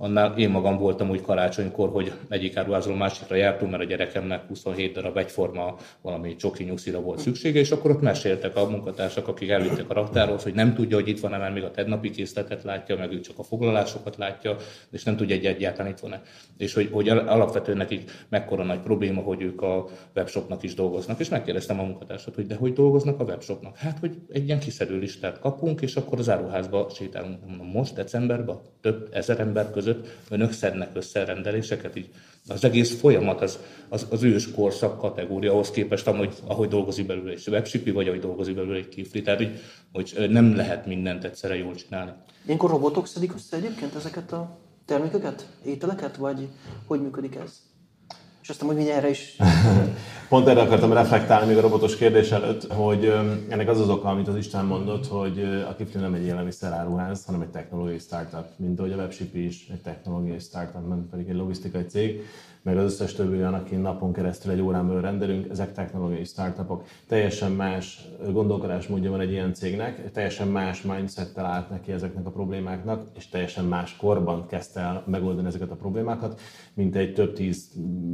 annál 0.00 0.38
én 0.38 0.50
magam 0.50 0.78
voltam 0.78 1.10
úgy 1.10 1.20
karácsonykor, 1.20 1.88
hogy 1.88 2.12
egyik 2.28 2.56
áruházról 2.56 2.96
másikra 2.96 3.36
jártunk, 3.36 3.70
mert 3.70 3.82
a 3.82 3.86
gyerekemnek 3.86 4.46
27 4.48 4.92
darab 4.92 5.16
egyforma 5.16 5.76
valami 6.02 6.36
csoki 6.36 6.64
nyuszira 6.64 7.00
volt 7.00 7.18
szüksége, 7.18 7.58
és 7.58 7.70
akkor 7.70 7.90
ott 7.90 8.00
meséltek 8.00 8.56
a 8.56 8.68
munkatársak, 8.68 9.28
akik 9.28 9.48
elvittek 9.48 9.90
a 9.90 9.94
raktárhoz, 9.94 10.42
hogy 10.42 10.54
nem 10.54 10.74
tudja, 10.74 10.96
hogy 10.96 11.08
itt 11.08 11.20
van-e, 11.20 11.38
mert 11.38 11.54
még 11.54 11.62
a 11.62 11.70
tegnapi 11.70 12.10
készletet 12.10 12.62
látja, 12.62 12.96
meg 12.96 13.12
ő 13.12 13.20
csak 13.20 13.38
a 13.38 13.42
foglalásokat 13.42 14.16
látja, 14.16 14.56
és 14.90 15.02
nem 15.02 15.16
tudja, 15.16 15.36
hogy 15.36 15.46
egyáltalán 15.46 15.90
itt 15.90 15.98
van-e. 15.98 16.22
És 16.56 16.74
hogy, 16.74 16.88
hogy 16.92 17.08
alapvetően 17.08 17.76
nekik 17.76 18.10
mekkora 18.28 18.64
nagy 18.64 18.80
probléma, 18.80 19.20
hogy 19.20 19.42
ők 19.42 19.62
a 19.62 19.86
webshopnak 20.16 20.62
is 20.62 20.74
dolgoznak. 20.74 21.20
És 21.20 21.28
megkérdeztem 21.28 21.80
a 21.80 21.82
munkatársat, 21.82 22.34
hogy 22.34 22.46
de 22.46 22.54
hogy 22.54 22.72
dolgoznak 22.72 23.20
a 23.20 23.24
webshopnak? 23.24 23.76
Hát, 23.76 23.98
hogy 23.98 24.18
egy 24.32 24.46
ilyen 24.46 24.58
kiszedő 24.58 24.98
listát 24.98 25.38
kapunk, 25.38 25.80
és 25.80 25.96
akkor 25.96 26.18
az 26.18 26.28
áruházba 26.28 26.88
sétálunk. 26.94 27.38
Most 27.72 27.94
decemberben 27.94 28.56
több 28.80 29.08
ezer 29.12 29.40
ember 29.40 29.70
között 29.70 29.86
között 29.88 30.08
önök 30.30 30.52
szednek 30.52 30.90
össze 30.92 31.24
rendeléseket, 31.24 31.96
így 31.96 32.08
az 32.48 32.64
egész 32.64 33.00
folyamat 33.00 33.40
az, 33.40 33.58
az, 33.88 34.06
az 34.10 34.22
ős 34.22 34.50
korszak 34.50 34.98
kategória 34.98 35.52
ahhoz 35.52 35.70
képest, 35.70 36.06
ahogy, 36.06 36.34
ahogy 36.46 36.68
dolgozik 36.68 37.06
belőle 37.06 37.30
egy 37.30 37.48
webshipi, 37.48 37.90
vagy 37.90 38.08
ahogy 38.08 38.20
dolgozik 38.20 38.54
belőle 38.54 38.76
egy 38.76 38.88
kifli. 38.88 39.22
Tehát, 39.22 39.38
hogy, 39.92 40.12
hogy 40.12 40.30
nem 40.30 40.56
lehet 40.56 40.86
mindent 40.86 41.24
egyszerre 41.24 41.56
jól 41.56 41.74
csinálni. 41.74 42.12
Ilyenkor 42.46 42.70
robotok 42.70 43.06
szedik 43.06 43.34
össze 43.34 43.56
egyébként 43.56 43.94
ezeket 43.94 44.32
a 44.32 44.58
termékeket, 44.84 45.48
ételeket, 45.64 46.16
vagy 46.16 46.48
hogy 46.86 47.02
működik 47.02 47.34
ez? 47.34 47.67
És 48.48 48.54
aztán, 48.54 48.76
hogy 48.76 48.88
erre 48.88 49.08
is... 49.10 49.36
Pont 50.28 50.48
erre 50.48 50.60
akartam 50.60 50.92
reflektálni 50.92 51.46
még 51.46 51.56
a 51.56 51.60
robotos 51.60 51.96
kérdés 51.96 52.30
előtt, 52.30 52.72
hogy 52.72 53.12
ennek 53.48 53.68
az 53.68 53.80
az 53.80 53.88
oka, 53.88 54.08
amit 54.08 54.28
az 54.28 54.36
Isten 54.36 54.64
mondott, 54.64 55.06
hogy 55.06 55.38
a 55.68 55.74
Kifli 55.74 56.00
nem 56.00 56.14
egy 56.14 56.24
élelmiszeráruház, 56.24 57.24
hanem 57.24 57.40
egy 57.40 57.48
technológiai 57.48 57.98
startup, 57.98 58.44
mint 58.56 58.78
ahogy 58.78 58.92
a 58.92 58.96
Webship 58.96 59.34
is 59.34 59.66
egy 59.72 59.80
technológiai 59.80 60.38
startup, 60.38 60.88
nem 60.88 61.08
pedig 61.10 61.28
egy 61.28 61.34
logisztikai 61.34 61.84
cég 61.86 62.20
meg 62.62 62.76
az 62.76 62.84
összes 62.84 63.12
többi 63.12 63.36
olyan, 63.36 63.54
aki 63.54 63.76
napon 63.76 64.12
keresztül 64.12 64.52
egy 64.52 64.60
órán 64.60 64.86
belül 64.86 65.00
rendelünk, 65.00 65.50
ezek 65.50 65.72
technológiai 65.72 66.24
startupok. 66.24 66.84
Teljesen 67.06 67.52
más 67.52 68.08
gondolkodásmódja 68.32 69.10
van 69.10 69.20
egy 69.20 69.30
ilyen 69.30 69.54
cégnek, 69.54 70.10
teljesen 70.10 70.48
más 70.48 70.82
mindsettel 70.82 71.44
állt 71.44 71.70
neki 71.70 71.92
ezeknek 71.92 72.26
a 72.26 72.30
problémáknak, 72.30 73.06
és 73.16 73.28
teljesen 73.28 73.64
más 73.64 73.96
korban 73.96 74.46
kezdte 74.46 74.80
el 74.80 75.02
megoldani 75.06 75.46
ezeket 75.46 75.70
a 75.70 75.76
problémákat, 75.76 76.40
mint 76.74 76.96
egy 76.96 77.14
több 77.14 77.32
tíz 77.32 77.70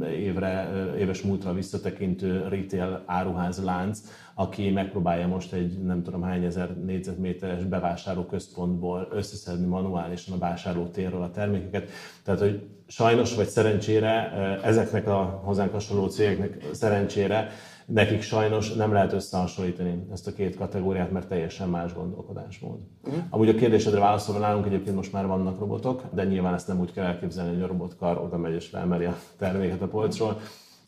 évre, 0.09 0.69
éves 0.97 1.21
múltra 1.21 1.53
visszatekintő 1.53 2.47
retail 2.47 3.03
áruház 3.05 3.63
lánc, 3.63 4.01
aki 4.37 4.69
megpróbálja 4.69 5.27
most 5.27 5.53
egy 5.53 5.83
nem 5.83 6.03
tudom 6.03 6.21
hány 6.21 6.43
ezer 6.43 6.77
négyzetméteres 6.77 7.63
bevásárlóközpontból 7.63 9.07
összeszedni 9.11 9.65
manuálisan 9.65 10.35
a 10.35 10.37
vásárlótérről 10.37 11.21
a 11.21 11.31
termékeket. 11.31 11.89
Tehát, 12.23 12.39
hogy 12.39 12.67
sajnos 12.87 13.35
vagy 13.35 13.47
szerencsére 13.47 14.31
ezeknek 14.63 15.07
a 15.07 15.41
hozzánk 15.43 15.71
hasonló 15.71 16.07
cégeknek 16.07 16.65
szerencsére 16.71 17.49
nekik 17.85 18.21
sajnos 18.21 18.73
nem 18.73 18.93
lehet 18.93 19.13
összehasonlítani 19.13 20.07
ezt 20.11 20.27
a 20.27 20.33
két 20.33 20.55
kategóriát, 20.55 21.11
mert 21.11 21.27
teljesen 21.27 21.69
más 21.69 21.93
gondolkodásmód. 21.93 22.79
Uh-huh. 23.03 23.23
Amúgy 23.29 23.49
a 23.49 23.55
kérdésedre 23.55 23.99
válaszolva 23.99 24.39
nálunk 24.39 24.65
egyébként 24.65 24.95
most 24.95 25.11
már 25.11 25.27
vannak 25.27 25.59
robotok, 25.59 26.03
de 26.13 26.23
nyilván 26.23 26.53
ezt 26.53 26.67
nem 26.67 26.79
úgy 26.79 26.93
kell 26.93 27.05
elképzelni, 27.05 27.53
hogy 27.53 27.63
a 27.63 27.67
robotkar 27.67 28.17
oda 28.17 28.37
megy 28.37 28.53
és 28.53 28.67
felmeri 28.67 29.05
a 29.05 29.17
terméket 29.37 29.81
a 29.81 29.87
polcról, 29.87 30.39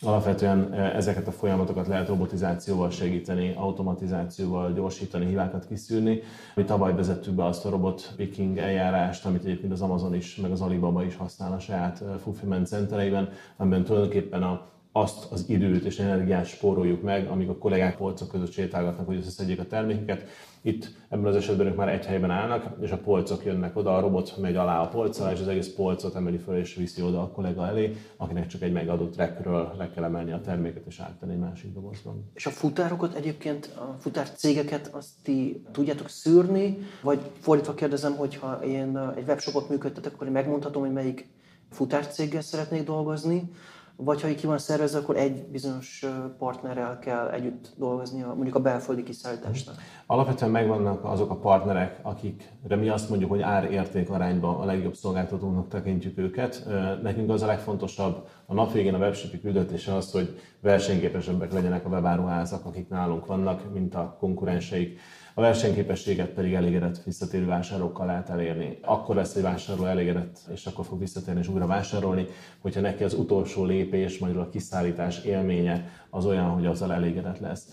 Alapvetően 0.01 0.73
ezeket 0.73 1.27
a 1.27 1.31
folyamatokat 1.31 1.87
lehet 1.87 2.07
robotizációval 2.07 2.89
segíteni, 2.89 3.53
automatizációval 3.55 4.73
gyorsítani, 4.73 5.25
hibákat 5.25 5.67
kiszűrni. 5.67 6.21
Mi 6.55 6.63
tavaly 6.63 6.95
vezettük 6.95 7.33
be 7.33 7.45
azt 7.45 7.65
a 7.65 7.69
robot 7.69 8.13
picking 8.15 8.57
eljárást, 8.57 9.25
amit 9.25 9.43
egyébként 9.43 9.71
az 9.71 9.81
Amazon 9.81 10.15
is, 10.15 10.35
meg 10.35 10.51
az 10.51 10.61
Alibaba 10.61 11.03
is 11.03 11.15
használ 11.15 11.53
a 11.53 11.59
saját 11.59 12.03
fulfillment 12.23 12.67
centereiben, 12.67 13.29
amiben 13.57 13.83
tulajdonképpen 13.83 14.43
a 14.43 14.65
azt 14.91 15.31
az 15.31 15.45
időt 15.47 15.83
és 15.83 15.99
energiát 15.99 16.45
spóroljuk 16.45 17.01
meg, 17.01 17.27
amíg 17.27 17.49
a 17.49 17.57
kollégák 17.57 17.97
polcok 17.97 18.27
között 18.27 18.51
sétálgatnak, 18.51 19.07
hogy 19.07 19.17
összeszedjék 19.17 19.59
a 19.59 19.65
termékeket. 19.65 20.27
Itt 20.61 20.91
ebben 21.09 21.25
az 21.25 21.35
esetben 21.35 21.67
ők 21.67 21.75
már 21.75 21.89
egy 21.89 22.05
helyben 22.05 22.31
állnak, 22.31 22.75
és 22.81 22.91
a 22.91 22.97
polcok 22.97 23.45
jönnek 23.45 23.77
oda, 23.77 23.95
a 23.95 23.99
robot 23.99 24.37
megy 24.37 24.55
alá 24.55 24.81
a 24.81 24.87
polccal, 24.87 25.31
és 25.31 25.39
az 25.39 25.47
egész 25.47 25.67
polcot 25.67 26.15
emeli 26.15 26.37
föl 26.37 26.57
és 26.57 26.75
viszi 26.75 27.01
oda 27.01 27.21
a 27.21 27.27
kollega 27.27 27.67
elé, 27.67 27.95
akinek 28.17 28.47
csak 28.47 28.61
egy 28.61 28.71
megadott 28.71 29.15
rekről 29.15 29.73
le 29.77 29.89
kell 29.89 30.03
emelni 30.03 30.31
a 30.31 30.41
terméket 30.41 30.85
és 30.87 30.99
áttenni 30.99 31.33
egy 31.33 31.39
másik 31.39 31.73
dobozban. 31.73 32.31
És 32.33 32.45
a 32.45 32.49
futárokat 32.49 33.15
egyébként, 33.15 33.69
a 33.75 33.95
futár 33.99 34.31
cégeket 34.31 34.87
azt 34.93 35.09
ti 35.23 35.63
tudjátok 35.71 36.09
szűrni, 36.09 36.77
vagy 37.01 37.19
fordítva 37.39 37.73
kérdezem, 37.73 38.15
hogyha 38.15 38.63
én 38.63 38.97
egy 39.15 39.27
webshopot 39.27 39.69
működtetek, 39.69 40.13
akkor 40.13 40.27
én 40.27 40.33
megmondhatom, 40.33 40.81
hogy 40.81 40.93
melyik 40.93 41.27
futárcéggel 41.69 42.41
szeretnék 42.41 42.83
dolgozni, 42.83 43.51
vagy 43.99 44.21
ha 44.21 44.35
ki 44.35 44.47
van 44.47 44.57
szervezve, 44.57 44.99
akkor 44.99 45.17
egy 45.17 45.45
bizonyos 45.51 46.05
partnerrel 46.37 46.99
kell 46.99 47.27
együtt 47.27 47.73
dolgozni, 47.77 48.21
mondjuk 48.21 48.55
a 48.55 48.59
belföldi 48.59 49.03
kiszállításnak. 49.03 49.75
Alapvetően 50.05 50.51
megvannak 50.51 51.05
azok 51.05 51.29
a 51.29 51.35
partnerek, 51.35 51.99
akikre 52.01 52.75
mi 52.75 52.89
azt 52.89 53.09
mondjuk, 53.09 53.29
hogy 53.29 53.41
ár-érték 53.41 54.09
arányban 54.09 54.55
a 54.55 54.65
legjobb 54.65 54.95
szolgáltatónak 54.95 55.67
tekintjük 55.67 56.17
őket. 56.17 56.67
Nekünk 57.01 57.29
az 57.29 57.41
a 57.41 57.45
legfontosabb 57.45 58.27
a 58.45 58.53
nap 58.53 58.71
végén 58.71 58.93
a 58.93 58.97
webshopi 58.97 59.39
küldetése 59.39 59.95
az, 59.95 60.11
hogy 60.11 60.39
versenyképesebbek 60.61 61.53
legyenek 61.53 61.85
a 61.85 61.89
webáruházak, 61.89 62.65
akik 62.65 62.89
nálunk 62.89 63.25
vannak, 63.25 63.73
mint 63.73 63.95
a 63.95 64.17
konkurenseik 64.19 64.99
a 65.37 65.41
versenyképességet 65.41 66.29
pedig 66.29 66.53
elégedett 66.53 67.03
visszatérő 67.03 67.45
vásárlókkal 67.45 68.05
lehet 68.05 68.29
elérni. 68.29 68.77
Akkor 68.81 69.15
lesz 69.15 69.35
egy 69.35 69.41
vásárló 69.41 69.85
elégedett, 69.85 70.39
és 70.53 70.65
akkor 70.65 70.85
fog 70.85 70.99
visszatérni 70.99 71.39
és 71.39 71.47
újra 71.47 71.65
vásárolni, 71.67 72.25
hogyha 72.59 72.81
neki 72.81 73.03
az 73.03 73.13
utolsó 73.13 73.65
lépés, 73.65 74.17
majd 74.17 74.37
a 74.37 74.49
kiszállítás 74.49 75.23
élménye 75.23 75.89
az 76.09 76.25
olyan, 76.25 76.49
hogy 76.49 76.65
azzal 76.65 76.93
elégedett 76.93 77.39
lesz. 77.39 77.67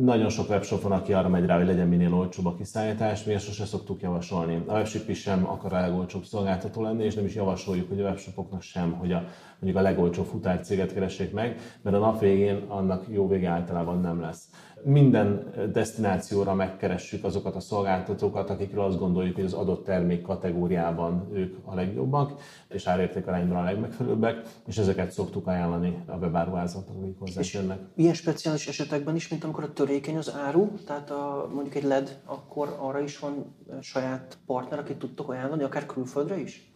Nagyon 0.00 0.28
sok 0.28 0.48
webshop 0.48 0.82
van, 0.82 0.92
aki 0.92 1.12
arra 1.12 1.28
megy 1.28 1.46
rá, 1.46 1.56
hogy 1.56 1.66
legyen 1.66 1.88
minél 1.88 2.14
olcsóbb 2.14 2.46
a 2.46 2.54
kiszállítás, 2.54 3.24
mi 3.24 3.32
ezt 3.32 3.44
sose 3.44 3.64
szoktuk 3.64 4.00
javasolni. 4.02 4.62
A 4.66 4.72
webshop 4.72 5.08
is 5.08 5.20
sem 5.20 5.46
akar 5.46 5.72
a 5.72 5.80
legolcsóbb 5.80 6.24
szolgáltató 6.24 6.82
lenni, 6.82 7.04
és 7.04 7.14
nem 7.14 7.24
is 7.24 7.34
javasoljuk, 7.34 7.88
hogy 7.88 8.00
a 8.00 8.04
webshopoknak 8.04 8.62
sem, 8.62 8.92
hogy 8.92 9.12
a, 9.12 9.24
mondjuk 9.60 9.84
a 9.84 9.88
legolcsóbb 9.88 10.26
futárcéget 10.26 10.92
keressék 10.92 11.32
meg, 11.32 11.60
mert 11.82 11.96
a 11.96 11.98
nap 11.98 12.20
végén 12.20 12.64
annak 12.68 13.04
jó 13.08 13.28
vége 13.28 13.48
általában 13.48 14.00
nem 14.00 14.20
lesz 14.20 14.48
minden 14.84 15.52
destinációra 15.72 16.54
megkeressük 16.54 17.24
azokat 17.24 17.56
a 17.56 17.60
szolgáltatókat, 17.60 18.50
akikről 18.50 18.84
azt 18.84 18.98
gondoljuk, 18.98 19.34
hogy 19.34 19.44
az 19.44 19.52
adott 19.52 19.84
termék 19.84 20.22
kategóriában 20.22 21.28
ők 21.32 21.56
a 21.64 21.74
legjobbak, 21.74 22.40
és 22.68 22.86
árértékarányban 22.86 23.56
a 23.56 23.64
legmegfelelőbbek, 23.64 24.42
és 24.66 24.78
ezeket 24.78 25.10
szoktuk 25.10 25.46
ajánlani 25.46 26.02
a 26.06 26.16
webáruházatnak, 26.16 26.96
akik 27.02 27.18
hozzánk 27.18 27.50
jönnek. 27.50 27.79
Ilyen 27.94 28.14
speciális 28.14 28.66
esetekben 28.66 29.14
is, 29.14 29.28
mint 29.28 29.44
amikor 29.44 29.64
a 29.64 29.72
törékeny 29.72 30.16
az 30.16 30.34
áru, 30.34 30.74
tehát 30.86 31.10
a, 31.10 31.48
mondjuk 31.52 31.74
egy 31.74 31.84
LED, 31.84 32.20
akkor 32.24 32.76
arra 32.78 33.00
is 33.00 33.18
van 33.18 33.54
saját 33.80 34.38
partner, 34.46 34.78
akit 34.78 34.98
tudtok 34.98 35.30
ajánlani, 35.30 35.62
akár 35.62 35.86
külföldre 35.86 36.36
is? 36.40 36.69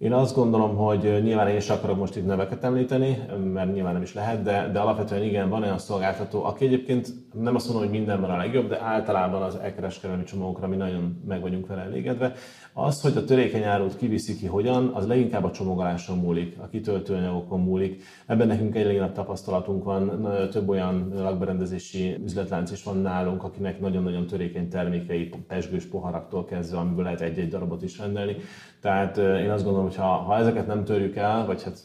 Én 0.00 0.12
azt 0.12 0.34
gondolom, 0.34 0.76
hogy 0.76 1.20
nyilván 1.22 1.48
én 1.48 1.56
is 1.56 1.68
akarok 1.68 1.98
most 1.98 2.16
itt 2.16 2.26
neveket 2.26 2.64
említeni, 2.64 3.18
mert 3.52 3.72
nyilván 3.72 3.92
nem 3.92 4.02
is 4.02 4.14
lehet, 4.14 4.42
de, 4.42 4.68
de 4.72 4.78
alapvetően 4.78 5.22
igen, 5.22 5.48
van 5.48 5.62
olyan 5.62 5.78
szolgáltató, 5.78 6.44
aki 6.44 6.64
egyébként 6.64 7.08
nem 7.32 7.54
azt 7.54 7.68
mondom, 7.68 7.84
hogy 7.84 7.98
mindenben 7.98 8.30
a 8.30 8.36
legjobb, 8.36 8.68
de 8.68 8.80
általában 8.82 9.42
az 9.42 9.56
e-kereskedelmi 9.62 10.22
csomagokra 10.22 10.66
mi 10.66 10.76
nagyon 10.76 11.22
meg 11.26 11.40
vagyunk 11.40 11.66
vele 11.66 11.82
elégedve. 11.82 12.32
Az, 12.72 13.02
hogy 13.02 13.16
a 13.16 13.24
törékeny 13.24 13.62
árut 13.62 13.96
kiviszi 13.96 14.36
ki 14.36 14.46
hogyan, 14.46 14.90
az 14.94 15.06
leginkább 15.06 15.44
a 15.44 15.50
csomagoláson 15.50 16.18
múlik, 16.18 16.56
a 16.62 16.68
kitöltőanyagokon 16.68 17.60
múlik. 17.60 18.02
Ebben 18.26 18.46
nekünk 18.46 18.76
egy 18.76 18.98
nagy 18.98 19.12
tapasztalatunk 19.12 19.84
van, 19.84 20.28
több 20.50 20.68
olyan 20.68 21.12
lakberendezési 21.14 22.16
üzletlánc 22.24 22.70
is 22.70 22.82
van 22.82 22.96
nálunk, 22.96 23.44
akinek 23.44 23.80
nagyon-nagyon 23.80 24.26
törékeny 24.26 24.68
termékei, 24.68 25.30
pesgős 25.48 25.84
poharaktól 25.84 26.44
kezdve, 26.44 26.78
amiből 26.78 27.04
lehet 27.04 27.20
egy-egy 27.20 27.48
darabot 27.48 27.82
is 27.82 27.98
rendelni. 27.98 28.36
Tehát 28.80 29.16
én 29.16 29.50
azt 29.50 29.64
gondolom, 29.64 29.89
hogy 29.96 30.04
ha, 30.26 30.36
ezeket 30.36 30.66
nem 30.66 30.84
törjük 30.84 31.16
el, 31.16 31.46
vagy 31.46 31.62
hát 31.62 31.78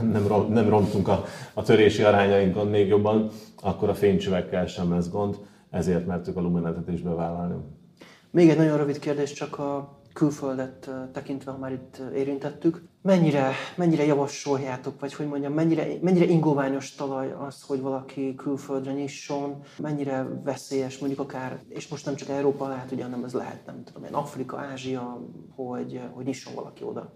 nem, 0.00 0.10
nem, 0.10 0.46
nem 0.48 0.68
rontunk 0.68 1.08
a, 1.08 1.24
a 1.54 1.62
törési 1.62 2.02
arányainkon 2.02 2.66
még 2.66 2.88
jobban, 2.88 3.30
akkor 3.62 3.88
a 3.88 3.94
fénycsövekkel 3.94 4.66
sem 4.66 4.92
lesz 4.92 5.10
gond, 5.10 5.36
ezért 5.70 6.06
mertük 6.06 6.36
a 6.36 6.40
luminetet 6.40 6.88
is 6.88 7.00
bevállalni. 7.00 7.54
Még 8.30 8.48
egy 8.48 8.56
nagyon 8.56 8.76
rövid 8.76 8.98
kérdés, 8.98 9.32
csak 9.32 9.58
a 9.58 9.98
külföldet 10.12 10.90
tekintve, 11.12 11.50
ha 11.50 11.58
már 11.58 11.72
itt 11.72 12.02
érintettük. 12.14 12.82
Mennyire, 13.02 13.50
mennyire 13.76 14.04
javasoljátok, 14.04 15.00
vagy 15.00 15.14
hogy 15.14 15.26
mondjam, 15.26 15.52
mennyire, 15.52 15.86
mennyire 16.00 16.24
ingoványos 16.24 16.94
talaj 16.94 17.32
az, 17.46 17.62
hogy 17.62 17.80
valaki 17.80 18.34
külföldre 18.34 18.92
nyisson, 18.92 19.62
mennyire 19.78 20.26
veszélyes 20.44 20.98
mondjuk 20.98 21.20
akár, 21.20 21.58
és 21.68 21.88
most 21.88 22.04
nem 22.04 22.14
csak 22.14 22.28
Európa 22.28 22.68
lehet, 22.68 22.92
ugye, 22.92 23.02
hanem 23.02 23.24
ez 23.24 23.32
lehet, 23.32 23.66
nem 23.66 23.84
tudom 23.84 24.04
én, 24.04 24.14
Afrika, 24.14 24.58
Ázsia, 24.58 25.20
hogy, 25.54 26.00
hogy 26.12 26.24
nyisson 26.24 26.54
valaki 26.54 26.84
oda. 26.84 27.12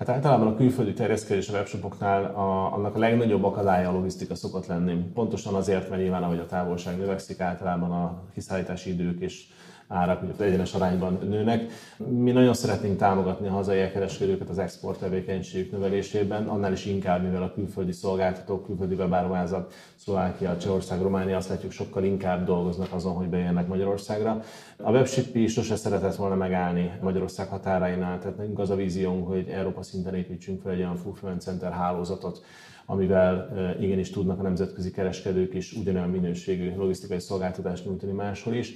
Hát 0.00 0.08
általában 0.08 0.46
a 0.46 0.56
külföldi 0.56 0.92
terjeszkedés 0.92 1.48
a 1.48 1.52
webshopoknál 1.52 2.24
a, 2.24 2.72
annak 2.72 2.96
a 2.96 2.98
legnagyobb 2.98 3.44
akadálya 3.44 3.88
a 3.88 3.92
logisztika 3.92 4.34
szokott 4.34 4.66
lenni. 4.66 4.94
Pontosan 5.14 5.54
azért, 5.54 5.88
mert 5.88 6.02
nyilván 6.02 6.22
ahogy 6.22 6.38
a 6.38 6.46
távolság 6.46 6.98
növekszik, 6.98 7.40
általában 7.40 7.90
a 7.90 8.22
kiszállítási 8.32 8.90
idők 8.90 9.20
és 9.20 9.46
árak 9.92 10.22
ugye 10.22 10.44
egyenes 10.44 10.74
arányban 10.74 11.18
nőnek. 11.28 11.72
Mi 11.96 12.30
nagyon 12.30 12.54
szeretnénk 12.54 12.96
támogatni 12.96 13.48
a 13.48 13.50
hazai 13.50 13.90
kereskedőket 13.90 14.48
az 14.48 14.58
export 14.58 14.98
tevékenységük 14.98 15.72
növelésében, 15.72 16.46
annál 16.46 16.72
is 16.72 16.84
inkább, 16.86 17.22
mivel 17.22 17.42
a 17.42 17.52
külföldi 17.52 17.92
szolgáltatók, 17.92 18.66
külföldi 18.66 18.94
webáruházak, 18.94 19.72
Szlovákia, 19.96 20.56
Csehország, 20.56 21.00
Románia 21.00 21.36
azt 21.36 21.48
látjuk 21.48 21.72
sokkal 21.72 22.04
inkább 22.04 22.46
dolgoznak 22.46 22.92
azon, 22.92 23.14
hogy 23.14 23.28
bejönnek 23.28 23.66
Magyarországra. 23.66 24.42
A 24.76 24.90
webship 24.90 25.48
sose 25.48 25.76
szeretett 25.76 26.16
volna 26.16 26.34
megállni 26.34 26.92
Magyarország 27.02 27.48
határainál, 27.48 28.18
tehát 28.18 28.36
nekünk 28.36 28.58
az 28.58 28.70
a 28.70 28.76
víziónk, 28.76 29.28
hogy 29.28 29.48
Európa 29.48 29.82
szinten 29.82 30.14
építsünk 30.14 30.62
fel 30.62 30.72
egy 30.72 30.78
olyan 30.78 30.96
fulfillment 30.96 31.42
center 31.42 31.72
hálózatot, 31.72 32.44
amivel 32.86 33.48
igenis 33.80 34.10
tudnak 34.10 34.38
a 34.38 34.42
nemzetközi 34.42 34.90
kereskedők 34.90 35.54
is 35.54 35.72
ugyanolyan 35.72 36.10
minőségű 36.10 36.76
logisztikai 36.76 37.18
szolgáltatást 37.18 37.84
nyújtani 37.84 38.12
máshol 38.12 38.54
is. 38.54 38.74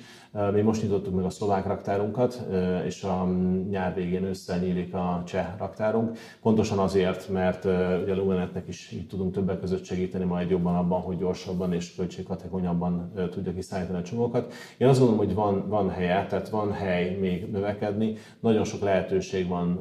Mi 0.52 0.60
most 0.60 0.82
nyitottuk 1.05 1.22
meg 1.22 1.32
a 1.32 1.34
szlovák 1.34 1.66
raktárunkat, 1.66 2.46
és 2.84 3.02
a 3.02 3.26
nyár 3.68 3.94
végén 3.94 4.24
össze 4.24 4.59
nyílik 4.59 4.94
a 4.94 5.22
cseh 5.26 5.46
raktárunk. 5.59 6.18
Pontosan 6.42 6.78
azért, 6.78 7.28
mert 7.28 7.64
ugye 7.64 8.12
a 8.12 8.16
Lumenetnek 8.16 8.68
is 8.68 8.90
így 8.92 9.07
tudunk 9.07 9.32
többek 9.32 9.61
között 9.61 9.84
segíteni 9.84 10.24
majd 10.24 10.50
jobban 10.50 10.76
abban, 10.76 11.00
hogy 11.00 11.18
gyorsabban 11.18 11.72
és 11.72 11.94
költséghatékonyabban 11.94 13.12
tudja 13.30 13.52
kiszállítani 13.52 13.98
a 13.98 14.02
csomókat. 14.02 14.52
Én 14.78 14.88
azt 14.88 14.98
gondolom, 14.98 15.26
hogy 15.26 15.34
van, 15.34 15.68
van 15.68 15.90
helye, 15.90 16.26
tehát 16.26 16.48
van 16.48 16.72
hely 16.72 17.16
még 17.20 17.50
növekedni. 17.50 18.14
Nagyon 18.40 18.64
sok 18.64 18.80
lehetőség 18.80 19.48
van 19.48 19.76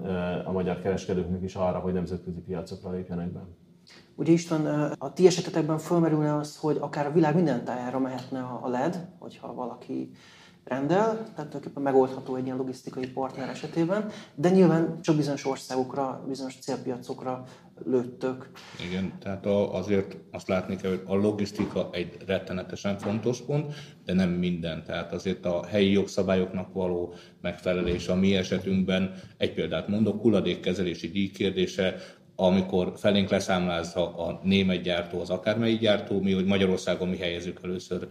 a 0.45 0.51
magyar 0.51 0.82
kereskedőknek 0.82 1.43
is 1.43 1.55
arra, 1.55 1.80
hogy 1.80 1.93
nemzetközi 1.93 2.39
piacokra 2.39 2.91
lépjenek 2.91 3.32
be. 3.32 3.39
Ugye 4.15 4.32
István, 4.32 4.65
a 4.97 5.13
ti 5.13 5.26
esetetekben 5.26 5.78
fölmerülne 5.78 6.36
az, 6.36 6.57
hogy 6.57 6.78
akár 6.80 7.05
a 7.05 7.11
világ 7.11 7.36
minden 7.36 7.63
tájára 7.63 7.99
mehetne 7.99 8.39
a 8.39 8.67
LED, 8.67 9.07
hogyha 9.19 9.53
valaki 9.53 10.11
rendel, 10.64 11.16
tehát 11.16 11.34
tulajdonképpen 11.36 11.84
megoldható 11.84 12.36
egy 12.36 12.45
ilyen 12.45 12.57
logisztikai 12.57 13.07
partner 13.07 13.49
esetében, 13.49 14.09
de 14.36 14.49
nyilván 14.49 15.01
csak 15.01 15.16
bizonyos 15.16 15.45
országokra, 15.45 16.24
bizonyos 16.28 16.55
célpiacokra 16.59 17.43
lőttök. 17.86 18.49
Igen, 18.89 19.14
tehát 19.20 19.45
azért 19.45 20.18
azt 20.32 20.47
látni 20.47 20.76
kell, 20.76 20.89
hogy 20.89 21.03
a 21.05 21.16
logisztika 21.16 21.89
egy 21.91 22.18
rettenetesen 22.26 22.97
fontos 22.97 23.41
pont, 23.41 23.74
de 24.05 24.14
nem 24.14 24.30
minden. 24.30 24.84
Tehát 24.84 25.14
azért 25.14 25.45
a 25.45 25.66
helyi 25.66 25.91
jogszabályoknak 25.91 26.74
való 26.74 27.14
megfelelés 27.41 28.07
a 28.07 28.16
mi 28.16 28.36
esetünkben, 28.36 29.14
egy 29.38 29.53
példát 29.53 29.88
mondok, 29.88 30.22
hulladékkezelési 30.22 31.07
díj 31.07 31.30
kérdése, 31.30 31.95
amikor 32.36 32.93
felénk 32.95 33.30
leszámlázza 33.30 34.16
a 34.18 34.39
német 34.43 34.82
gyártó, 34.82 35.20
az 35.20 35.30
akármelyik 35.30 35.80
gyártó, 35.80 36.22
mi, 36.22 36.32
hogy 36.34 36.45
Magyarországon 36.45 37.07
mi 37.07 37.18
helyezzük 37.18 37.59
először 37.64 38.07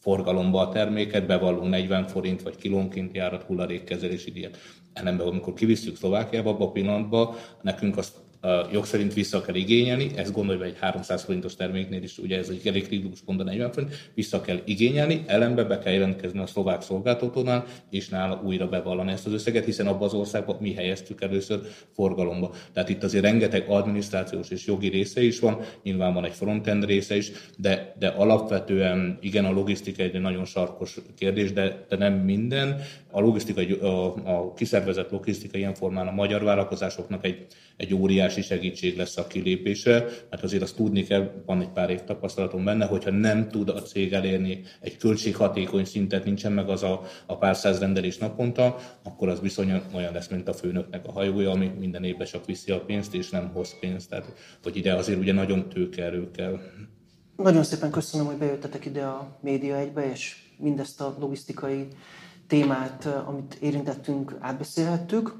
forgalomba 0.00 0.60
a 0.60 0.68
terméket, 0.68 1.26
bevallunk 1.26 1.68
40 1.70 2.06
forint 2.06 2.42
vagy 2.42 2.56
kilónként 2.56 3.14
járat 3.14 3.42
hulladékkezelési 3.42 4.30
díjat. 4.30 4.58
Ellenben, 4.92 5.26
amikor 5.26 5.54
kivisszük 5.54 5.96
Szlovákiába, 5.96 6.50
abban 6.50 6.68
a 6.68 6.70
pillanatban 6.70 7.34
nekünk 7.62 7.96
azt 7.96 8.16
jog 8.72 8.84
szerint 8.84 9.14
vissza 9.14 9.40
kell 9.40 9.54
igényelni, 9.54 10.10
ezt 10.16 10.32
gondolj 10.32 10.62
egy 10.62 10.76
300 10.78 11.22
forintos 11.24 11.56
terméknél 11.56 12.02
is, 12.02 12.18
ugye 12.18 12.38
ez 12.38 12.48
egy 12.48 12.66
elég 12.66 12.86
kritikus 12.86 13.20
pont 13.20 13.40
a 13.40 13.44
40 13.44 13.72
forint, 13.72 14.10
vissza 14.14 14.40
kell 14.40 14.60
igényelni, 14.64 15.24
ellenbe 15.26 15.64
be 15.64 15.78
kell 15.78 15.92
jelentkezni 15.92 16.38
a 16.38 16.46
szlovák 16.46 16.82
szolgáltatónál, 16.82 17.64
és 17.90 18.08
nála 18.08 18.42
újra 18.44 18.68
bevallani 18.68 19.12
ezt 19.12 19.26
az 19.26 19.32
összeget, 19.32 19.64
hiszen 19.64 19.86
abban 19.86 20.02
az 20.02 20.14
országban 20.14 20.56
mi 20.60 20.74
helyeztük 20.74 21.22
először 21.22 21.60
forgalomba. 21.94 22.54
Tehát 22.72 22.88
itt 22.88 23.02
azért 23.02 23.24
rengeteg 23.24 23.64
adminisztrációs 23.68 24.50
és 24.50 24.66
jogi 24.66 24.88
része 24.88 25.22
is 25.22 25.38
van, 25.38 25.60
nyilván 25.82 26.14
van 26.14 26.24
egy 26.24 26.34
frontend 26.34 26.84
része 26.84 27.16
is, 27.16 27.30
de, 27.56 27.94
de 27.98 28.08
alapvetően 28.08 29.18
igen, 29.20 29.44
a 29.44 29.52
logisztika 29.52 30.02
egy 30.02 30.20
nagyon 30.20 30.44
sarkos 30.44 30.96
kérdés, 31.18 31.52
de, 31.52 31.84
de 31.88 31.96
nem 31.96 32.12
minden. 32.14 32.80
A 33.10 33.20
logisztika, 33.20 33.86
a, 33.86 34.14
a 34.24 34.52
kiszervezett 34.52 35.10
logisztika 35.10 35.58
ilyen 35.58 35.74
formán 35.74 36.06
a 36.06 36.12
magyar 36.12 36.42
vállalkozásoknak 36.42 37.24
egy, 37.24 37.46
egy 37.76 37.94
óriás 37.94 38.29
óriási 38.30 38.54
segítség 38.54 38.96
lesz 38.96 39.16
a 39.16 39.26
kilépésre, 39.26 40.04
mert 40.30 40.42
azért 40.42 40.62
azt 40.62 40.76
tudni 40.76 41.02
kell, 41.02 41.42
van 41.46 41.60
egy 41.60 41.68
pár 41.68 41.90
év 41.90 42.00
tapasztalatom 42.04 42.64
benne, 42.64 42.86
hogyha 42.86 43.10
nem 43.10 43.48
tud 43.48 43.68
a 43.68 43.82
cég 43.82 44.12
elérni 44.12 44.62
egy 44.80 44.96
költséghatékony 44.96 45.84
szintet, 45.84 46.24
nincsen 46.24 46.52
meg 46.52 46.68
az 46.68 46.82
a, 46.82 47.02
a 47.26 47.38
pár 47.38 47.56
száz 47.56 47.78
rendelés 47.78 48.18
naponta, 48.18 48.76
akkor 49.02 49.28
az 49.28 49.40
bizony 49.40 49.82
olyan 49.94 50.12
lesz, 50.12 50.28
mint 50.28 50.48
a 50.48 50.52
főnöknek 50.52 51.06
a 51.06 51.12
hajója, 51.12 51.50
ami 51.50 51.70
minden 51.78 52.04
évben 52.04 52.26
csak 52.26 52.46
viszi 52.46 52.72
a 52.72 52.80
pénzt, 52.80 53.14
és 53.14 53.30
nem 53.30 53.50
hoz 53.52 53.78
pénzt. 53.80 54.08
Tehát, 54.08 54.32
hogy 54.62 54.76
ide 54.76 54.94
azért 54.94 55.18
ugye 55.18 55.32
nagyon 55.32 55.68
tőkeerő 55.68 56.30
kell. 56.30 56.60
Nagyon 57.36 57.62
szépen 57.62 57.90
köszönöm, 57.90 58.26
hogy 58.26 58.36
bejöttetek 58.36 58.84
ide 58.84 59.02
a 59.02 59.38
Média 59.40 59.76
egybe, 59.76 60.10
és 60.10 60.36
mindezt 60.58 61.00
a 61.00 61.16
logisztikai 61.18 61.86
témát, 62.46 63.08
amit 63.26 63.58
érintettünk, 63.60 64.36
átbeszélhettük. 64.40 65.32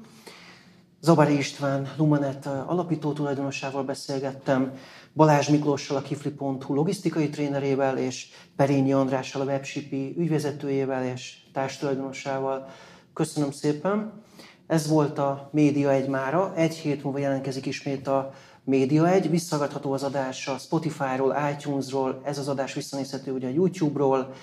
Zabari 1.03 1.37
István 1.37 1.91
Lumanet 1.97 2.45
alapító 2.45 3.13
tulajdonosával 3.13 3.83
beszélgettem, 3.83 4.73
Balázs 5.13 5.47
Miklóssal, 5.47 5.97
a 5.97 6.01
kifli.hu 6.01 6.73
logisztikai 6.73 7.29
trénerével, 7.29 7.97
és 7.97 8.27
Perényi 8.55 8.93
Andrással, 8.93 9.41
a 9.41 9.45
Webshipi 9.45 10.15
ügyvezetőjével 10.17 11.05
és 11.05 11.37
társtulajdonosával. 11.53 12.67
Köszönöm 13.13 13.51
szépen! 13.51 14.23
Ez 14.67 14.87
volt 14.87 15.17
a 15.17 15.49
Média 15.51 15.91
egy 15.91 16.07
mára. 16.07 16.53
Egy 16.55 16.75
hét 16.75 17.03
múlva 17.03 17.19
jelentkezik 17.19 17.65
ismét 17.65 18.07
a 18.07 18.33
Média 18.63 19.09
egy. 19.09 19.29
Visszagadható 19.29 19.91
az 19.91 20.03
adás 20.03 20.47
a 20.47 20.57
Spotify-ról, 20.57 21.35
iTunes-ról, 21.51 22.21
ez 22.23 22.37
az 22.37 22.47
adás 22.47 22.73
visszanézhető 22.73 23.31
ugye 23.31 23.47
a 23.47 23.51
YouTube-ról, 23.51 24.33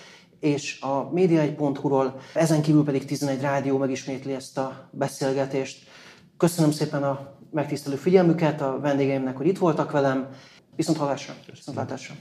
és 0.41 0.81
a 0.81 1.11
média1.hu-ról, 1.11 2.21
ezen 2.35 2.63
kívül 2.63 2.85
pedig 2.85 3.05
11 3.05 3.41
rádió 3.41 3.79
megismétli 3.79 4.33
ezt 4.33 4.59
a 4.59 4.89
beszélgetést. 4.91 5.87
Köszönöm 6.39 6.71
szépen 6.71 7.03
a 7.03 7.33
megtisztelő 7.51 7.97
figyelmüket, 7.97 8.61
a 8.61 8.79
vendégeimnek, 8.81 9.37
hogy 9.37 9.47
itt 9.47 9.59
voltak 9.59 9.91
velem. 9.91 10.29
Viszont 10.77 10.99
hallásra, 10.99 11.35
viszont 11.51 11.77
látásra. 11.77 12.15